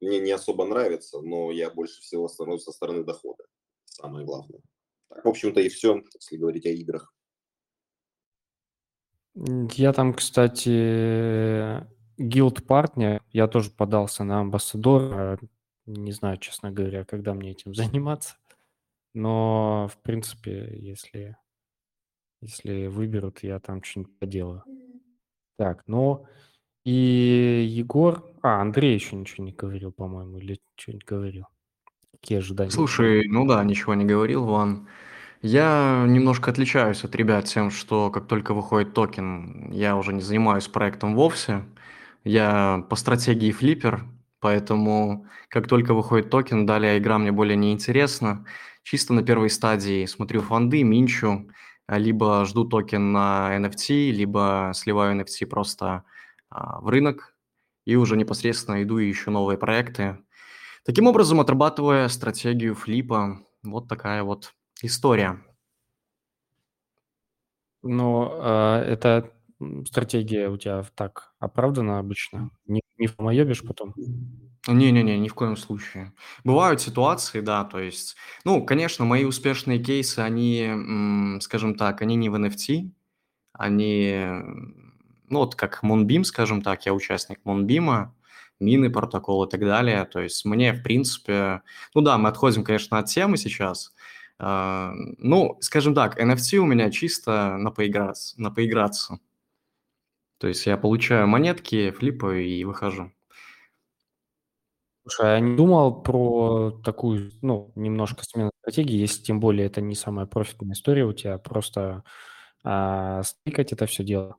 [0.00, 3.44] Мне не особо нравится, но я больше всего становлюсь со стороны дохода.
[3.84, 4.60] Самое главное.
[5.08, 7.14] Так, в общем-то, и все, если говорить о играх.
[9.34, 11.86] Я там, кстати,
[12.20, 15.38] гилд партнер, я тоже подался на амбассадора.
[15.86, 18.36] Не знаю, честно говоря, когда мне этим заниматься.
[19.12, 21.36] Но, в принципе, если
[22.42, 24.64] если выберут, я там что-нибудь поделаю.
[25.58, 26.26] Так, ну
[26.84, 28.24] и Егор...
[28.42, 31.46] А, Андрей еще ничего не говорил, по-моему, или что-нибудь говорил.
[32.12, 32.70] Какие ожидания?
[32.70, 34.88] Слушай, ну да, ничего не говорил, Ван.
[35.42, 40.68] Я немножко отличаюсь от ребят тем, что как только выходит токен, я уже не занимаюсь
[40.68, 41.64] проектом вовсе.
[42.24, 44.04] Я по стратегии флиппер,
[44.40, 48.44] поэтому как только выходит токен, далее игра мне более не интересна.
[48.82, 51.48] Чисто на первой стадии смотрю фонды, минчу,
[51.86, 56.04] а, либо жду токен на NFT, либо сливаю NFT просто
[56.50, 57.34] а, в рынок
[57.84, 60.18] и уже непосредственно иду и ищу новые проекты.
[60.84, 65.42] Таким образом, отрабатывая стратегию флипа, вот такая вот история.
[67.82, 68.84] Но э,
[69.86, 72.50] стратегия у тебя так оправдана обычно?
[72.66, 73.94] Не, не помоебишь потом?
[74.66, 76.12] Не-не-не, ни в коем случае.
[76.44, 82.28] Бывают ситуации, да, то есть, ну, конечно, мои успешные кейсы, они, скажем так, они не
[82.28, 82.90] в NFT,
[83.54, 84.26] они,
[85.28, 88.10] ну, вот как Moonbeam, скажем так, я участник Moonbeam,
[88.60, 91.62] мины, протокол и так далее, то есть мне, в принципе,
[91.94, 93.94] ну да, мы отходим, конечно, от темы сейчас,
[94.38, 99.18] а, ну, скажем так, NFT у меня чисто на поиграться, на поиграться.
[100.40, 103.12] То есть я получаю монетки, флипаю и выхожу.
[105.02, 109.94] Слушай, а не думал про такую, ну, немножко смену стратегии, если тем более это не
[109.94, 112.04] самая профитная история у тебя, просто
[112.64, 114.36] а, стыкать это все дело.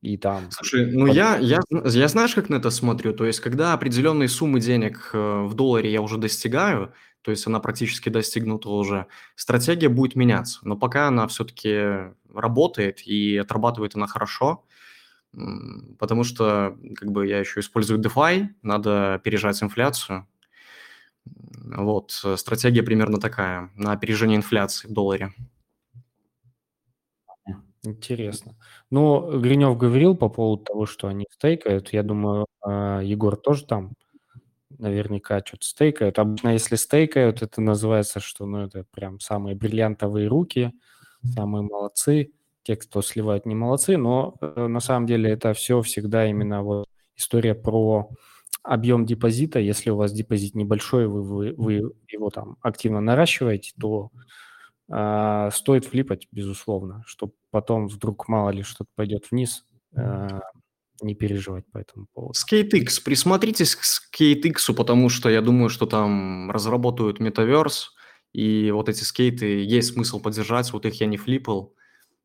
[0.00, 0.48] И там...
[0.50, 1.16] Слушай, ну под...
[1.16, 3.12] я, я, я знаешь, как на это смотрю?
[3.12, 6.92] То есть, когда определенные суммы денег э, в долларе я уже достигаю,
[7.22, 10.60] то есть она практически достигнута уже, стратегия будет меняться.
[10.62, 14.64] Но пока она все-таки работает и отрабатывает она хорошо,
[15.98, 20.26] потому что как бы я еще использую DeFi, надо опережать инфляцию.
[21.24, 25.32] Вот, э, стратегия примерно такая, на опережение инфляции в долларе.
[27.84, 28.54] Интересно.
[28.90, 31.92] Ну, Гринев говорил по поводу того, что они стейкают.
[31.92, 33.94] Я думаю, а, Егор тоже там
[34.78, 36.18] наверняка что-то стейкают.
[36.18, 40.72] Обычно, если стейкают, это называется, что ну, это прям самые бриллиантовые руки,
[41.34, 46.26] самые молодцы те, кто сливают, не молодцы, но э, на самом деле это все всегда
[46.26, 46.86] именно вот
[47.16, 48.10] история про
[48.62, 49.58] объем депозита.
[49.58, 54.10] Если у вас депозит небольшой, вы, вы, вы его там активно наращиваете, то
[54.92, 59.64] э, стоит флипать, безусловно, чтобы потом вдруг мало ли что-то пойдет вниз,
[59.96, 60.40] э,
[61.00, 62.34] не переживать по этому поводу.
[62.38, 67.94] SkateX, присмотритесь к SkateX, потому что я думаю, что там разработают метаверс,
[68.32, 71.74] и вот эти скейты есть смысл поддержать, вот их я не флипал,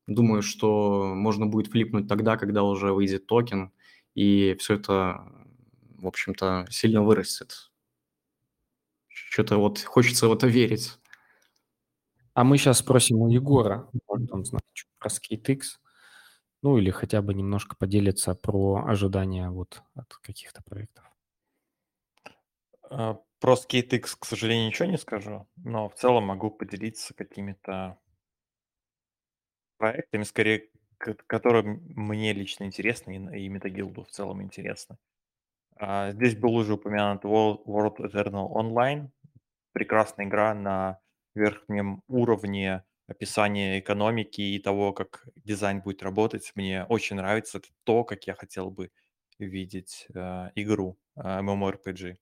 [0.08, 3.72] Думаю, что можно будет флипнуть тогда, когда уже выйдет токен,
[4.14, 5.30] и все это,
[5.98, 7.70] в общем-то, сильно вырастет.
[9.08, 10.98] Что-то вот хочется в это верить.
[12.32, 15.60] А мы сейчас спросим у Егора, может, он знает что про SkateX,
[16.62, 21.04] ну или хотя бы немножко поделиться про ожидания вот от каких-то проектов.
[22.90, 27.98] А, про SkateX, к сожалению, ничего не скажу, но в целом могу поделиться какими-то
[29.78, 30.68] проектами, скорее,
[30.98, 34.98] которые мне лично интересны и, Метагилду в целом интересны.
[35.76, 39.10] А, здесь был уже упомянут World, World Eternal Online.
[39.72, 41.00] прекрасная игра на
[41.34, 46.52] верхнем уровне описания экономики и того, как дизайн будет работать.
[46.56, 47.60] Мне очень нравится.
[47.84, 48.90] То, как я хотел бы
[49.38, 52.16] видеть э, игру э, MMORPG.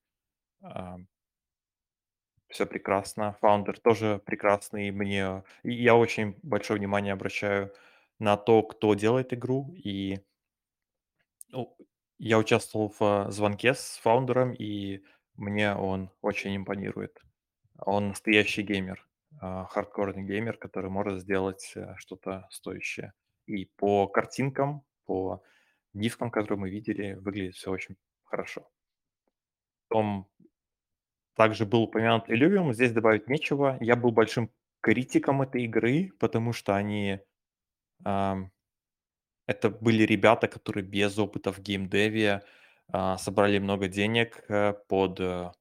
[2.47, 3.37] Все прекрасно.
[3.41, 4.91] Фаундер тоже прекрасный.
[4.91, 7.73] Мне я очень большое внимание обращаю
[8.19, 9.73] на то, кто делает игру.
[9.75, 10.19] И
[11.49, 11.75] ну,
[12.17, 15.03] я участвовал в звонке с фаундером, и
[15.35, 17.21] мне он очень импонирует.
[17.79, 19.07] Он настоящий геймер,
[19.39, 23.13] а, хардкорный геймер, который может сделать э, что-то стоящее.
[23.45, 25.43] И по картинкам, по
[25.93, 28.67] гифкам, которые мы видели, выглядит все очень хорошо.
[29.87, 30.27] Потом
[31.37, 33.77] также был упомянут Illuvium, здесь добавить нечего.
[33.79, 34.51] Я был большим
[34.81, 37.19] критиком этой игры, потому что они...
[38.03, 38.51] ам,
[39.45, 42.43] это были ребята, которые без опыта в геймдеве
[42.91, 45.51] а, собрали много денег э, под, э,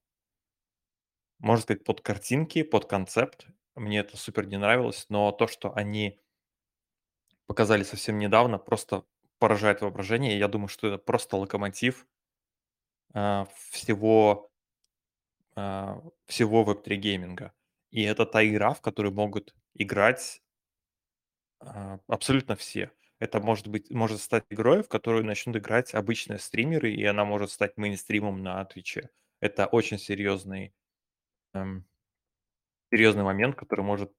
[1.38, 3.46] можно сказать, под картинки, под концепт.
[3.74, 6.18] Мне это супер не нравилось, но то, что они
[7.46, 9.04] показали совсем недавно, просто
[9.38, 10.38] поражает воображение.
[10.38, 12.06] Я думаю, что это просто локомотив
[13.12, 14.50] а, всего
[15.56, 17.52] а, всего веб-3 гейминга.
[17.90, 20.42] И это та игра, в которой могут играть
[21.60, 22.90] а, абсолютно все.
[23.18, 27.50] Это может быть, может стать игрой, в которую начнут играть обычные стримеры, и она может
[27.50, 29.08] стать мейнстримом на Твиче.
[29.40, 30.74] Это очень серьезный,
[31.54, 31.86] эм,
[32.90, 34.12] серьезный момент, который может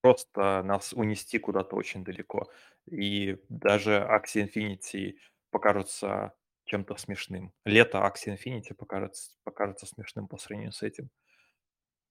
[0.00, 2.50] просто нас унести куда-то очень далеко.
[2.90, 5.16] И даже Axie Infinity
[5.50, 6.34] покажутся
[6.64, 7.52] чем-то смешным.
[7.64, 11.10] Лето Axie Infinity покажется, покажется смешным по сравнению с этим.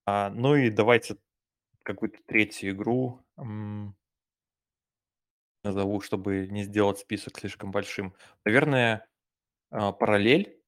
[0.05, 1.17] А, ну и давайте
[1.83, 3.95] какую-то третью игру м,
[5.63, 8.13] назову, чтобы не сделать список слишком большим.
[8.45, 9.07] Наверное,
[9.71, 10.59] а, параллель,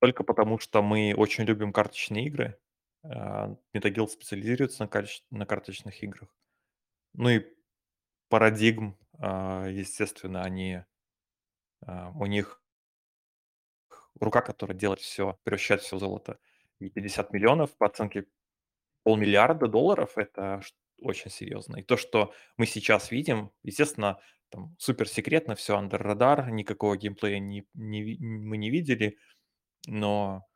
[0.00, 2.58] только потому что мы очень любим карточные игры.
[3.04, 6.28] А, Metaguild специализируется на, карточ- на карточных играх.
[7.14, 7.46] Ну и
[8.30, 10.82] парадигм, а, естественно, они,
[12.14, 12.61] у них
[14.20, 16.38] рука, которая делает все, превращает все в золото.
[16.78, 18.26] И 50 миллионов по оценке
[19.04, 20.60] полмиллиарда долларов– это
[21.00, 21.76] очень серьезно.
[21.76, 24.20] И то, что мы сейчас видим, естественно,
[24.50, 29.18] там супер секретно, все under радар, никакого геймплея не, не мы не видели,
[29.86, 30.46] но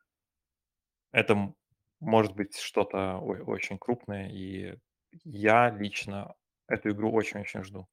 [1.13, 1.55] это
[2.01, 4.77] может быть что-то очень крупное, и
[5.25, 6.35] я лично
[6.69, 7.89] эту игру очень-очень жду.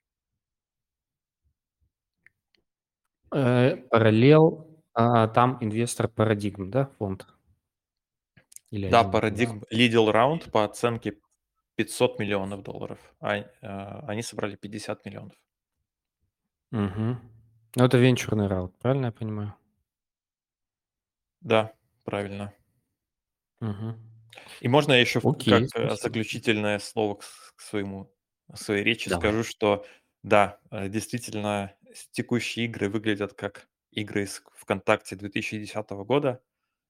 [3.32, 7.28] Э, Параллел, а, там инвестор Парадигм, да, фонд?
[8.72, 9.22] Или Да, один из них?
[9.22, 11.20] парадигм лидил раунд по оценке
[11.76, 13.34] 500 миллионов долларов, а
[14.08, 15.36] они собрали 50 миллионов.
[16.72, 17.20] Мгм.
[17.76, 19.56] Ну, это венчурный раунд, правильно я понимаю?
[21.42, 22.54] Да, правильно.
[23.60, 24.00] Мгм.
[24.62, 25.96] И можно я еще в- Окей, как э, спасибо.
[25.96, 28.12] заключительное слово к с- к своему
[28.56, 29.22] своей речи Давай.
[29.30, 29.86] скажу, что
[30.24, 36.44] да, э, действительно, с- текущие игры выглядят как игры из ВКонтакте 2010 года,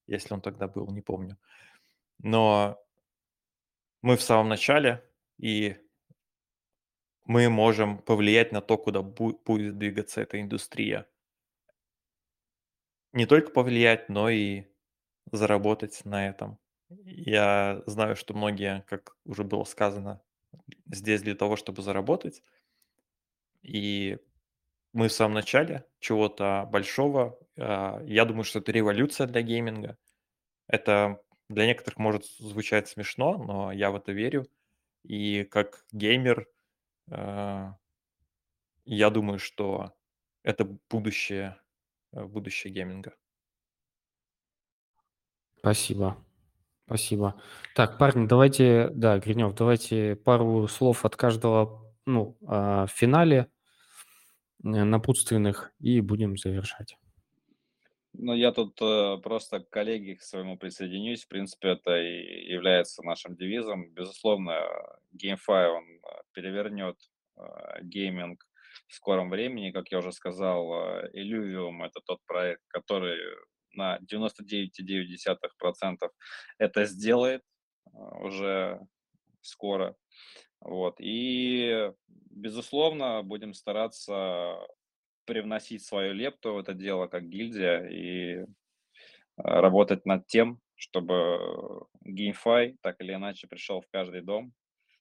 [0.07, 1.38] если он тогда был, не помню.
[2.19, 2.80] Но
[4.01, 5.03] мы в самом начале,
[5.38, 5.77] и
[7.25, 11.07] мы можем повлиять на то, куда бу- будет двигаться эта индустрия.
[13.13, 14.65] Не только повлиять, но и
[15.31, 16.59] заработать на этом.
[16.89, 20.21] Я знаю, что многие, как уже было сказано,
[20.88, 22.43] здесь для того, чтобы заработать.
[23.61, 24.17] И
[24.94, 27.40] мы в самом начале чего-то большого.
[27.57, 29.98] А, Я думаю, что это революция для гейминга.
[30.68, 34.48] Это для некоторых может звучать смешно, но я в это верю.
[35.03, 36.48] И как геймер,
[37.11, 37.76] а,
[38.86, 39.94] я думаю, что
[40.44, 41.57] это будущее,
[42.11, 43.15] э, будущее гейминга.
[45.60, 46.18] Спасибо.
[46.86, 47.41] Спасибо.
[47.76, 53.49] Так, парни, давайте, да, Гринев, давайте пару слов от каждого, ну, а, в финале
[54.64, 56.98] напутственных и будем завершать.
[58.15, 61.23] Ну, я тут э, просто к коллеге к своему присоединюсь.
[61.23, 63.90] В принципе, это и является нашим девизом.
[63.90, 64.60] Безусловно,
[65.14, 65.99] GameFi, он э,
[66.31, 66.95] перевернет
[67.38, 67.41] э,
[67.81, 68.45] гейминг
[68.88, 69.72] в скором времени.
[69.72, 73.18] Как я уже сказал, э, Illuvium– это тот проект, который
[73.73, 75.98] на 99,9%
[76.60, 77.41] это сделает
[77.88, 78.80] э, уже
[79.41, 79.95] скоро.
[80.64, 80.95] Вот.
[80.99, 84.57] И, безусловно, будем стараться
[85.26, 88.45] привносить свою лепту в это дело как гильдия и э,
[89.35, 94.53] работать над тем, чтобы GameFi так или иначе пришел в каждый дом,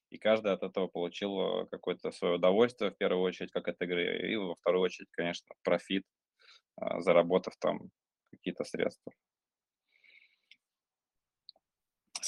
[0.09, 4.31] и каждый от этого получил э, какое-то свое удовольствие, в первую очередь, как от игры,
[4.31, 6.03] и во вторую очередь, конечно, профит,
[6.81, 7.89] э, заработав там
[8.31, 9.13] какие-то средства.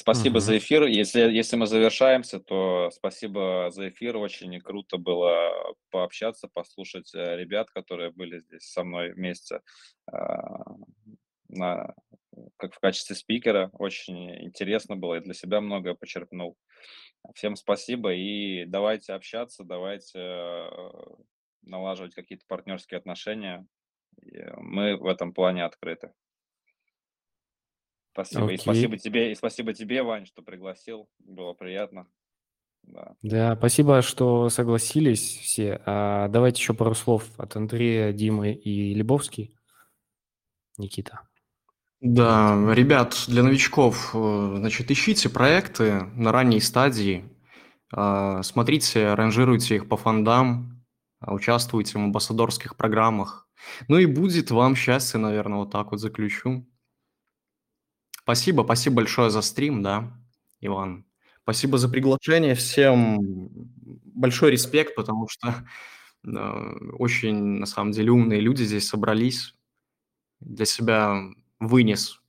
[0.06, 0.84] Спасибо за эфир.
[0.84, 4.16] Если, если мы завершаемся, то спасибо за эфир.
[4.16, 9.62] Очень круто было пообщаться, послушать э, ребят, которые были здесь со мной вместе
[10.06, 10.62] а,
[11.48, 11.92] на,
[12.56, 13.70] как в качестве спикера.
[13.72, 16.56] Очень интересно было и для себя многое почерпнул.
[17.34, 20.70] Всем спасибо и давайте общаться, давайте э,
[21.62, 23.66] налаживать какие-то партнерские отношения.
[24.58, 26.12] Мы в этом плане открыты.
[28.16, 28.52] Спасибо.
[28.52, 31.08] И спасибо тебе, и спасибо тебе, Вань, что пригласил.
[31.18, 32.06] Было приятно.
[32.82, 33.14] Да.
[33.22, 35.82] Да, спасибо, что согласились все.
[35.84, 39.54] А давайте еще пару слов от Андрея, Димы и Лебовский.
[40.78, 41.20] Никита.
[42.00, 47.24] Да, ребят, для новичков, э, значит, ищите проекты на ранней стадии,
[47.92, 50.84] а, смотрите, ранжируйте их по фондам,
[51.20, 53.48] а, участвуйте в амбассадорских программах.
[53.88, 56.66] Ну и будет вам счастье, наверное, вот так вот заключу.
[58.26, 60.12] Спасибо, спасибо большое за стрим, да,
[60.60, 61.04] Иван.
[61.44, 62.56] Спасибо за приглашение.
[62.56, 63.20] Всем
[64.02, 65.64] большой респект, потому что
[66.26, 66.28] э,
[66.98, 69.54] очень, на самом деле, умные люди здесь собрались.
[70.40, 71.20] Для себя
[71.60, 72.20] вынес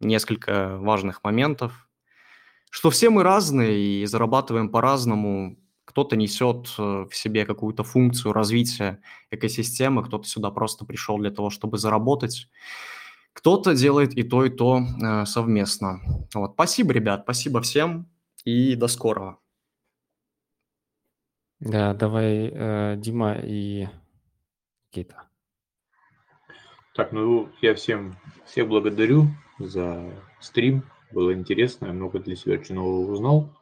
[0.00, 1.88] несколько важных моментов,
[2.68, 5.56] что все мы разные и зарабатываем по-разному.
[5.84, 9.00] Кто-то несет э, в себе какую-то функцию развития
[9.30, 12.48] экосистемы, кто-то сюда просто пришел для того, чтобы заработать.
[13.38, 16.00] Кто-то делает и то, и то э, совместно.
[16.34, 16.54] Вот.
[16.54, 18.10] Спасибо, ребят, спасибо всем
[18.44, 19.38] и до скорого.
[21.60, 23.86] Да, давай э, Дима и
[24.90, 25.28] Кита.
[26.96, 29.28] Так, ну я всем всех благодарю
[29.60, 30.82] за стрим.
[31.12, 33.56] Было интересно, я много для себя очень нового узнал.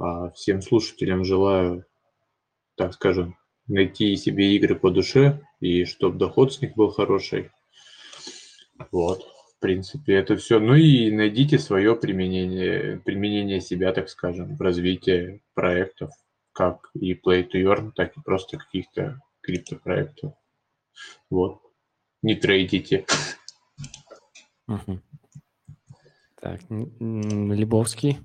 [0.00, 1.84] А всем слушателям желаю,
[2.74, 3.36] так скажем,
[3.68, 7.52] найти себе игры по душе и чтобы доход с них был хороший.
[8.90, 9.22] Вот,
[9.56, 10.60] в принципе, это все.
[10.60, 16.10] Ну и найдите свое применение, применение себя, так скажем, в развитии проектов,
[16.52, 20.34] как и Play to Earn, так и просто каких-то криптопроектов.
[21.30, 21.60] Вот.
[22.22, 23.06] Не трейдите.
[26.40, 28.18] Так, Лебовский.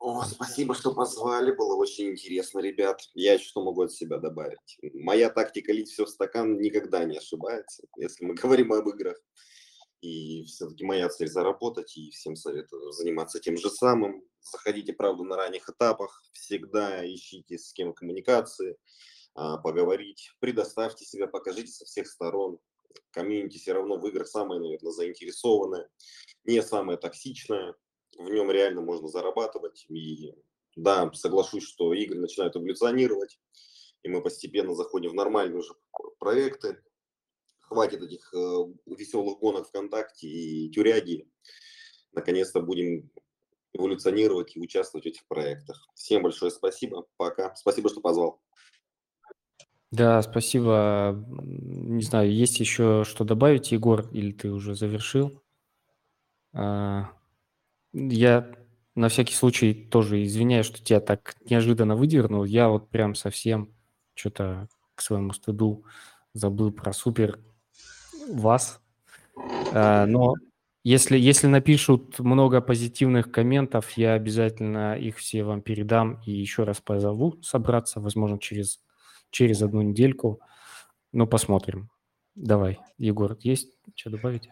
[0.00, 3.02] О, спасибо, что позвали, было очень интересно, ребят.
[3.12, 4.78] Я еще что могу от себя добавить?
[4.94, 9.18] Моя тактика лить все в стакан никогда не ошибается, если мы говорим об играх.
[10.00, 14.24] И все-таки моя цель заработать, и всем советую заниматься тем же самым.
[14.40, 18.78] Заходите, правда, на ранних этапах, всегда ищите схемы коммуникации,
[19.34, 22.58] а, поговорить, предоставьте себя, покажите со всех сторон.
[23.10, 25.90] Комьюнити все равно в играх самое, наверное, заинтересованное,
[26.44, 27.74] не самое токсичное,
[28.24, 29.86] в нем реально можно зарабатывать.
[29.88, 30.34] И
[30.76, 33.38] да, соглашусь, что игры начинают эволюционировать,
[34.02, 35.74] и мы постепенно заходим в нормальные уже
[36.18, 36.82] проекты.
[37.60, 41.30] Хватит этих э, веселых гонок ВКонтакте и тюряги.
[42.12, 43.10] Наконец-то будем
[43.72, 45.88] эволюционировать и участвовать в этих проектах.
[45.94, 47.06] Всем большое спасибо.
[47.16, 47.54] Пока.
[47.54, 48.40] Спасибо, что позвал.
[49.92, 51.24] Да, спасибо.
[51.28, 55.42] Не знаю, есть еще что добавить, Егор, или ты уже завершил?
[56.52, 57.12] А,
[57.92, 58.50] я
[58.94, 62.44] на всякий случай тоже извиняюсь, что тебя так неожиданно выдернул.
[62.44, 63.70] Я вот прям совсем
[64.14, 65.84] что-то к своему стыду
[66.34, 67.38] забыл про супер
[68.28, 68.80] вас.
[69.72, 70.34] А, но
[70.82, 76.80] если, если напишут много позитивных комментов, я обязательно их все вам передам и еще раз
[76.80, 78.80] позову собраться, возможно, через,
[79.30, 80.40] через одну недельку.
[81.12, 81.90] Ну, посмотрим.
[82.34, 84.48] Давай, Егор, есть что добавить?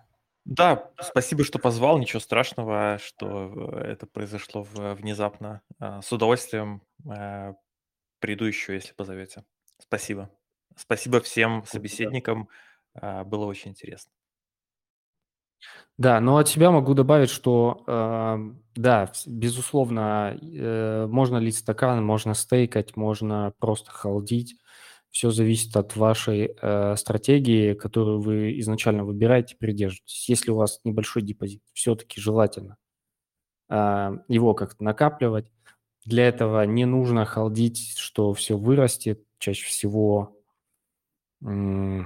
[0.48, 1.98] Да, спасибо, что позвал.
[1.98, 3.52] Ничего страшного, что
[3.82, 5.60] э, это произошло внезапно.
[5.78, 7.52] А, с удовольствием э,
[8.18, 9.44] приду еще, если позовете.
[9.78, 10.30] Спасибо.
[10.74, 12.48] Спасибо всем собеседникам.
[12.94, 14.10] А, было очень интересно.
[15.98, 18.38] Да, но от себя могу добавить, что э,
[18.76, 24.56] да, безусловно, э, можно лить стакан, можно стейкать, можно просто халдить.
[25.10, 30.28] Все зависит от вашей э, стратегии, которую вы изначально выбираете, придерживайтесь.
[30.28, 32.76] Если у вас небольшой депозит, все-таки желательно
[33.70, 35.50] э, его как-то накапливать.
[36.04, 39.22] Для этого не нужно халдить, что все вырастет.
[39.38, 40.36] Чаще всего,
[41.42, 42.00] э,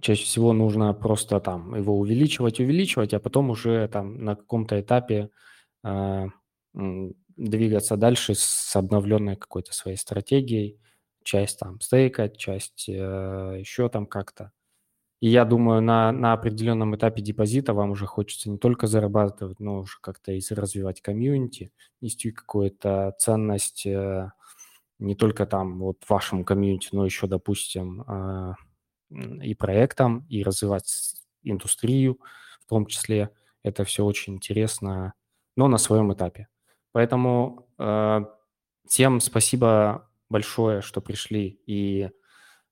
[0.00, 5.30] чаще всего нужно просто там его увеличивать, увеличивать, а потом уже там на каком-то этапе
[5.82, 6.26] э,
[6.74, 10.78] двигаться дальше с обновленной какой-то своей стратегией
[11.28, 14.50] часть там стейкать, часть э, еще там как-то.
[15.20, 19.80] И я думаю, на, на определенном этапе депозита вам уже хочется не только зарабатывать, но
[19.80, 24.30] уже как-то и развивать комьюнити, нести какую-то ценность э,
[24.98, 28.54] не только там вот вашему комьюнити, но еще, допустим, э,
[29.42, 32.20] и проектам, и развивать индустрию
[32.62, 33.30] в том числе.
[33.62, 35.12] Это все очень интересно,
[35.56, 36.48] но на своем этапе.
[36.92, 38.24] Поэтому э,
[38.86, 42.10] всем спасибо большое, что пришли, и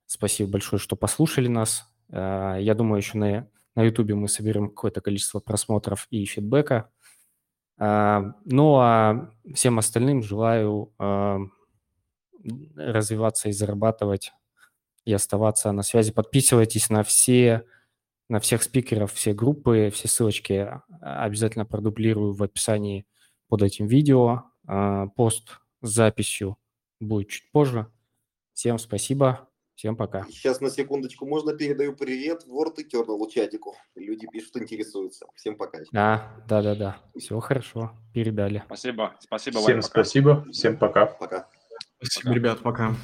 [0.07, 1.85] спасибо большое, что послушали нас.
[2.11, 6.91] Э, я думаю, еще на, на YouTube мы соберем какое-то количество просмотров и фидбэка.
[7.79, 11.39] Э, ну а всем остальным желаю э,
[12.77, 14.33] развиваться и зарабатывать,
[15.05, 16.13] и оставаться на связи.
[16.13, 17.65] Подписывайтесь на все
[18.29, 20.69] на всех спикеров, все группы, все ссылочки
[21.01, 23.07] обязательно продублирую в описании
[23.47, 24.47] под этим видео.
[25.15, 26.59] Пост с записью
[27.01, 27.87] будет чуть позже.
[28.53, 30.25] Всем спасибо, всем пока.
[30.25, 33.77] Сейчас на секундочку можно передаю привет Word и Kernel чатику.
[33.95, 35.27] Люди пишут, интересуются.
[35.35, 35.79] Всем пока.
[35.93, 36.97] Да, да, да, да.
[37.19, 38.63] Все хорошо, передали.
[38.67, 39.89] Спасибо, спасибо, Всем Вань, пока.
[39.89, 41.07] спасибо, всем пока.
[41.07, 41.49] Пока.
[41.99, 42.95] Спасибо, ребят, пока.